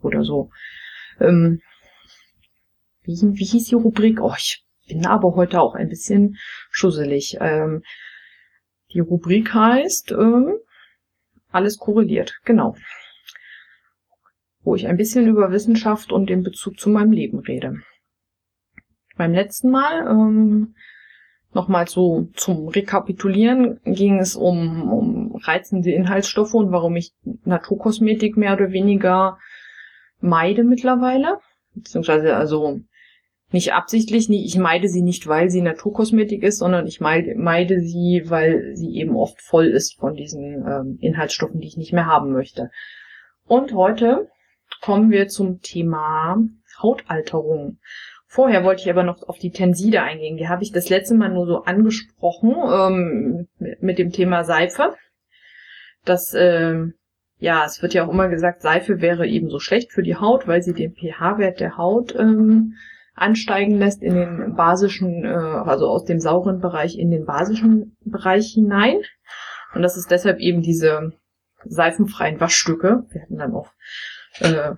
oder 0.02 0.24
so. 0.24 0.52
Ähm, 1.22 1.62
wie, 3.04 3.20
wie 3.22 3.46
hieß 3.46 3.66
die 3.66 3.76
Rubrik? 3.76 4.22
Oh, 4.22 4.34
ich 4.38 4.66
bin 4.88 5.06
aber 5.06 5.36
heute 5.36 5.62
auch 5.62 5.76
ein 5.76 5.90
bisschen 5.90 6.38
schusselig. 6.70 7.38
Ähm, 7.40 7.84
die 8.94 9.00
Rubrik 9.00 9.54
heißt 9.54 10.12
ähm, 10.12 10.58
Alles 11.52 11.78
korreliert, 11.78 12.40
genau. 12.44 12.76
Wo 14.64 14.76
ich 14.76 14.88
ein 14.88 14.98
bisschen 14.98 15.28
über 15.28 15.52
Wissenschaft 15.52 16.12
und 16.12 16.30
den 16.30 16.44
Bezug 16.44 16.80
zu 16.80 16.90
meinem 16.90 17.12
Leben 17.12 17.40
rede. 17.40 17.82
Beim 19.16 19.34
letzten 19.34 19.72
Mal 19.72 20.08
ähm, 20.08 20.76
Nochmal 21.54 21.86
zu, 21.86 22.32
zum 22.36 22.70
Rekapitulieren 22.70 23.82
ging 23.84 24.20
es 24.20 24.38
um, 24.38 24.90
um 24.90 25.36
reizende 25.36 25.92
Inhaltsstoffe 25.92 26.54
und 26.54 26.72
warum 26.72 26.96
ich 26.96 27.14
Naturkosmetik 27.44 28.38
mehr 28.38 28.54
oder 28.54 28.72
weniger 28.72 29.38
meide 30.22 30.64
mittlerweile. 30.64 31.40
Beziehungsweise 31.74 32.36
also 32.36 32.82
nicht 33.52 33.74
absichtlich, 33.74 34.30
nicht, 34.30 34.46
ich 34.46 34.58
meide 34.58 34.88
sie 34.88 35.02
nicht, 35.02 35.28
weil 35.28 35.50
sie 35.50 35.62
Naturkosmetik 35.62 36.44
ist, 36.44 36.60
sondern 36.60 36.88
ich 36.88 37.02
meide, 37.02 37.36
meide 37.36 37.82
sie, 37.82 38.24
weil 38.26 38.76
sie 38.76 38.96
eben 38.96 39.16
oft 39.16 39.42
voll 39.42 39.68
ist 39.68 40.00
von 40.00 40.16
diesen 40.16 40.66
ähm, 40.66 40.98
Inhaltsstoffen, 41.02 41.60
die 41.60 41.68
ich 41.68 41.78
nicht 41.78 41.92
mehr 41.92 42.06
haben 42.06 42.32
möchte. 42.32 42.72
Und 43.46 43.74
heute 43.74 44.30
kommen 44.82 45.12
wir 45.12 45.28
zum 45.28 45.62
Thema 45.62 46.38
Hautalterung. 46.82 47.80
Vorher 48.26 48.64
wollte 48.64 48.84
ich 48.84 48.90
aber 48.90 49.04
noch 49.04 49.28
auf 49.28 49.38
die 49.38 49.52
Tenside 49.52 50.02
eingehen. 50.02 50.38
Die 50.38 50.48
habe 50.48 50.64
ich 50.64 50.72
das 50.72 50.88
letzte 50.88 51.16
Mal 51.16 51.30
nur 51.30 51.46
so 51.46 51.64
angesprochen 51.64 52.56
ähm, 52.72 53.48
mit 53.82 54.00
dem 54.00 54.12
Thema 54.12 54.46
Seife. 54.46 54.96
Das, 56.06 56.34
äh, 56.34 56.86
ja, 57.42 57.66
es 57.66 57.82
wird 57.82 57.96
ja 57.96 58.06
auch 58.06 58.12
immer 58.12 58.30
gesagt, 58.30 58.62
Seife 58.62 59.02
wäre 59.02 59.28
eben 59.28 59.50
so 59.50 59.60
schlecht 59.60 59.92
für 59.92 60.04
die 60.04 60.16
Haut, 60.16 60.48
weil 60.48 60.62
sie 60.62 60.74
den 60.74 60.94
pH-Wert 60.94 61.60
der 61.60 61.76
Haut 61.76 62.14
ähm, 62.16 62.76
ansteigen 63.16 63.80
lässt 63.80 64.04
in 64.04 64.14
den 64.14 64.56
basischen, 64.56 65.26
äh, 65.26 65.28
also 65.28 65.88
aus 65.90 66.06
dem 66.06 66.20
sauren 66.20 66.62
Bereich 66.62 67.00
in 67.00 67.10
den 67.10 67.26
basischen 67.26 67.98
Bereich 68.06 68.54
hinein. 68.54 69.02
Und 69.74 69.82
das 69.82 69.98
ist 69.98 70.12
deshalb 70.12 70.40
eben 70.40 70.62
diese 70.62 71.14
seifenfreien 71.66 72.40
Waschstücke. 72.40 73.06
Wir 73.10 73.24
hatten 73.24 73.38
dann 73.38 73.56
auch 73.56 73.72
äh, 74.40 74.76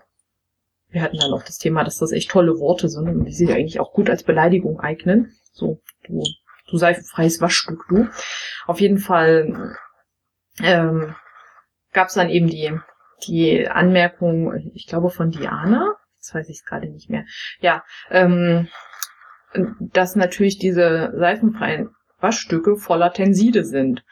wir 0.87 1.01
hatten 1.01 1.17
dann 1.17 1.33
auch 1.33 1.43
das 1.43 1.57
Thema, 1.57 1.83
dass 1.83 1.97
das 1.97 2.13
echt 2.13 2.31
tolle 2.31 2.59
Worte 2.59 2.87
sind 2.87 3.09
und 3.09 3.25
die 3.25 3.33
sich 3.33 3.51
eigentlich 3.51 3.81
auch 3.81 3.91
gut 3.91 4.09
als 4.09 4.23
Beleidigung 4.23 4.79
eignen. 4.79 5.33
So, 5.51 5.81
du, 6.05 6.23
du 6.69 6.77
seifenfreies 6.77 7.41
Waschstück, 7.41 7.83
du. 7.89 8.07
Auf 8.67 8.79
jeden 8.79 8.99
Fall 8.99 9.75
ähm, 10.61 11.13
gab 11.93 12.09
es 12.09 12.15
dann 12.15 12.29
eben 12.29 12.47
die, 12.47 12.71
die 13.27 13.67
Anmerkung, 13.67 14.71
ich 14.73 14.87
glaube 14.87 15.09
von 15.09 15.31
Diana, 15.31 15.95
jetzt 16.17 16.33
weiß 16.33 16.49
ich 16.49 16.57
es 16.57 16.65
gerade 16.65 16.89
nicht 16.89 17.09
mehr, 17.09 17.25
ja, 17.59 17.83
ähm, 18.09 18.67
dass 19.79 20.15
natürlich 20.15 20.57
diese 20.57 21.13
seifenfreien 21.15 21.89
Waschstücke 22.19 22.75
voller 22.77 23.13
Tenside 23.13 23.65
sind. 23.65 24.03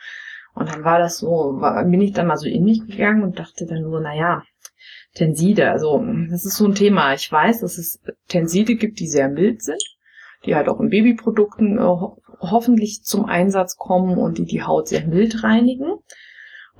Und 0.54 0.70
dann 0.70 0.84
war 0.84 1.00
das 1.00 1.20
so, 1.20 1.28
war, 1.60 1.84
bin 1.86 2.02
ich 2.02 2.12
dann 2.12 2.28
mal 2.28 2.38
so 2.38 2.48
in 2.48 2.63
mich 2.63 2.86
gegangen 2.86 3.24
und 3.24 3.39
dachte 3.39 3.65
dann 3.65 3.84
nur, 3.84 4.02
na 4.02 4.13
ja, 4.13 4.44
Tenside. 5.13 5.72
Also 5.72 6.04
das 6.30 6.46
ist 6.46 6.58
so 6.58 6.65
ein 6.65 6.76
Thema. 6.76 7.13
Ich 7.13 7.32
weiß, 7.32 7.62
dass 7.62 7.78
es 7.78 8.02
Tenside 8.28 8.76
gibt, 8.76 9.00
die 9.00 9.08
sehr 9.08 9.30
mild 9.30 9.62
sind, 9.62 9.82
die 10.46 10.56
halt 10.56 10.67
auch 10.70 10.80
in 10.80 10.89
Babyprodukten 10.89 11.78
äh, 11.78 11.82
ho 11.82 12.17
hoffentlich 12.39 13.04
zum 13.04 13.26
Einsatz 13.26 13.78
kommen 13.78 14.17
und 14.17 14.39
die 14.39 14.46
die 14.46 14.63
Haut 14.63 14.88
sehr 14.88 15.06
mild 15.06 15.44
reinigen. 15.44 16.00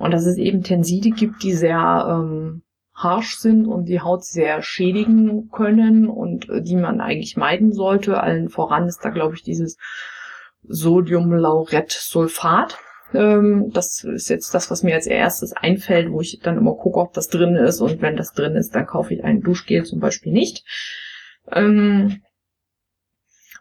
Und 0.02 0.10
dass 0.10 0.26
es 0.26 0.36
eben 0.36 0.64
Tenside 0.64 1.10
gibt, 1.10 1.44
die 1.44 1.52
sehr 1.52 2.08
ähm, 2.10 2.64
harsh 2.92 3.36
sind 3.36 3.68
und 3.68 3.84
die 3.84 4.00
Haut 4.00 4.24
sehr 4.24 4.60
schädigen 4.60 5.48
können 5.50 6.08
und 6.08 6.48
äh, 6.48 6.60
die 6.60 6.74
man 6.74 7.00
eigentlich 7.00 7.36
meiden 7.36 7.72
sollte. 7.72 8.20
Allen 8.20 8.48
voran 8.48 8.88
ist 8.88 9.04
da, 9.04 9.10
glaube 9.10 9.36
ich, 9.36 9.44
dieses 9.44 9.78
Sodiumlauretsulfat. 10.64 12.78
Ähm, 13.14 13.70
das 13.72 14.02
ist 14.02 14.28
jetzt 14.28 14.52
das, 14.54 14.72
was 14.72 14.82
mir 14.82 14.96
als 14.96 15.06
erstes 15.06 15.52
einfällt, 15.52 16.10
wo 16.10 16.20
ich 16.20 16.40
dann 16.42 16.58
immer 16.58 16.74
gucke, 16.74 16.98
ob 16.98 17.12
das 17.12 17.28
drin 17.28 17.54
ist. 17.54 17.80
Und 17.80 18.02
wenn 18.02 18.16
das 18.16 18.32
drin 18.32 18.56
ist, 18.56 18.74
dann 18.74 18.86
kaufe 18.86 19.14
ich 19.14 19.22
ein 19.22 19.40
Duschgel 19.40 19.84
zum 19.84 20.00
Beispiel 20.00 20.32
nicht. 20.32 20.64
Ähm, 21.52 22.22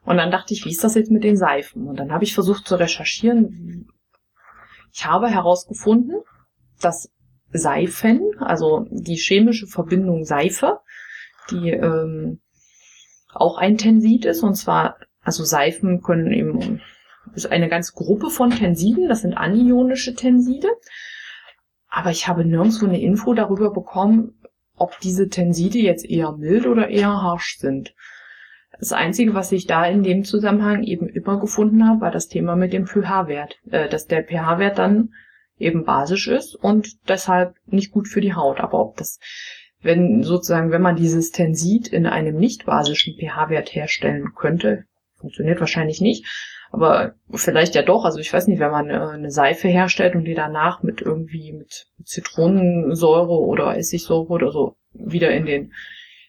und 0.06 0.18
dann 0.18 0.32
dachte 0.32 0.56
ich, 0.56 0.66
wie 0.66 0.72
ist 0.72 0.84
das 0.84 0.96
jetzt 0.96 1.12
mit 1.12 1.24
den 1.24 1.38
Seifen? 1.38 1.88
Und 1.88 2.00
dann 2.00 2.12
habe 2.12 2.24
ich 2.24 2.34
versucht 2.34 2.66
zu 2.66 2.78
recherchieren. 2.78 3.88
Ich 4.92 5.06
habe 5.06 5.30
herausgefunden, 5.30 6.24
dass 6.82 7.12
Seifen, 7.54 8.22
also 8.40 8.86
die 8.90 9.16
chemische 9.16 9.68
Verbindung 9.68 10.24
Seife, 10.24 10.80
die 11.50 11.72
ähm, 11.72 12.40
auch 13.34 13.58
ein 13.58 13.78
Tensid 13.78 14.26
ist, 14.26 14.44
und 14.44 14.56
zwar, 14.56 14.98
also 15.22 15.44
Seifen 15.44 16.02
können 16.02 16.32
eben 16.32 16.82
ist 17.36 17.52
eine 17.52 17.70
ganze 17.70 17.94
Gruppe 17.94 18.30
von 18.30 18.50
Tensiden, 18.50 19.08
das 19.08 19.22
sind 19.22 19.34
anionische 19.34 20.16
Tenside. 20.16 20.70
Aber 21.88 22.10
ich 22.12 22.28
habe 22.28 22.46
nirgendwo 22.46 22.86
eine 22.86 23.02
Info 23.02 23.34
darüber 23.34 23.72
bekommen, 23.72 24.40
ob 24.76 25.00
diese 25.00 25.30
Tenside 25.30 25.80
jetzt 25.80 26.06
eher 26.06 26.32
mild 26.32 26.66
oder 26.66 26.90
eher 26.90 27.22
harsch 27.22 27.58
sind. 27.58 27.94
Das 28.80 28.94
Einzige, 28.94 29.34
was 29.34 29.52
ich 29.52 29.68
da 29.68 29.86
in 29.86 30.02
dem 30.02 30.24
Zusammenhang 30.24 30.84
eben 30.84 31.08
immer 31.08 31.40
gefunden 31.40 31.88
habe, 31.88 32.02
war 32.02 32.12
das 32.12 32.28
Thema 32.28 32.56
mit 32.56 32.74
dem 32.74 32.88
pH-Wert, 32.88 33.60
äh, 33.70 33.90
dass 33.90 34.08
der 34.08 34.24
pH-Wert 34.24 34.80
dann 34.80 35.14
eben 35.62 35.86
basisch 35.86 36.28
ist 36.28 36.56
und 36.56 37.08
deshalb 37.10 37.56
nicht 37.66 37.92
gut 37.92 38.08
für 38.08 38.22
die 38.22 38.34
Haut. 38.34 38.60
Aber 38.60 38.80
ob 38.80 38.98
das, 38.98 39.20
wenn 39.82 40.24
sozusagen, 40.24 40.72
wenn 40.72 40.82
man 40.82 40.96
dieses 40.96 41.32
Tensid 41.32 41.88
in 41.88 42.06
einem 42.06 42.36
nicht 42.36 42.66
basischen 42.66 43.16
pH-Wert 43.18 43.74
herstellen 43.74 44.34
könnte, 44.36 44.86
funktioniert 45.16 45.60
wahrscheinlich 45.60 46.02
nicht, 46.02 46.26
aber 46.72 47.16
vielleicht 47.34 47.76
ja 47.76 47.84
doch. 47.84 48.06
Also 48.06 48.20
ich 48.20 48.32
weiß 48.32 48.48
nicht, 48.48 48.60
wenn 48.60 48.72
man 48.72 48.90
äh, 48.90 48.94
eine 48.94 49.32
Seife 49.32 49.68
herstellt 49.68 50.16
und 50.16 50.26
die 50.26 50.34
danach 50.34 50.84
mit 50.84 51.02
irgendwie 51.02 51.54
mit 51.54 51.88
Zitronensäure 52.04 53.40
oder 53.40 53.78
Essigsäure 53.78 54.30
oder 54.30 54.52
so 54.52 54.76
wieder 54.94 55.32
in 55.32 55.46
den 55.46 55.74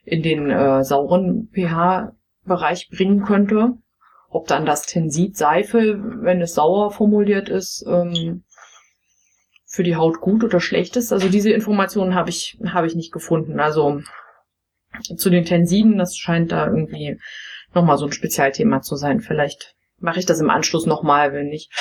in 0.05 0.23
den 0.23 0.51
äh, 0.51 0.83
sauren 0.83 1.49
pH-Bereich 1.53 2.90
bringen 2.90 3.23
könnte, 3.23 3.75
ob 4.29 4.49
dann 4.49 4.66
das 4.66 4.87
Tensid 4.87 5.37
Seife, 5.37 6.01
wenn 6.23 6.40
es 6.40 6.55
sauer 6.55 6.90
formuliert 6.90 7.49
ist, 7.49 7.85
ähm, 7.88 8.42
für 9.73 9.83
die 9.83 9.97
Haut 9.97 10.21
gut 10.21 10.45
oder 10.45 10.61
schlecht 10.61 10.97
ist. 10.97 11.13
Also 11.13 11.31
diese 11.31 11.51
Informationen 11.51 12.15
habe 12.15 12.29
ich 12.29 12.59
habe 12.67 12.87
ich 12.87 12.95
nicht 12.95 13.11
gefunden. 13.11 13.59
Also 13.59 14.03
zu 15.17 15.31
den 15.31 15.47
Tensiden, 15.47 15.97
das 15.97 16.17
scheint 16.17 16.53
da 16.53 16.67
irgendwie 16.67 17.19
nochmal 17.73 17.97
so 17.97 18.05
ein 18.05 18.13
Spezialthema 18.13 18.83
zu 18.83 18.97
sein. 18.97 19.21
Vielleicht 19.21 19.75
mache 19.99 20.19
ich 20.19 20.27
das 20.27 20.41
im 20.41 20.51
Anschluss 20.51 20.85
nochmal, 20.85 21.33
wenn 21.33 21.49
nicht, 21.49 21.73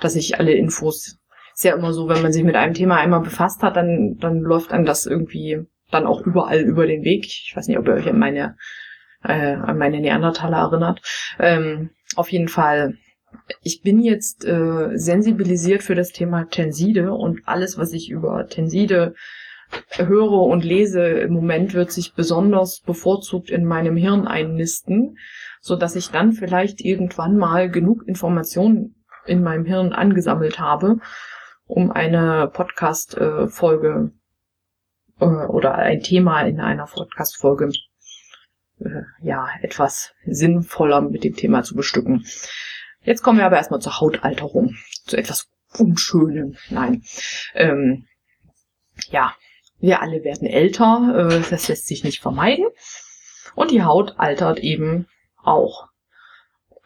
dass 0.00 0.14
ich 0.14 0.38
alle 0.38 0.52
Infos, 0.52 1.18
ist 1.52 1.64
ja 1.64 1.74
immer 1.74 1.92
so, 1.92 2.08
wenn 2.08 2.22
man 2.22 2.32
sich 2.32 2.44
mit 2.44 2.54
einem 2.54 2.74
Thema 2.74 2.98
einmal 2.98 3.20
befasst 3.20 3.64
hat, 3.64 3.74
dann, 3.74 4.16
dann 4.18 4.38
läuft 4.38 4.70
einem 4.70 4.84
das 4.84 5.06
irgendwie 5.06 5.66
dann 5.90 6.06
auch 6.06 6.20
überall 6.20 6.60
über 6.60 6.86
den 6.86 7.02
Weg. 7.02 7.26
Ich 7.26 7.52
weiß 7.56 7.66
nicht, 7.66 7.78
ob 7.78 7.88
ihr 7.88 7.94
euch 7.94 8.08
an 8.08 8.18
meine, 8.20 8.56
äh, 9.24 9.54
an 9.54 9.76
meine 9.76 10.00
Neandertaler 10.00 10.58
erinnert. 10.58 11.02
Ähm, 11.40 11.90
auf 12.14 12.30
jeden 12.30 12.46
Fall, 12.48 12.94
ich 13.62 13.82
bin 13.82 14.00
jetzt 14.00 14.44
äh, 14.44 14.90
sensibilisiert 14.96 15.82
für 15.82 15.94
das 15.94 16.12
Thema 16.12 16.44
Tenside 16.44 17.12
und 17.12 17.40
alles, 17.46 17.78
was 17.78 17.92
ich 17.92 18.10
über 18.10 18.46
Tenside 18.48 19.14
höre 19.96 20.32
und 20.32 20.64
lese 20.64 21.02
im 21.02 21.32
Moment, 21.32 21.74
wird 21.74 21.92
sich 21.92 22.14
besonders 22.14 22.80
bevorzugt 22.80 23.50
in 23.50 23.64
meinem 23.64 23.96
Hirn 23.96 24.26
einnisten 24.26 25.16
so 25.60 25.76
dass 25.76 25.94
ich 25.94 26.10
dann 26.10 26.32
vielleicht 26.32 26.80
irgendwann 26.80 27.36
mal 27.36 27.70
genug 27.70 28.06
Informationen 28.08 28.96
in 29.26 29.42
meinem 29.42 29.66
Hirn 29.66 29.92
angesammelt 29.92 30.58
habe, 30.58 30.98
um 31.66 31.92
eine 31.92 32.50
Podcast-Folge 32.52 34.12
äh, 35.20 35.24
oder 35.24 35.74
ein 35.74 36.00
Thema 36.00 36.42
in 36.42 36.60
einer 36.60 36.86
Podcast-Folge 36.86 37.70
äh, 38.80 39.02
ja 39.22 39.48
etwas 39.60 40.14
sinnvoller 40.24 41.02
mit 41.02 41.22
dem 41.22 41.36
Thema 41.36 41.62
zu 41.62 41.76
bestücken. 41.76 42.24
Jetzt 43.02 43.22
kommen 43.22 43.38
wir 43.38 43.46
aber 43.46 43.56
erstmal 43.56 43.80
zur 43.80 44.00
Hautalterung, 44.00 44.76
zu 45.06 45.16
etwas 45.16 45.48
Unschönem. 45.78 46.56
Nein. 46.68 47.02
Ähm, 47.54 48.06
ja, 49.08 49.34
wir 49.78 50.02
alle 50.02 50.24
werden 50.24 50.46
älter, 50.46 51.30
äh, 51.30 51.50
das 51.50 51.68
lässt 51.68 51.86
sich 51.86 52.04
nicht 52.04 52.20
vermeiden. 52.20 52.66
Und 53.54 53.70
die 53.70 53.82
Haut 53.82 54.14
altert 54.18 54.58
eben 54.58 55.06
auch 55.42 55.88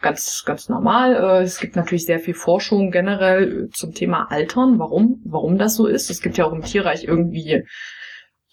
ganz, 0.00 0.44
ganz 0.46 0.68
normal. 0.68 1.16
Äh, 1.16 1.42
es 1.42 1.58
gibt 1.58 1.76
natürlich 1.76 2.06
sehr 2.06 2.20
viel 2.20 2.34
Forschung 2.34 2.90
generell 2.90 3.68
zum 3.72 3.94
Thema 3.94 4.30
Altern, 4.30 4.78
warum, 4.78 5.20
warum 5.24 5.58
das 5.58 5.74
so 5.74 5.86
ist. 5.86 6.10
Es 6.10 6.20
gibt 6.20 6.36
ja 6.36 6.44
auch 6.44 6.52
im 6.52 6.62
Tierreich 6.62 7.04
irgendwie 7.04 7.64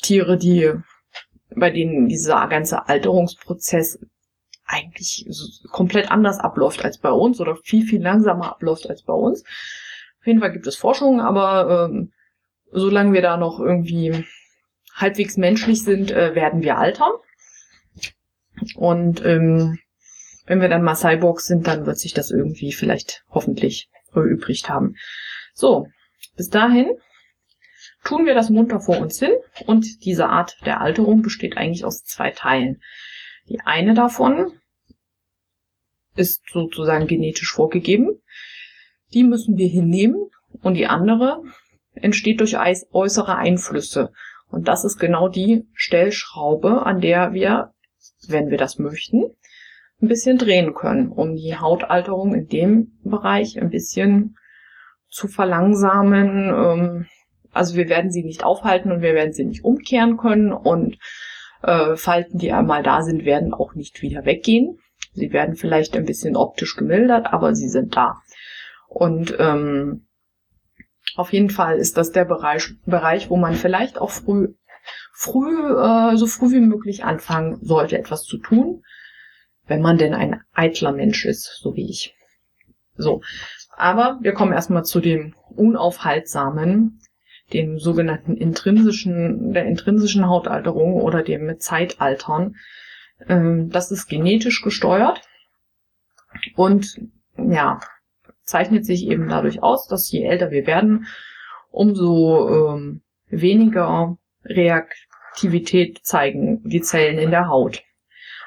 Tiere, 0.01 0.37
die, 0.37 0.71
bei 1.55 1.69
denen 1.69 2.07
dieser 2.07 2.47
ganze 2.47 2.87
Alterungsprozess 2.87 3.99
eigentlich 4.71 5.27
komplett 5.71 6.11
anders 6.11 6.39
abläuft 6.39 6.83
als 6.83 6.97
bei 6.97 7.11
uns 7.11 7.39
oder 7.39 7.55
viel, 7.57 7.85
viel 7.85 8.01
langsamer 8.01 8.49
abläuft 8.51 8.89
als 8.89 9.03
bei 9.03 9.13
uns. 9.13 9.43
Auf 10.19 10.27
jeden 10.27 10.39
Fall 10.39 10.51
gibt 10.51 10.67
es 10.67 10.75
Forschung, 10.75 11.19
aber 11.19 11.89
ähm, 11.89 12.13
solange 12.71 13.13
wir 13.13 13.21
da 13.21 13.37
noch 13.37 13.59
irgendwie 13.59 14.25
halbwegs 14.95 15.37
menschlich 15.37 15.83
sind, 15.83 16.11
äh, 16.11 16.35
werden 16.35 16.61
wir 16.61 16.77
altern. 16.77 17.11
Und 18.75 19.23
ähm, 19.25 19.79
wenn 20.45 20.61
wir 20.61 20.69
dann 20.69 20.83
mal 20.83 20.95
Cyborgs 20.95 21.45
sind, 21.45 21.67
dann 21.67 21.85
wird 21.85 21.97
sich 21.97 22.13
das 22.13 22.31
irgendwie 22.31 22.71
vielleicht 22.71 23.23
hoffentlich 23.29 23.89
erübrigt 24.13 24.69
haben. 24.69 24.95
So, 25.53 25.87
bis 26.35 26.49
dahin 26.49 26.91
tun 28.03 28.25
wir 28.25 28.33
das 28.33 28.49
munter 28.49 28.79
vor 28.79 28.99
uns 28.99 29.19
hin 29.19 29.31
und 29.65 30.05
diese 30.05 30.27
Art 30.27 30.57
der 30.65 30.81
Alterung 30.81 31.21
besteht 31.21 31.57
eigentlich 31.57 31.85
aus 31.85 32.03
zwei 32.03 32.31
Teilen. 32.31 32.81
Die 33.47 33.59
eine 33.61 33.93
davon 33.93 34.60
ist 36.15 36.41
sozusagen 36.51 37.07
genetisch 37.07 37.51
vorgegeben. 37.51 38.21
Die 39.13 39.23
müssen 39.23 39.57
wir 39.57 39.67
hinnehmen 39.67 40.29
und 40.61 40.75
die 40.75 40.87
andere 40.87 41.41
entsteht 41.93 42.39
durch 42.39 42.57
äußere 42.91 43.35
Einflüsse. 43.35 44.11
Und 44.49 44.67
das 44.67 44.83
ist 44.83 44.97
genau 44.97 45.29
die 45.29 45.65
Stellschraube, 45.73 46.85
an 46.85 47.01
der 47.01 47.33
wir, 47.33 47.73
wenn 48.27 48.49
wir 48.49 48.57
das 48.57 48.79
möchten, 48.79 49.23
ein 50.01 50.07
bisschen 50.07 50.37
drehen 50.37 50.73
können, 50.73 51.09
um 51.09 51.35
die 51.35 51.55
Hautalterung 51.57 52.33
in 52.33 52.47
dem 52.47 52.99
Bereich 53.03 53.61
ein 53.61 53.69
bisschen 53.69 54.35
zu 55.09 55.27
verlangsamen. 55.27 56.49
Ähm, 56.49 57.05
also 57.51 57.75
wir 57.75 57.87
werden 57.89 58.11
sie 58.11 58.23
nicht 58.23 58.43
aufhalten 58.43 58.91
und 58.91 59.01
wir 59.01 59.13
werden 59.13 59.33
sie 59.33 59.45
nicht 59.45 59.63
umkehren 59.63 60.17
können 60.17 60.51
und 60.51 60.97
äh, 61.63 61.95
Falten, 61.95 62.37
die 62.37 62.51
einmal 62.51 62.81
da 62.81 63.03
sind, 63.03 63.25
werden 63.25 63.53
auch 63.53 63.75
nicht 63.75 64.01
wieder 64.01 64.25
weggehen. 64.25 64.79
Sie 65.13 65.31
werden 65.33 65.55
vielleicht 65.55 65.95
ein 65.95 66.05
bisschen 66.05 66.35
optisch 66.35 66.75
gemildert, 66.75 67.33
aber 67.33 67.53
sie 67.55 67.69
sind 67.69 67.95
da. 67.95 68.21
Und 68.87 69.35
ähm, 69.39 70.07
auf 71.15 71.33
jeden 71.33 71.49
Fall 71.49 71.77
ist 71.77 71.97
das 71.97 72.11
der 72.11 72.25
Bereich, 72.25 72.73
Bereich, 72.85 73.29
wo 73.29 73.37
man 73.37 73.55
vielleicht 73.55 73.99
auch 73.99 74.11
früh, 74.11 74.53
früh, 75.13 75.77
äh, 75.77 76.15
so 76.15 76.27
früh 76.27 76.51
wie 76.51 76.59
möglich 76.59 77.03
anfangen 77.03 77.59
sollte, 77.61 77.97
etwas 77.97 78.23
zu 78.23 78.37
tun, 78.37 78.83
wenn 79.67 79.81
man 79.81 79.97
denn 79.97 80.13
ein 80.13 80.41
eitler 80.53 80.91
Mensch 80.91 81.25
ist, 81.25 81.59
so 81.61 81.75
wie 81.75 81.89
ich. 81.89 82.15
So. 82.95 83.21
Aber 83.75 84.19
wir 84.21 84.33
kommen 84.33 84.53
erstmal 84.53 84.83
zu 84.83 84.99
dem 84.99 85.35
unaufhaltsamen, 85.49 86.99
dem 87.53 87.79
sogenannten 87.79 88.35
intrinsischen, 88.35 89.53
der 89.53 89.65
intrinsischen 89.65 90.27
Hautalterung 90.27 90.93
oder 90.93 91.23
dem 91.23 91.59
Zeitaltern. 91.59 92.55
Ähm, 93.27 93.69
das 93.69 93.91
ist 93.91 94.07
genetisch 94.07 94.61
gesteuert 94.61 95.21
und 96.55 96.99
ja, 97.37 97.79
zeichnet 98.43 98.85
sich 98.85 99.07
eben 99.07 99.27
dadurch 99.27 99.63
aus, 99.63 99.87
dass 99.87 100.11
je 100.11 100.23
älter 100.23 100.51
wir 100.51 100.67
werden, 100.67 101.07
umso 101.69 102.75
ähm, 102.75 103.01
weniger 103.27 104.17
Reaktivität 104.43 105.99
zeigen 106.03 106.61
die 106.63 106.81
Zellen 106.81 107.17
in 107.17 107.31
der 107.31 107.47
Haut. 107.47 107.83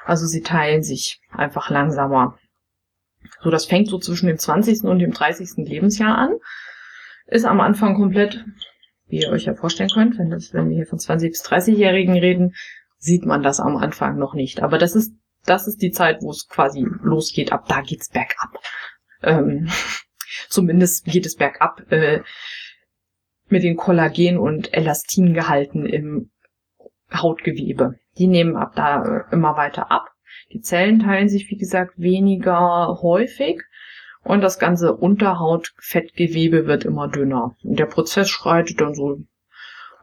Also 0.05 0.27
sie 0.27 0.41
teilen 0.41 0.83
sich 0.83 1.19
einfach 1.31 1.69
langsamer. 1.69 2.37
So, 3.41 3.49
das 3.49 3.65
fängt 3.65 3.87
so 3.87 3.97
zwischen 3.97 4.27
dem 4.27 4.37
20. 4.37 4.83
und 4.83 4.99
dem 4.99 5.11
30. 5.11 5.67
Lebensjahr 5.67 6.15
an. 6.15 6.35
Ist 7.27 7.45
am 7.45 7.59
Anfang 7.59 7.95
komplett, 7.95 8.45
wie 9.07 9.21
ihr 9.21 9.31
euch 9.31 9.45
ja 9.45 9.55
vorstellen 9.55 9.89
könnt, 9.89 10.19
wenn, 10.19 10.29
das, 10.29 10.53
wenn 10.53 10.69
wir 10.69 10.75
hier 10.75 10.85
von 10.85 10.99
20 10.99 11.31
bis 11.31 11.43
30-Jährigen 11.43 12.15
reden, 12.17 12.53
sieht 12.97 13.25
man 13.25 13.43
das 13.43 13.59
am 13.59 13.77
Anfang 13.77 14.17
noch 14.17 14.33
nicht. 14.33 14.61
Aber 14.61 14.77
das 14.77 14.95
ist, 14.95 15.13
das 15.45 15.67
ist 15.67 15.81
die 15.81 15.91
Zeit, 15.91 16.21
wo 16.21 16.31
es 16.31 16.47
quasi 16.47 16.85
losgeht. 17.01 17.51
Ab 17.51 17.65
da 17.67 17.81
geht's 17.81 18.09
bergab. 18.09 18.59
Ähm, 19.21 19.69
zumindest 20.49 21.05
geht 21.05 21.25
es 21.25 21.35
bergab 21.35 21.91
äh, 21.91 22.21
mit 23.47 23.63
den 23.63 23.77
Kollagen- 23.77 24.39
und 24.39 24.73
Elastingehalten 24.73 25.85
im 25.85 26.31
Hautgewebe. 27.13 27.99
Die 28.17 28.27
nehmen 28.27 28.55
ab 28.55 28.73
da 28.75 29.03
äh, 29.03 29.33
immer 29.33 29.55
weiter 29.57 29.91
ab. 29.91 30.09
Die 30.51 30.61
Zellen 30.61 30.99
teilen 30.99 31.29
sich, 31.29 31.49
wie 31.49 31.57
gesagt, 31.57 31.93
weniger 31.97 32.99
häufig 33.01 33.61
und 34.23 34.41
das 34.41 34.57
ganze 34.57 34.95
Unterhautfettgewebe 34.95 36.65
wird 36.65 36.83
immer 36.83 37.07
dünner. 37.07 37.55
Und 37.63 37.77
der 37.77 37.85
Prozess 37.85 38.29
schreitet 38.29 38.81
dann 38.81 38.95
so 38.95 39.23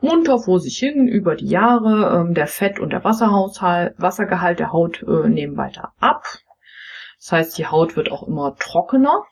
munter 0.02 0.38
vor 0.38 0.60
sich 0.60 0.76
hin 0.78 1.08
über 1.08 1.36
die 1.36 1.48
Jahre. 1.48 2.20
Ähm, 2.20 2.34
der 2.34 2.46
Fett- 2.46 2.80
und 2.80 2.90
der 2.90 3.04
Wasserhaushalt, 3.04 3.94
Wassergehalt 3.98 4.58
der 4.58 4.72
Haut 4.72 5.02
äh, 5.02 5.28
nehmen 5.28 5.56
weiter 5.56 5.92
ab. 5.98 6.24
Das 7.18 7.32
heißt, 7.32 7.58
die 7.58 7.66
Haut 7.66 7.96
wird 7.96 8.10
auch 8.10 8.26
immer 8.26 8.56
trockener 8.56 9.22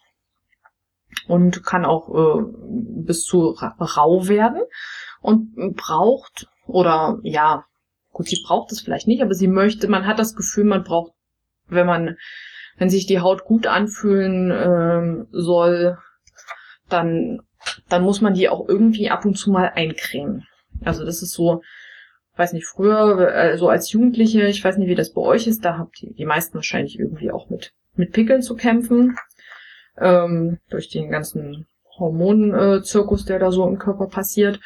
und 1.26 1.64
kann 1.64 1.84
auch 1.84 2.08
äh, 2.14 2.42
bis 3.04 3.24
zu 3.24 3.56
rau 3.58 4.28
werden 4.28 4.62
und 5.20 5.76
braucht 5.76 6.48
oder 6.66 7.18
ja, 7.22 7.64
gut, 8.12 8.28
sie 8.28 8.42
braucht 8.46 8.72
es 8.72 8.80
vielleicht 8.80 9.08
nicht, 9.08 9.22
aber 9.22 9.34
sie 9.34 9.48
möchte, 9.48 9.88
man 9.88 10.06
hat 10.06 10.18
das 10.18 10.36
Gefühl, 10.36 10.64
man 10.64 10.84
braucht, 10.84 11.12
wenn 11.66 11.86
man, 11.86 12.16
wenn 12.76 12.90
sich 12.90 13.06
die 13.06 13.20
Haut 13.20 13.44
gut 13.44 13.66
anfühlen 13.66 14.50
ähm, 14.52 15.26
soll, 15.32 15.98
dann, 16.88 17.40
dann 17.88 18.02
muss 18.02 18.20
man 18.20 18.34
die 18.34 18.48
auch 18.48 18.68
irgendwie 18.68 19.10
ab 19.10 19.24
und 19.24 19.36
zu 19.36 19.50
mal 19.50 19.72
eincremen. 19.74 20.46
Also 20.84 21.04
das 21.04 21.22
ist 21.22 21.32
so, 21.32 21.62
weiß 22.36 22.52
nicht, 22.52 22.66
früher, 22.66 23.34
äh, 23.34 23.58
so 23.58 23.68
als 23.68 23.92
Jugendliche, 23.92 24.46
ich 24.46 24.64
weiß 24.64 24.76
nicht, 24.78 24.88
wie 24.88 24.94
das 24.94 25.12
bei 25.12 25.20
euch 25.20 25.46
ist, 25.46 25.64
da 25.64 25.78
habt 25.78 26.02
ihr 26.02 26.12
die 26.12 26.24
meisten 26.24 26.54
wahrscheinlich 26.54 26.98
irgendwie 26.98 27.30
auch 27.30 27.50
mit, 27.50 27.72
mit 27.94 28.12
Pickeln 28.12 28.42
zu 28.42 28.56
kämpfen. 28.56 29.16
Ähm, 29.98 30.58
durch 30.70 30.88
den 30.88 31.10
ganzen 31.10 31.66
Hormonzirkus, 31.98 33.26
der 33.26 33.38
da 33.38 33.50
so 33.50 33.66
im 33.66 33.78
Körper 33.78 34.06
passiert. 34.06 34.60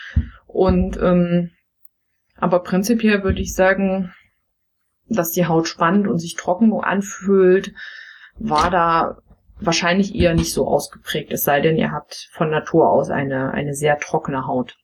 Und 0.47 0.97
ähm, 0.99 1.51
aber 2.37 2.61
prinzipiell 2.61 3.23
würde 3.23 3.41
ich 3.41 3.55
sagen, 3.55 4.13
dass 5.09 5.31
die 5.31 5.47
Haut 5.47 5.69
spannend 5.69 6.07
und 6.07 6.19
sich 6.19 6.35
trocken 6.35 6.73
anfühlt, 6.73 7.73
war 8.37 8.71
da 8.71 9.19
wahrscheinlich 9.61 10.15
eher 10.15 10.35
nicht 10.35 10.53
so 10.53 10.67
ausgeprägt, 10.67 11.33
es 11.33 11.45
sei 11.45 11.61
denn, 11.61 11.77
ihr 11.77 11.93
habt 11.93 12.29
von 12.33 12.51
Natur 12.51 12.91
aus 12.91 13.11
eine, 13.11 13.53
eine 13.53 13.75
sehr 13.75 13.99
trockene 13.99 14.47
Haut. 14.47 14.77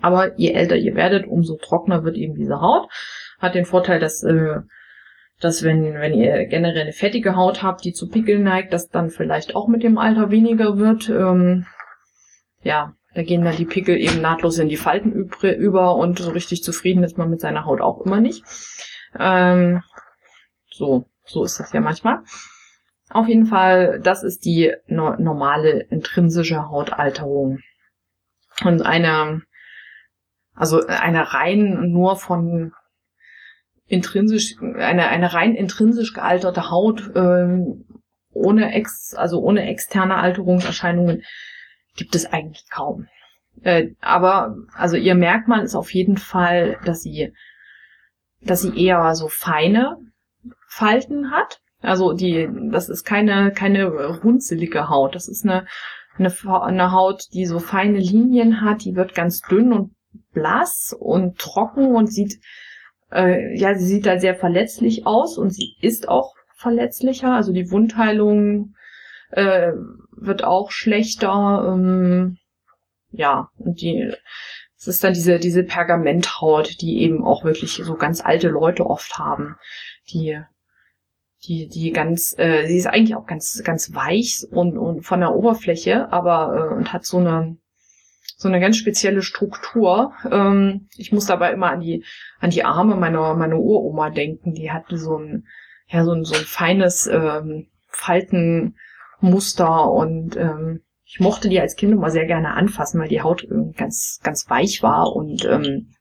Aber 0.00 0.38
je 0.38 0.52
älter 0.52 0.76
ihr 0.76 0.94
werdet, 0.94 1.26
umso 1.26 1.56
trockener 1.56 2.04
wird 2.04 2.16
eben 2.16 2.34
diese 2.34 2.60
Haut. 2.60 2.88
Hat 3.38 3.54
den 3.54 3.64
Vorteil, 3.64 4.00
dass, 4.00 4.22
äh, 4.22 4.60
dass 5.40 5.62
wenn, 5.62 5.94
wenn 5.94 6.14
ihr 6.14 6.46
generell 6.46 6.82
eine 6.82 6.92
fettige 6.92 7.36
Haut 7.36 7.62
habt, 7.62 7.84
die 7.84 7.92
zu 7.92 8.08
Pickeln 8.08 8.44
neigt, 8.44 8.72
dass 8.72 8.88
dann 8.88 9.10
vielleicht 9.10 9.54
auch 9.54 9.68
mit 9.68 9.82
dem 9.82 9.98
Alter 9.98 10.30
weniger 10.30 10.78
wird. 10.78 11.08
Ähm, 11.08 11.66
ja, 12.62 12.94
da 13.14 13.22
gehen 13.22 13.44
dann 13.44 13.56
die 13.56 13.66
Pickel 13.66 13.96
eben 13.96 14.20
nahtlos 14.20 14.58
in 14.58 14.68
die 14.68 14.76
Falten 14.76 15.12
über 15.12 15.96
und 15.96 16.18
so 16.18 16.30
richtig 16.30 16.62
zufrieden 16.62 17.04
ist 17.04 17.18
man 17.18 17.28
mit 17.28 17.40
seiner 17.40 17.66
Haut 17.66 17.80
auch 17.80 18.00
immer 18.00 18.20
nicht. 18.20 18.44
Ähm, 19.18 19.82
so, 20.70 21.06
so 21.24 21.44
ist 21.44 21.60
das 21.60 21.72
ja 21.72 21.80
manchmal. 21.80 22.20
Auf 23.10 23.28
jeden 23.28 23.46
Fall, 23.46 24.00
das 24.02 24.22
ist 24.22 24.44
die 24.46 24.72
no 24.86 25.14
normale 25.16 25.80
intrinsische 25.90 26.70
Hautalterung. 26.70 27.58
Und 28.64 28.82
eine 28.82 29.42
also 30.54 30.86
eine 30.86 31.32
rein 31.32 31.90
nur 31.90 32.16
von 32.16 32.72
intrinsisch, 33.86 34.56
eine, 34.60 35.08
eine 35.08 35.32
rein 35.34 35.54
intrinsisch 35.54 36.14
gealterte 36.14 36.70
Haut 36.70 37.10
ähm, 37.14 37.84
ohne 38.32 38.72
ex, 38.72 39.14
also 39.14 39.40
ohne 39.40 39.66
externe 39.66 40.16
Alterungserscheinungen 40.16 41.22
gibt 41.96 42.14
es 42.14 42.26
eigentlich 42.26 42.68
kaum. 42.70 43.06
Äh, 43.62 43.90
aber 44.00 44.56
also 44.74 44.96
ihr 44.96 45.14
Merkmal 45.14 45.62
ist 45.62 45.74
auf 45.74 45.92
jeden 45.92 46.16
Fall, 46.16 46.78
dass 46.84 47.02
sie, 47.02 47.34
dass 48.40 48.62
sie 48.62 48.76
eher 48.76 49.14
so 49.14 49.28
feine 49.28 49.98
Falten 50.66 51.30
hat. 51.30 51.60
Also 51.80 52.12
die, 52.12 52.48
das 52.70 52.88
ist 52.88 53.04
keine 53.04 53.52
keine 53.52 53.86
runzelige 53.86 54.88
Haut. 54.88 55.14
Das 55.14 55.28
ist 55.28 55.44
eine 55.44 55.66
eine, 56.16 56.32
eine 56.62 56.92
Haut, 56.92 57.24
die 57.32 57.46
so 57.46 57.58
feine 57.58 57.98
Linien 57.98 58.62
hat. 58.62 58.84
Die 58.84 58.96
wird 58.96 59.14
ganz 59.14 59.40
dünn 59.40 59.72
und 59.72 59.94
blass 60.32 60.96
und 60.98 61.38
trocken 61.38 61.94
und 61.94 62.06
sieht, 62.08 62.40
äh, 63.10 63.56
ja, 63.56 63.74
sie 63.74 63.86
sieht 63.86 64.06
da 64.06 64.18
sehr 64.18 64.34
verletzlich 64.34 65.06
aus 65.06 65.38
und 65.38 65.50
sie 65.50 65.76
ist 65.80 66.08
auch 66.08 66.34
verletzlicher. 66.54 67.32
Also 67.32 67.52
die 67.52 67.70
Wundheilung 67.70 68.74
äh, 69.30 69.72
wird 70.12 70.44
auch 70.44 70.70
schlechter. 70.70 71.72
Ähm, 71.72 72.38
ja, 73.10 73.48
und 73.58 73.80
die, 73.80 74.12
es 74.76 74.86
ist 74.86 75.04
dann 75.04 75.14
diese, 75.14 75.38
diese 75.38 75.64
Pergamenthaut, 75.64 76.80
die 76.80 77.02
eben 77.02 77.24
auch 77.24 77.44
wirklich 77.44 77.82
so 77.84 77.94
ganz 77.94 78.24
alte 78.24 78.48
Leute 78.48 78.86
oft 78.86 79.18
haben, 79.18 79.56
die 80.08 80.40
die, 81.44 81.66
die 81.66 81.90
ganz, 81.90 82.34
äh, 82.38 82.66
sie 82.66 82.76
ist 82.76 82.86
eigentlich 82.86 83.16
auch 83.16 83.26
ganz, 83.26 83.62
ganz 83.64 83.94
weich 83.94 84.46
und, 84.50 84.78
und 84.78 85.02
von 85.02 85.20
der 85.20 85.34
Oberfläche, 85.34 86.12
aber 86.12 86.70
äh, 86.70 86.74
und 86.74 86.92
hat 86.92 87.04
so 87.04 87.18
eine, 87.18 87.56
so 88.42 88.48
eine 88.48 88.60
ganz 88.60 88.76
spezielle 88.76 89.22
Struktur. 89.22 90.12
Ähm, 90.30 90.88
ich 90.96 91.12
muss 91.12 91.26
dabei 91.26 91.52
immer 91.52 91.70
an 91.70 91.80
die, 91.80 92.04
an 92.40 92.50
die 92.50 92.64
Arme 92.64 92.96
meiner, 92.96 93.34
meiner 93.34 93.58
Uroma 93.58 94.10
denken. 94.10 94.54
Die 94.54 94.70
hatte 94.70 94.98
so 94.98 95.16
ein, 95.16 95.46
ja, 95.86 96.04
so 96.04 96.12
ein, 96.12 96.24
so 96.24 96.34
ein 96.34 96.44
feines 96.44 97.06
ähm, 97.06 97.68
Faltenmuster 97.88 99.90
und 99.90 100.36
ähm, 100.36 100.82
ich 101.04 101.20
mochte 101.20 101.48
die 101.48 101.60
als 101.60 101.76
Kind 101.76 101.92
immer 101.92 102.10
sehr 102.10 102.26
gerne 102.26 102.54
anfassen, 102.54 103.00
weil 103.00 103.08
die 103.08 103.22
Haut 103.22 103.46
ganz, 103.76 104.20
ganz 104.22 104.48
weich 104.48 104.82
war 104.82 105.14
und 105.14 105.44
ähm, 105.44 105.94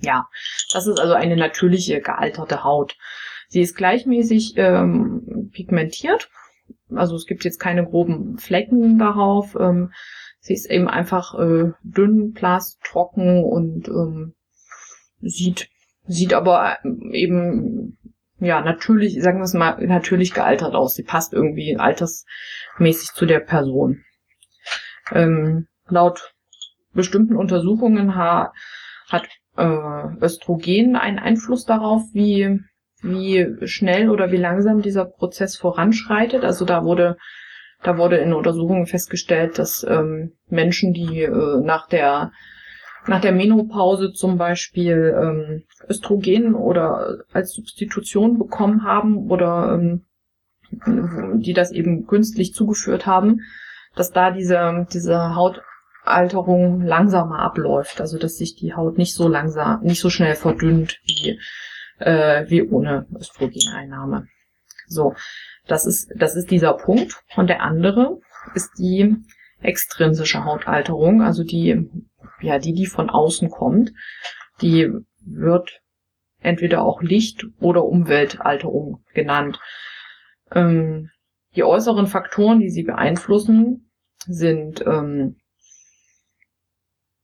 ja, 0.00 0.28
das 0.72 0.86
ist 0.86 0.98
also 0.98 1.14
eine 1.14 1.36
natürliche 1.36 2.00
gealterte 2.00 2.64
Haut. 2.64 2.96
Sie 3.48 3.60
ist 3.60 3.76
gleichmäßig 3.76 4.54
ähm, 4.56 5.50
pigmentiert, 5.52 6.30
also 6.94 7.14
es 7.14 7.26
gibt 7.26 7.44
jetzt 7.44 7.60
keine 7.60 7.84
groben 7.84 8.38
Flecken 8.38 8.98
darauf. 8.98 9.56
Ähm, 9.58 9.92
Sie 10.40 10.54
ist 10.54 10.70
eben 10.70 10.88
einfach 10.88 11.38
äh, 11.38 11.72
dünn, 11.82 12.32
blass, 12.32 12.78
trocken 12.82 13.44
und 13.44 13.88
ähm, 13.88 14.34
sieht, 15.20 15.68
sieht 16.06 16.34
aber 16.34 16.78
eben 16.82 17.98
ja, 18.40 18.62
natürlich, 18.62 19.22
sagen 19.22 19.38
wir 19.38 19.44
es 19.44 19.52
mal, 19.52 19.86
natürlich 19.86 20.32
gealtert 20.32 20.74
aus. 20.74 20.94
Sie 20.94 21.02
passt 21.02 21.34
irgendwie 21.34 21.76
altersmäßig 21.76 23.12
zu 23.12 23.26
der 23.26 23.40
Person. 23.40 24.02
Ähm, 25.12 25.66
laut 25.88 26.32
bestimmten 26.92 27.36
Untersuchungen 27.36 28.14
ha 28.16 28.52
hat 29.08 29.28
äh, 29.56 30.24
Östrogen 30.24 30.96
einen 30.96 31.18
Einfluss 31.18 31.66
darauf, 31.66 32.02
wie, 32.12 32.60
wie 33.02 33.66
schnell 33.66 34.08
oder 34.08 34.32
wie 34.32 34.38
langsam 34.38 34.80
dieser 34.80 35.04
Prozess 35.04 35.56
voranschreitet. 35.56 36.44
Also 36.44 36.64
da 36.64 36.84
wurde, 36.84 37.16
da 37.82 37.96
wurde 37.96 38.16
in 38.18 38.32
Untersuchungen 38.32 38.86
festgestellt, 38.86 39.58
dass 39.58 39.84
ähm, 39.88 40.32
Menschen, 40.48 40.92
die 40.92 41.22
äh, 41.22 41.60
nach 41.62 41.88
der 41.88 42.32
nach 43.06 43.20
der 43.20 43.32
Menopause 43.32 44.12
zum 44.12 44.36
Beispiel 44.36 45.16
ähm, 45.18 45.64
Östrogen 45.88 46.54
oder 46.54 47.24
als 47.32 47.52
Substitution 47.54 48.38
bekommen 48.38 48.84
haben 48.84 49.30
oder 49.30 49.72
ähm, 49.74 50.04
die 51.40 51.52
das 51.52 51.72
eben 51.72 52.06
künstlich 52.06 52.54
zugeführt 52.54 53.06
haben, 53.06 53.40
dass 53.96 54.12
da 54.12 54.30
diese, 54.30 54.86
diese 54.92 55.34
Hautalterung 55.34 56.82
langsamer 56.82 57.40
abläuft, 57.40 58.00
also 58.00 58.18
dass 58.18 58.36
sich 58.36 58.54
die 58.54 58.74
Haut 58.74 58.98
nicht 58.98 59.14
so 59.14 59.28
langsam, 59.28 59.82
nicht 59.82 60.00
so 60.00 60.10
schnell 60.10 60.34
verdünnt 60.34 61.00
wie, 61.04 61.40
äh, 61.98 62.48
wie 62.48 62.62
ohne 62.62 63.06
Östrogeneinnahme. 63.18 64.28
So, 64.90 65.14
das 65.66 65.86
ist, 65.86 66.10
das 66.16 66.36
ist 66.36 66.50
dieser 66.50 66.74
Punkt. 66.74 67.22
Und 67.36 67.48
der 67.48 67.62
andere 67.62 68.18
ist 68.54 68.70
die 68.78 69.16
extrinsische 69.62 70.44
Hautalterung, 70.44 71.22
also 71.22 71.44
die 71.44 71.88
ja, 72.40 72.58
die, 72.58 72.72
die 72.72 72.86
von 72.86 73.10
außen 73.10 73.50
kommt, 73.50 73.92
die 74.60 74.90
wird 75.20 75.80
entweder 76.40 76.82
auch 76.82 77.02
Licht- 77.02 77.46
oder 77.60 77.84
Umweltalterung 77.84 79.04
genannt. 79.14 79.60
Ähm, 80.52 81.10
die 81.54 81.64
äußeren 81.64 82.06
Faktoren, 82.06 82.60
die 82.60 82.70
sie 82.70 82.82
beeinflussen, 82.82 83.90
sind 84.26 84.84
ähm, 84.86 85.36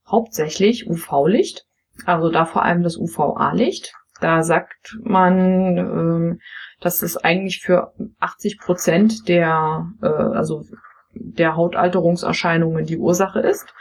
hauptsächlich 0.05 0.87
UV-Licht, 0.87 1.65
also 2.05 2.29
da 2.29 2.45
vor 2.45 2.63
allem 2.63 2.83
das 2.83 2.97
UVA-Licht. 2.97 3.93
Da 4.21 4.43
sagt 4.43 4.97
man, 5.03 5.77
ähm, 5.77 6.39
dass 6.79 7.01
es 7.01 7.17
eigentlich 7.17 7.61
für 7.61 7.93
80 8.19 8.59
Prozent 8.59 9.27
der, 9.27 9.87
äh, 10.01 10.07
also 10.07 10.63
der 11.13 11.55
Hautalterungserscheinungen 11.55 12.85
die 12.85 12.97
Ursache 12.97 13.39
ist. 13.39 13.73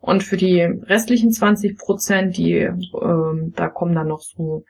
Und 0.00 0.22
für 0.22 0.36
die 0.36 0.62
restlichen 0.62 1.32
20 1.32 1.76
Prozent, 1.76 2.36
die, 2.36 2.58
ähm, 2.58 3.52
da 3.56 3.68
kommen 3.68 3.94
dann 3.94 4.08
noch 4.08 4.20
so 4.20 4.64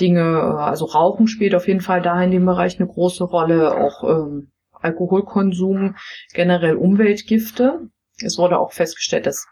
Dinge, 0.00 0.20
äh, 0.20 0.62
also 0.62 0.84
Rauchen 0.84 1.26
spielt 1.26 1.54
auf 1.54 1.66
jeden 1.66 1.80
Fall 1.80 2.02
da 2.02 2.22
in 2.22 2.30
dem 2.30 2.46
Bereich 2.46 2.78
eine 2.78 2.88
große 2.88 3.24
Rolle, 3.24 3.76
auch 3.76 4.04
ähm, 4.04 4.52
Alkoholkonsum, 4.72 5.96
generell 6.32 6.76
Umweltgifte. 6.76 7.88
Es 8.22 8.38
wurde 8.38 8.58
auch 8.58 8.72
festgestellt, 8.72 9.26
dass, 9.26 9.46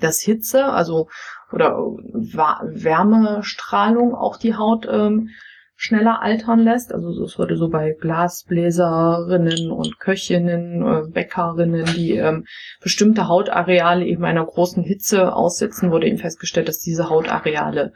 dass 0.00 0.20
Hitze, 0.20 0.64
also 0.66 1.08
oder 1.52 1.78
Wärmestrahlung 1.78 4.14
auch 4.14 4.36
die 4.36 4.54
Haut 4.54 4.86
ähm, 4.90 5.30
schneller 5.76 6.20
altern 6.20 6.58
lässt. 6.60 6.92
Also 6.92 7.24
es 7.24 7.38
wurde 7.38 7.56
so 7.56 7.70
bei 7.70 7.96
Glasbläserinnen 7.98 9.70
und 9.70 9.98
Köchinnen, 9.98 10.86
äh, 10.86 11.04
Bäckerinnen, 11.08 11.86
die 11.86 12.16
ähm, 12.16 12.44
bestimmte 12.82 13.28
Hautareale 13.28 14.04
eben 14.04 14.24
einer 14.24 14.44
großen 14.44 14.82
Hitze 14.82 15.32
aussetzen, 15.32 15.90
wurde 15.90 16.06
eben 16.06 16.18
festgestellt, 16.18 16.68
dass 16.68 16.80
diese 16.80 17.08
Hautareale 17.08 17.94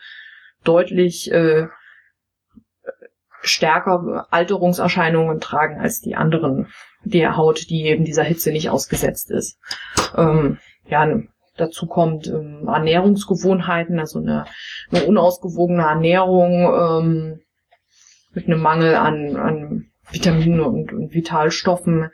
deutlich 0.65 1.31
äh, 1.31 1.67
stärker 3.43 4.29
Alterungserscheinungen 4.31 5.41
tragen 5.41 5.79
als 5.79 6.01
die 6.01 6.17
anderen 6.17 6.69
der 7.05 7.37
Haut, 7.37 7.69
die 7.69 7.85
eben 7.85 8.07
dieser 8.07 8.25
Hitze 8.25 8.51
nicht 8.51 8.71
ausgesetzt 8.71 9.31
ist. 9.31 9.59
Ähm, 10.17 10.57
ja, 10.87 11.07
dazu 11.57 11.87
kommt 11.87 12.27
ähm, 12.27 12.69
Ernährungsgewohnheiten, 12.69 13.99
also 13.99 14.19
eine, 14.19 14.45
eine 14.91 15.05
unausgewogene 15.05 15.83
Ernährung, 15.83 16.51
ähm, 16.53 17.41
mit 18.33 18.47
einem 18.47 18.61
Mangel 18.61 18.95
an, 18.97 19.37
an 19.37 19.91
Vitaminen 20.11 20.61
und, 20.61 20.93
und 20.93 21.15
Vitalstoffen, 21.15 22.11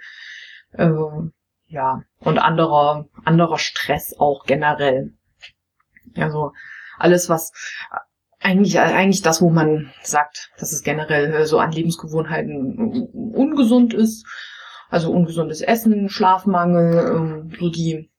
äh, 0.73 0.91
ja, 1.67 2.03
und 2.19 2.39
anderer, 2.39 3.09
anderer 3.25 3.59
Stress 3.59 4.15
auch 4.19 4.45
generell. 4.45 5.15
Also 6.17 6.53
alles, 6.99 7.29
was 7.29 7.53
eigentlich, 8.41 8.79
eigentlich 8.81 9.23
das, 9.23 9.41
wo 9.41 9.51
man 9.51 9.93
sagt, 10.03 10.51
dass 10.59 10.73
es 10.73 10.83
generell 10.83 11.47
so 11.47 11.59
an 11.59 11.73
Lebensgewohnheiten 11.73 13.09
ungesund 13.35 13.95
ist. 13.95 14.27
Also 14.89 15.13
ungesundes 15.13 15.61
Essen, 15.61 16.09
Schlafmangel, 16.09 17.49
äh, 17.53 17.57
so 17.61 17.71
die, 17.71 18.11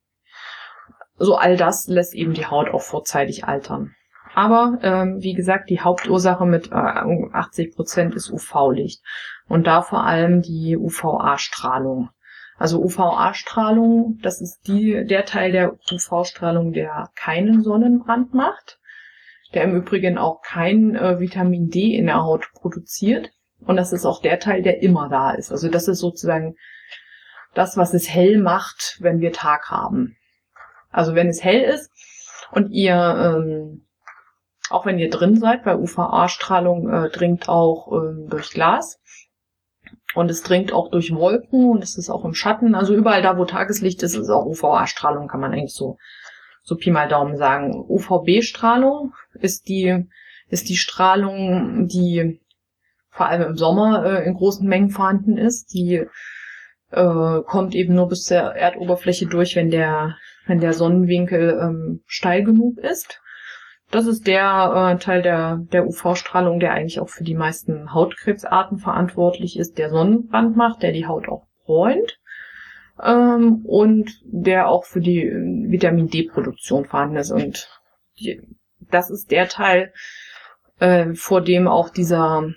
so 1.21 1.35
all 1.35 1.57
das 1.57 1.87
lässt 1.87 2.13
eben 2.13 2.33
die 2.33 2.45
Haut 2.45 2.69
auch 2.69 2.81
vorzeitig 2.81 3.45
altern. 3.45 3.95
Aber 4.33 4.79
ähm, 4.81 5.21
wie 5.21 5.33
gesagt, 5.33 5.69
die 5.69 5.81
Hauptursache 5.81 6.45
mit 6.45 6.71
äh, 6.71 6.75
80 6.75 7.75
Prozent 7.75 8.15
ist 8.15 8.31
UV-Licht 8.31 9.03
und 9.47 9.67
da 9.67 9.81
vor 9.81 10.05
allem 10.05 10.41
die 10.41 10.77
UVA-Strahlung. 10.77 12.09
Also 12.57 12.81
UVA-Strahlung, 12.81 14.19
das 14.21 14.39
ist 14.39 14.67
die, 14.67 15.05
der 15.05 15.25
Teil 15.25 15.51
der 15.51 15.73
UV-Strahlung, 15.91 16.71
der 16.73 17.09
keinen 17.15 17.61
Sonnenbrand 17.61 18.33
macht, 18.33 18.79
der 19.53 19.63
im 19.63 19.75
Übrigen 19.75 20.17
auch 20.17 20.41
kein 20.41 20.95
äh, 20.95 21.19
Vitamin 21.19 21.69
D 21.69 21.95
in 21.95 22.05
der 22.05 22.23
Haut 22.23 22.51
produziert. 22.53 23.31
Und 23.59 23.75
das 23.75 23.91
ist 23.91 24.05
auch 24.05 24.21
der 24.21 24.39
Teil, 24.39 24.63
der 24.63 24.81
immer 24.81 25.09
da 25.09 25.31
ist. 25.31 25.51
Also 25.51 25.69
das 25.69 25.87
ist 25.87 25.99
sozusagen 25.99 26.55
das, 27.53 27.77
was 27.77 27.93
es 27.93 28.09
hell 28.09 28.39
macht, 28.39 28.97
wenn 29.01 29.19
wir 29.19 29.33
Tag 29.33 29.69
haben. 29.69 30.15
Also 30.91 31.15
wenn 31.15 31.27
es 31.27 31.43
hell 31.43 31.61
ist 31.61 31.91
und 32.51 32.71
ihr 32.71 32.95
ähm, 32.95 33.85
auch 34.71 34.85
wenn 34.85 34.99
ihr 34.99 35.09
drin 35.09 35.37
seid, 35.37 35.65
weil 35.65 35.75
UVA-Strahlung 35.75 36.89
äh, 36.89 37.09
dringt 37.09 37.49
auch 37.49 37.91
ähm, 37.91 38.27
durch 38.29 38.51
Glas. 38.51 38.99
Und 40.13 40.29
es 40.29 40.43
dringt 40.43 40.73
auch 40.73 40.91
durch 40.91 41.13
Wolken 41.13 41.69
und 41.69 41.83
es 41.83 41.97
ist 41.97 42.09
auch 42.09 42.25
im 42.25 42.33
Schatten. 42.33 42.75
Also 42.75 42.93
überall 42.93 43.21
da, 43.21 43.37
wo 43.37 43.45
Tageslicht 43.45 44.03
ist, 44.03 44.15
ist 44.15 44.29
auch 44.29 44.45
UVA-Strahlung, 44.45 45.27
kann 45.27 45.39
man 45.39 45.53
eigentlich 45.53 45.73
so, 45.73 45.97
so 46.63 46.75
Pi 46.75 46.91
mal 46.91 47.07
Daumen 47.07 47.37
sagen. 47.37 47.73
UVB-Strahlung 47.87 49.13
ist 49.33 49.69
die, 49.69 50.05
ist 50.49 50.67
die 50.67 50.75
Strahlung, 50.75 51.87
die 51.87 52.41
vor 53.09 53.27
allem 53.27 53.51
im 53.51 53.57
Sommer 53.57 54.05
äh, 54.05 54.25
in 54.25 54.33
großen 54.33 54.67
Mengen 54.67 54.89
vorhanden 54.89 55.37
ist. 55.37 55.73
Die 55.73 56.05
äh, 56.91 57.41
kommt 57.45 57.73
eben 57.73 57.95
nur 57.95 58.09
bis 58.09 58.25
zur 58.25 58.37
Erdoberfläche 58.37 59.27
durch, 59.27 59.55
wenn 59.55 59.71
der, 59.71 60.17
wenn 60.45 60.59
der 60.59 60.73
Sonnenwinkel 60.73 61.59
ähm, 61.61 62.03
steil 62.05 62.43
genug 62.43 62.77
ist. 62.77 63.21
Das 63.89 64.07
ist 64.07 64.25
der 64.25 64.93
äh, 64.95 64.99
Teil 64.99 65.21
der, 65.21 65.57
der 65.71 65.85
UV-Strahlung, 65.85 66.59
der 66.59 66.71
eigentlich 66.71 66.99
auch 66.99 67.09
für 67.09 67.23
die 67.23 67.35
meisten 67.35 67.93
Hautkrebsarten 67.93 68.77
verantwortlich 68.77 69.59
ist, 69.59 69.77
der 69.77 69.89
Sonnenbrand 69.89 70.55
macht, 70.55 70.81
der 70.81 70.93
die 70.93 71.05
Haut 71.05 71.27
auch 71.27 71.47
bräunt 71.65 72.19
ähm, 73.03 73.65
und 73.65 74.11
der 74.23 74.67
auch 74.67 74.85
für 74.85 75.01
die 75.01 75.23
äh, 75.23 75.71
Vitamin 75.71 76.07
D-Produktion 76.07 76.85
vorhanden 76.85 77.17
ist. 77.17 77.31
Und 77.31 77.69
die, 78.19 78.41
das 78.79 79.09
ist 79.09 79.31
der 79.31 79.47
Teil, 79.47 79.93
äh, 80.79 81.13
vor 81.13 81.41
dem 81.41 81.67
auch 81.67 81.89
dieser 81.89 82.49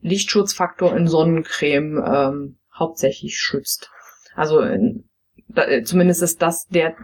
Lichtschutzfaktor 0.00 0.96
in 0.96 1.08
Sonnencreme 1.08 2.02
ähm, 2.06 2.58
hauptsächlich 2.74 3.38
schützt. 3.38 3.90
Also 4.34 4.60
in, 4.60 5.08
da, 5.48 5.82
zumindest 5.84 6.22
ist 6.22 6.42
das 6.42 6.66
der 6.66 6.96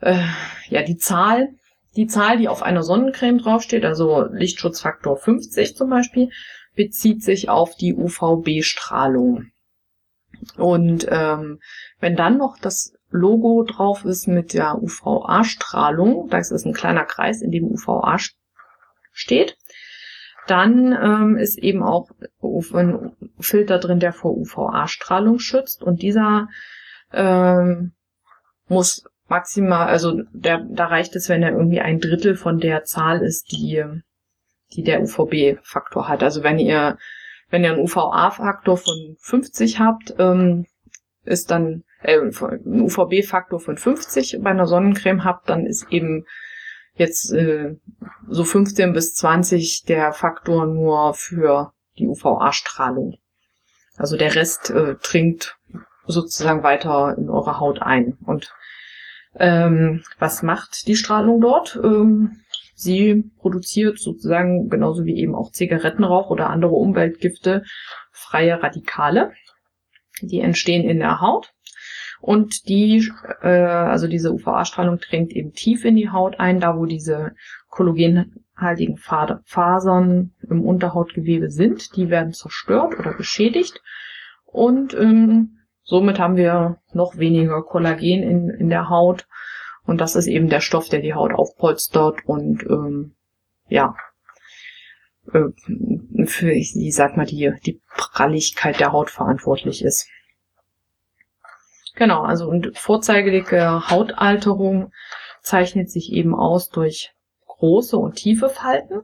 äh, 0.00 0.24
ja 0.68 0.82
die 0.82 0.96
Zahl 0.96 1.48
die 1.96 2.06
Zahl, 2.06 2.38
die 2.38 2.48
auf 2.48 2.62
einer 2.62 2.82
Sonnencreme 2.82 3.38
draufsteht, 3.38 3.84
also 3.84 4.26
Lichtschutzfaktor 4.30 5.16
50 5.16 5.76
zum 5.76 5.90
Beispiel, 5.90 6.30
bezieht 6.74 7.22
sich 7.22 7.48
auf 7.48 7.76
die 7.76 7.94
UVB-Strahlung. 7.94 9.50
Und 10.56 11.06
ähm, 11.08 11.60
wenn 12.00 12.16
dann 12.16 12.36
noch 12.36 12.58
das 12.58 12.94
Logo 13.10 13.62
drauf 13.62 14.04
ist 14.04 14.26
mit 14.26 14.54
der 14.54 14.82
UVA-Strahlung, 14.82 16.28
das 16.30 16.50
ist 16.50 16.66
ein 16.66 16.72
kleiner 16.72 17.04
Kreis, 17.04 17.40
in 17.40 17.52
dem 17.52 17.64
UVA 17.64 18.18
steht, 19.12 19.56
dann 20.48 20.92
ähm, 20.92 21.36
ist 21.36 21.56
eben 21.58 21.82
auch 21.82 22.10
ein 22.42 23.12
Filter 23.38 23.78
drin, 23.78 24.00
der 24.00 24.12
vor 24.12 24.36
UVA-Strahlung 24.36 25.38
schützt. 25.38 25.82
Und 25.82 26.02
dieser 26.02 26.48
ähm, 27.14 27.92
muss 28.68 29.04
maximal, 29.28 29.88
also 29.88 30.22
der, 30.32 30.66
da 30.70 30.86
reicht 30.86 31.16
es, 31.16 31.28
wenn 31.28 31.42
er 31.42 31.52
irgendwie 31.52 31.80
ein 31.80 32.00
Drittel 32.00 32.36
von 32.36 32.58
der 32.58 32.84
Zahl 32.84 33.22
ist, 33.22 33.52
die, 33.52 33.82
die 34.72 34.82
der 34.82 35.02
UVB-Faktor 35.02 36.08
hat. 36.08 36.22
Also 36.22 36.42
wenn 36.42 36.58
ihr, 36.58 36.98
wenn 37.50 37.64
ihr 37.64 37.72
einen 37.72 37.80
UVA-Faktor 37.80 38.76
von 38.76 39.16
50 39.20 39.80
habt, 39.80 40.14
ähm, 40.18 40.66
ist 41.24 41.50
dann 41.50 41.84
äh, 42.02 42.18
ein 42.18 42.82
UVB-Faktor 42.82 43.60
von 43.60 43.76
50 43.76 44.38
bei 44.42 44.50
einer 44.50 44.66
Sonnencreme 44.66 45.24
habt, 45.24 45.48
dann 45.48 45.66
ist 45.66 45.90
eben 45.90 46.26
jetzt 46.96 47.32
äh, 47.32 47.76
so 48.28 48.44
15 48.44 48.92
bis 48.92 49.14
20 49.14 49.84
der 49.84 50.12
Faktor 50.12 50.66
nur 50.66 51.14
für 51.14 51.72
die 51.98 52.06
UVA-Strahlung. 52.06 53.18
Also 53.96 54.16
der 54.16 54.34
Rest 54.34 54.70
äh, 54.70 54.96
dringt 54.96 55.56
sozusagen 56.06 56.62
weiter 56.62 57.16
in 57.18 57.30
eure 57.30 57.58
Haut 57.60 57.82
ein. 57.82 58.16
Und 58.24 58.52
ähm, 59.36 60.02
was 60.18 60.42
macht 60.42 60.86
die 60.86 60.96
Strahlung 60.96 61.40
dort? 61.40 61.78
Ähm, 61.82 62.40
sie 62.74 63.30
produziert 63.38 63.98
sozusagen 63.98 64.68
genauso 64.68 65.04
wie 65.04 65.16
eben 65.16 65.34
auch 65.34 65.50
Zigarettenrauch 65.50 66.30
oder 66.30 66.50
andere 66.50 66.74
Umweltgifte 66.74 67.64
freie 68.10 68.62
Radikale. 68.62 69.32
Die 70.20 70.40
entstehen 70.40 70.88
in 70.88 71.00
der 71.00 71.20
Haut 71.20 71.52
und 72.24 72.68
die, 72.68 73.10
äh, 73.42 73.48
also 73.48 74.06
diese 74.08 74.32
UVA-Strahlung 74.32 74.98
dringt 74.98 75.32
eben 75.32 75.52
tief 75.52 75.84
in 75.84 75.94
die 75.94 76.08
Haut 76.08 76.40
ein, 76.40 76.58
da 76.58 76.78
wo 76.78 76.86
diese 76.86 77.34
kollagenhaltigen 77.68 78.96
Fasern 78.96 80.32
im 80.48 80.64
Unterhautgewebe 80.64 81.50
sind. 81.50 81.96
Die 81.96 82.08
werden 82.08 82.32
zerstört 82.32 82.98
oder 82.98 83.12
beschädigt 83.12 83.82
und 84.46 84.94
ähm, 84.94 85.58
somit 85.84 86.18
haben 86.18 86.36
wir 86.36 86.78
noch 86.92 87.16
weniger 87.16 87.62
Kollagen 87.62 88.22
in, 88.22 88.50
in 88.50 88.68
der 88.68 88.88
Haut 88.88 89.26
und 89.84 90.00
das 90.00 90.16
ist 90.16 90.26
eben 90.26 90.48
der 90.48 90.60
Stoff, 90.60 90.88
der 90.88 91.00
die 91.00 91.14
Haut 91.14 91.32
aufpolstert 91.32 92.24
und 92.26 92.64
ähm, 92.64 93.14
ja 93.68 93.94
äh, 95.32 96.24
für, 96.26 96.50
ich, 96.50 96.74
ich 96.76 96.94
sag 96.94 97.16
mal, 97.16 97.26
die, 97.26 97.52
die 97.64 97.80
Pralligkeit 97.96 98.80
der 98.80 98.92
Haut 98.92 99.10
verantwortlich 99.10 99.84
ist. 99.84 100.08
Genau, 101.96 102.22
also 102.22 102.48
und 102.48 102.76
vorzeitige 102.76 103.88
Hautalterung 103.88 104.92
zeichnet 105.42 105.90
sich 105.90 106.12
eben 106.12 106.34
aus 106.34 106.70
durch 106.70 107.12
große 107.46 107.96
und 107.96 108.16
tiefe 108.16 108.48
Falten, 108.48 109.02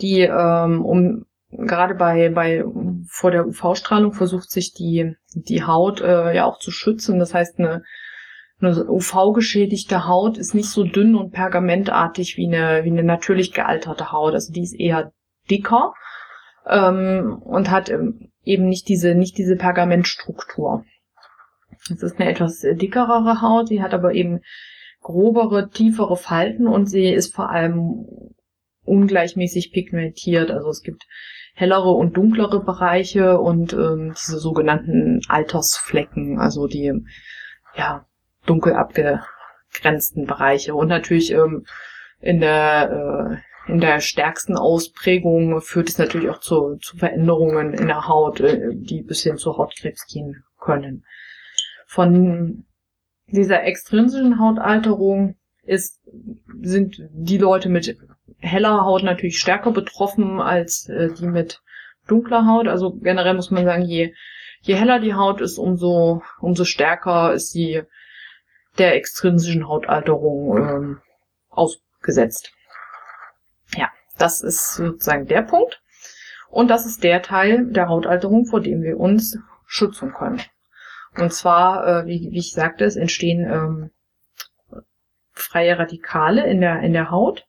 die 0.00 0.20
ähm, 0.20 0.84
um 0.84 1.26
gerade 1.50 1.94
bei 1.94 2.28
bei 2.30 2.64
vor 3.08 3.30
der 3.30 3.46
UV-Strahlung 3.46 4.12
versucht 4.12 4.50
sich 4.50 4.72
die 4.72 5.14
die 5.34 5.64
Haut 5.64 6.00
äh, 6.00 6.34
ja 6.34 6.44
auch 6.44 6.58
zu 6.58 6.70
schützen. 6.70 7.18
Das 7.18 7.34
heißt 7.34 7.58
eine 7.58 7.82
eine 8.60 8.86
UV-geschädigte 8.86 10.06
Haut 10.06 10.38
ist 10.38 10.54
nicht 10.54 10.70
so 10.70 10.84
dünn 10.84 11.14
und 11.14 11.32
pergamentartig 11.32 12.36
wie 12.36 12.46
eine, 12.46 12.84
wie 12.84 12.90
eine 12.90 13.04
natürlich 13.04 13.52
gealterte 13.52 14.12
Haut. 14.12 14.32
Also 14.32 14.52
die 14.52 14.62
ist 14.62 14.72
eher 14.72 15.12
dicker 15.50 15.92
ähm, 16.66 17.38
und 17.44 17.70
hat 17.70 17.90
ähm, 17.90 18.30
eben 18.44 18.66
nicht 18.66 18.88
diese, 18.88 19.14
nicht 19.14 19.36
diese 19.36 19.56
Pergamentstruktur. 19.56 20.84
Es 21.90 22.02
ist 22.02 22.18
eine 22.18 22.30
etwas 22.30 22.60
dickerere 22.60 23.42
Haut, 23.42 23.68
sie 23.68 23.82
hat 23.82 23.92
aber 23.92 24.14
eben 24.14 24.40
grobere, 25.00 25.68
tiefere 25.68 26.16
Falten 26.16 26.66
und 26.66 26.86
sie 26.86 27.10
ist 27.10 27.34
vor 27.34 27.50
allem 27.50 28.06
ungleichmäßig 28.84 29.72
pigmentiert. 29.72 30.50
Also 30.50 30.70
es 30.70 30.82
gibt 30.82 31.04
hellere 31.56 31.90
und 31.90 32.18
dunklere 32.18 32.62
Bereiche 32.62 33.40
und 33.40 33.72
ähm, 33.72 34.12
diese 34.14 34.38
sogenannten 34.38 35.22
Altersflecken, 35.26 36.38
also 36.38 36.66
die 36.66 36.92
ja 37.74 38.04
dunkel 38.44 38.74
abgegrenzten 38.74 40.26
Bereiche. 40.26 40.74
Und 40.74 40.88
natürlich 40.88 41.32
ähm, 41.32 41.64
in 42.20 42.40
der 42.40 43.40
äh, 43.66 43.72
in 43.72 43.80
der 43.80 44.00
stärksten 44.00 44.56
Ausprägung 44.56 45.62
führt 45.62 45.88
es 45.88 45.98
natürlich 45.98 46.28
auch 46.28 46.40
zu, 46.40 46.76
zu 46.76 46.98
Veränderungen 46.98 47.72
in 47.72 47.86
der 47.86 48.06
Haut, 48.06 48.40
äh, 48.40 48.74
die 48.74 49.02
bis 49.02 49.22
hin 49.22 49.38
zu 49.38 49.56
Hautkrebs 49.56 50.06
gehen 50.06 50.44
können. 50.60 51.06
Von 51.86 52.66
dieser 53.28 53.64
extrinsischen 53.64 54.38
Hautalterung 54.38 55.36
ist, 55.62 56.02
sind 56.60 57.02
die 57.12 57.38
Leute 57.38 57.70
mit 57.70 57.96
heller 58.38 58.84
Haut 58.84 59.02
natürlich 59.02 59.38
stärker 59.38 59.72
betroffen 59.72 60.40
als 60.40 60.88
äh, 60.88 61.12
die 61.12 61.26
mit 61.26 61.62
dunkler 62.06 62.46
Haut. 62.46 62.68
Also 62.68 62.92
generell 62.92 63.34
muss 63.34 63.50
man 63.50 63.64
sagen, 63.64 63.82
je, 63.82 64.14
je 64.60 64.74
heller 64.74 65.00
die 65.00 65.14
Haut 65.14 65.40
ist, 65.40 65.58
umso, 65.58 66.22
umso 66.40 66.64
stärker 66.64 67.32
ist 67.32 67.52
sie 67.52 67.82
der 68.78 68.94
extrinsischen 68.94 69.68
Hautalterung 69.68 70.56
ähm, 70.58 71.00
ausgesetzt. 71.48 72.52
Ja, 73.76 73.90
das 74.18 74.42
ist 74.42 74.74
sozusagen 74.74 75.26
der 75.26 75.42
Punkt. 75.42 75.82
Und 76.48 76.68
das 76.68 76.86
ist 76.86 77.02
der 77.02 77.22
Teil 77.22 77.66
der 77.72 77.88
Hautalterung, 77.88 78.46
vor 78.46 78.60
dem 78.60 78.82
wir 78.82 78.98
uns 78.98 79.38
schützen 79.66 80.12
können. 80.12 80.40
Und 81.16 81.32
zwar, 81.32 81.86
äh, 81.86 82.06
wie, 82.06 82.28
wie 82.30 82.38
ich 82.38 82.52
sagte, 82.52 82.84
es 82.84 82.96
entstehen 82.96 83.44
ähm, 83.50 83.90
freie 85.32 85.78
Radikale 85.78 86.46
in 86.46 86.60
der, 86.60 86.80
in 86.80 86.92
der 86.92 87.10
Haut 87.10 87.46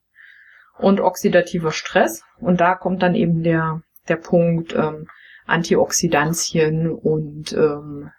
und 0.80 1.02
oxidativer 1.02 1.72
Stress. 1.72 2.24
Und 2.40 2.62
da 2.62 2.76
kommt 2.76 3.02
dann 3.04 3.16
eben 3.16 3.44
der, 3.44 3.82
der 4.08 4.18
Punkt 4.18 4.74
ähm, 4.74 5.08
Antioxidantien 5.46 6.92
und 6.92 7.54
ähm, 7.54 8.12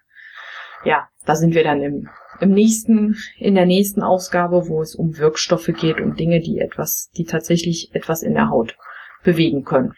ja, 0.83 1.07
da 1.25 1.35
sind 1.35 1.53
wir 1.53 1.63
dann 1.63 1.81
im, 1.81 2.09
im 2.39 2.51
nächsten, 2.51 3.17
in 3.37 3.55
der 3.55 3.65
nächsten 3.65 4.01
Ausgabe, 4.01 4.67
wo 4.67 4.81
es 4.81 4.95
um 4.95 5.17
Wirkstoffe 5.17 5.69
geht, 5.79 6.01
um 6.01 6.15
Dinge, 6.15 6.39
die 6.39 6.59
etwas, 6.59 7.09
die 7.15 7.25
tatsächlich 7.25 7.93
etwas 7.93 8.23
in 8.23 8.33
der 8.33 8.49
Haut 8.49 8.77
bewegen 9.23 9.63
können. 9.63 9.93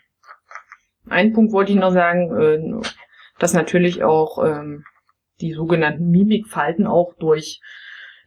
Ein 1.10 1.34
Punkt 1.34 1.54
wollte 1.54 1.72
ich 1.72 1.78
noch 1.78 1.92
sagen, 1.92 2.38
äh, 2.38 2.88
dass 3.40 3.54
natürlich 3.54 4.04
auch 4.04 4.44
ähm, 4.44 4.84
die 5.40 5.54
sogenannten 5.54 6.10
Mimikfalten 6.10 6.86
auch 6.86 7.14
durch, 7.16 7.62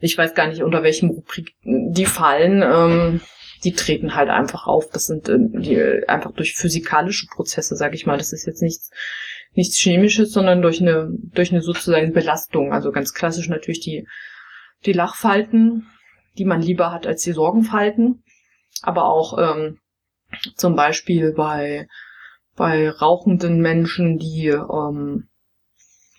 ich 0.01 0.17
weiß 0.19 0.35
gar 0.35 0.49
nicht 0.49 0.63
unter 0.63 0.83
welchem 0.83 1.11
Rubrik 1.11 1.55
die 1.63 2.07
fallen, 2.07 2.63
ähm, 2.63 3.21
die 3.65 3.73
treten 3.73 4.15
halt 4.15 4.29
einfach 4.29 4.67
auf. 4.67 4.91
Das 4.91 5.07
sind 5.07 5.29
äh, 5.29 5.39
die, 5.39 6.09
einfach 6.09 6.33
durch 6.33 6.55
physikalische 6.55 7.27
Prozesse, 7.27 7.77
sage 7.77 7.95
ich 7.95 8.07
mal. 8.07 8.19
Das 8.19 8.33
ist 8.33 8.47
jetzt 8.47 8.63
nichts 8.63 8.91
nichts 9.55 9.79
Chemisches, 9.79 10.33
sondern 10.33 10.63
durch 10.63 10.81
eine, 10.81 11.09
durch 11.11 11.53
eine 11.53 11.63
sozusagen 11.63 12.13
Belastung. 12.13 12.73
Also 12.73 12.91
ganz 12.91 13.15
klassisch 13.15 13.49
natürlich 13.49 13.81
die, 13.81 14.07
die 14.85 14.93
Lachfalten, 14.93 15.87
die 16.39 16.45
man 16.45 16.61
lieber 16.61 16.93
hat 16.93 17.07
als 17.07 17.23
die 17.23 17.33
Sorgenfalten. 17.33 18.25
Aber 18.83 19.05
auch 19.05 19.39
ähm, 19.39 19.79
zum 20.57 20.75
Beispiel 20.75 21.33
bei, 21.33 21.87
bei 22.57 22.91
rauchenden 22.91 23.61
Menschen, 23.61 24.19
die 24.19 24.49
ähm, 24.49 25.29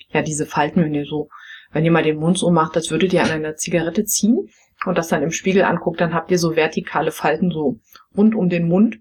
ja 0.10 0.22
diese 0.22 0.46
Falten, 0.46 0.82
wenn 0.82 0.94
ihr 0.94 1.06
so, 1.06 1.28
wenn 1.72 1.84
ihr 1.84 1.92
mal 1.92 2.04
den 2.04 2.18
Mund 2.18 2.38
so 2.38 2.50
macht, 2.52 2.78
als 2.78 2.90
würdet 2.90 3.12
ihr 3.12 3.24
an 3.24 3.32
einer 3.32 3.56
Zigarette 3.56 4.06
ziehen 4.06 4.50
und 4.88 4.98
das 4.98 5.08
dann 5.08 5.24
im 5.24 5.32
Spiegel 5.32 5.64
anguckt, 5.64 6.02
dann 6.02 6.14
habt 6.14 6.32
ihr 6.32 6.40
so 6.40 6.56
vertikale 6.56 7.12
Falten 7.12 7.52
so 7.52 7.80
rund 8.16 8.36
um 8.36 8.50
den 8.50 8.68
Mund. 8.68 9.00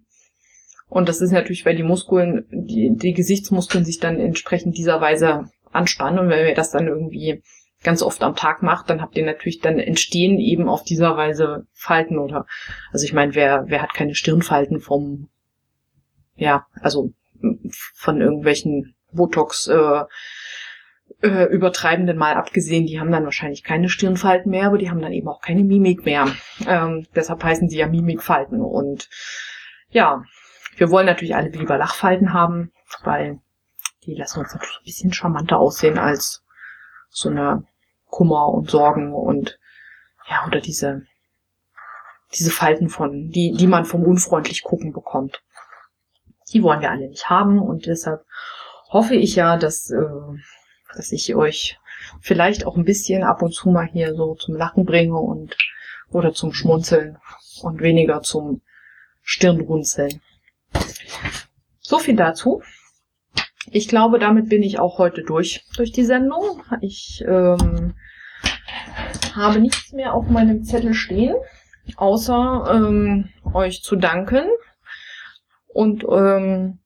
Und 0.88 1.08
das 1.08 1.20
ist 1.20 1.32
natürlich, 1.32 1.66
weil 1.66 1.76
die 1.76 1.82
Muskeln, 1.82 2.46
die, 2.50 2.92
die 2.94 3.14
Gesichtsmuskeln 3.14 3.84
sich 3.84 3.98
dann 3.98 4.20
entsprechend 4.20 4.76
dieser 4.78 5.00
Weise 5.00 5.50
anspannen. 5.72 6.20
Und 6.20 6.28
wenn 6.28 6.46
ihr 6.46 6.54
das 6.54 6.70
dann 6.70 6.86
irgendwie 6.86 7.42
ganz 7.82 8.02
oft 8.02 8.22
am 8.22 8.34
Tag 8.34 8.62
macht, 8.62 8.90
dann 8.90 9.02
habt 9.02 9.16
ihr 9.16 9.24
natürlich, 9.24 9.60
dann 9.60 9.78
entstehen 9.78 10.38
eben 10.38 10.68
auf 10.68 10.82
dieser 10.82 11.16
Weise 11.16 11.66
Falten 11.72 12.18
oder, 12.18 12.46
also 12.92 13.04
ich 13.04 13.12
meine, 13.12 13.34
wer, 13.34 13.64
wer 13.66 13.82
hat 13.82 13.94
keine 13.94 14.14
Stirnfalten 14.14 14.80
vom, 14.80 15.28
ja, 16.36 16.66
also 16.80 17.12
von 17.94 18.20
irgendwelchen 18.20 18.94
Botox, 19.12 19.68
äh, 19.68 20.02
äh, 21.22 21.44
übertreibenden 21.44 22.16
mal 22.16 22.34
abgesehen, 22.34 22.86
die 22.86 23.00
haben 23.00 23.10
dann 23.10 23.24
wahrscheinlich 23.24 23.64
keine 23.64 23.88
Stirnfalten 23.88 24.50
mehr, 24.50 24.66
aber 24.66 24.78
die 24.78 24.90
haben 24.90 25.00
dann 25.00 25.12
eben 25.12 25.28
auch 25.28 25.40
keine 25.40 25.64
Mimik 25.64 26.04
mehr. 26.04 26.28
Ähm, 26.66 27.06
deshalb 27.14 27.42
heißen 27.42 27.68
sie 27.68 27.78
ja 27.78 27.88
Mimikfalten. 27.88 28.60
Und 28.60 29.08
ja, 29.88 30.22
wir 30.76 30.90
wollen 30.90 31.06
natürlich 31.06 31.34
alle 31.34 31.48
lieber 31.48 31.78
Lachfalten 31.78 32.32
haben, 32.32 32.72
weil 33.02 33.40
die 34.04 34.14
lassen 34.14 34.40
uns 34.40 34.52
natürlich 34.52 34.78
ein 34.80 34.84
bisschen 34.84 35.12
charmanter 35.12 35.58
aussehen 35.58 35.98
als 35.98 36.44
so 37.08 37.30
eine 37.30 37.64
Kummer 38.10 38.48
und 38.48 38.70
Sorgen 38.70 39.12
und 39.14 39.58
ja, 40.28 40.46
oder 40.46 40.60
diese, 40.60 41.06
diese 42.34 42.50
Falten 42.50 42.88
von, 42.88 43.30
die, 43.30 43.52
die 43.52 43.66
man 43.66 43.84
vom 43.84 44.04
unfreundlich 44.04 44.62
gucken 44.62 44.92
bekommt. 44.92 45.42
Die 46.52 46.62
wollen 46.62 46.80
wir 46.80 46.90
alle 46.90 47.08
nicht 47.08 47.30
haben 47.30 47.58
und 47.58 47.86
deshalb 47.86 48.24
hoffe 48.90 49.14
ich 49.14 49.36
ja, 49.36 49.56
dass, 49.56 49.90
äh, 49.90 49.98
dass 50.96 51.12
ich 51.12 51.34
euch 51.34 51.78
vielleicht 52.20 52.66
auch 52.66 52.76
ein 52.76 52.84
bisschen 52.84 53.22
ab 53.22 53.42
und 53.42 53.52
zu 53.52 53.70
mal 53.70 53.86
hier 53.86 54.14
so 54.14 54.34
zum 54.34 54.54
Lachen 54.54 54.84
bringe 54.84 55.18
und 55.18 55.56
oder 56.10 56.32
zum 56.32 56.52
Schmunzeln 56.52 57.18
und 57.62 57.80
weniger 57.80 58.22
zum 58.22 58.62
Stirnrunzeln. 59.22 60.20
So 61.80 61.98
viel 61.98 62.16
dazu. 62.16 62.62
Ich 63.70 63.88
glaube, 63.88 64.18
damit 64.18 64.48
bin 64.48 64.62
ich 64.62 64.78
auch 64.78 64.98
heute 64.98 65.22
durch, 65.22 65.64
durch 65.76 65.90
die 65.90 66.04
Sendung. 66.04 66.62
Ich 66.80 67.24
ähm, 67.26 67.94
habe 69.34 69.58
nichts 69.58 69.92
mehr 69.92 70.14
auf 70.14 70.28
meinem 70.28 70.64
Zettel 70.64 70.94
stehen, 70.94 71.34
außer 71.96 72.70
ähm, 72.70 73.30
euch 73.52 73.82
zu 73.82 73.96
danken 73.96 74.46
und 75.68 76.04
ähm, 76.08 76.78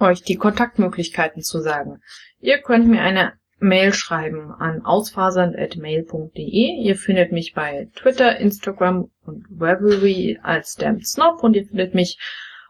euch 0.00 0.22
die 0.22 0.36
Kontaktmöglichkeiten 0.36 1.42
zu 1.42 1.60
sagen. 1.60 2.00
Ihr 2.40 2.58
könnt 2.58 2.88
mir 2.88 3.02
eine 3.02 3.34
Mail 3.58 3.92
schreiben 3.92 4.50
an 4.52 4.84
ausfasern.mail.de. 4.84 6.82
Ihr 6.82 6.96
findet 6.96 7.30
mich 7.30 7.52
bei 7.54 7.88
Twitter, 7.94 8.38
Instagram 8.38 9.10
und 9.24 9.46
Revelry 9.60 10.40
als 10.42 10.74
Damn 10.76 11.02
Snob 11.02 11.42
und 11.42 11.54
ihr 11.54 11.66
findet 11.66 11.94
mich 11.94 12.18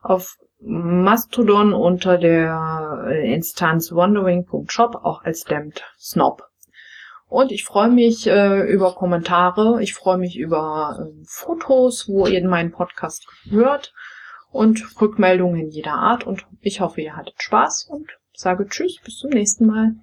auf 0.03 0.37
Mastodon 0.63 1.73
unter 1.73 2.19
der 2.19 3.07
äh, 3.09 3.33
Instanz 3.33 3.93
wondering.shop, 3.93 4.97
auch 4.97 5.23
als 5.25 5.45
Damned 5.45 5.83
Snob. 5.99 6.43
Und 7.29 7.53
ich 7.53 7.65
freue 7.65 7.91
mich 7.91 8.27
äh, 8.27 8.63
über 8.63 8.95
Kommentare, 8.95 9.81
ich 9.83 9.95
freue 9.95 10.19
mich 10.19 10.37
über 10.37 10.99
äh, 11.01 11.25
Fotos, 11.25 12.09
wo 12.09 12.27
ihr 12.27 12.47
meinen 12.47 12.73
Podcast 12.73 13.27
hört 13.49 13.95
und 14.51 15.01
Rückmeldungen 15.01 15.71
jeder 15.71 15.95
Art. 15.95 16.25
Und 16.27 16.47
ich 16.61 16.81
hoffe, 16.81 17.01
ihr 17.01 17.17
hattet 17.17 17.43
Spaß 17.43 17.85
und 17.85 18.19
sage 18.33 18.67
Tschüss, 18.67 19.01
bis 19.05 19.17
zum 19.19 19.31
nächsten 19.31 19.67
Mal. 19.67 19.95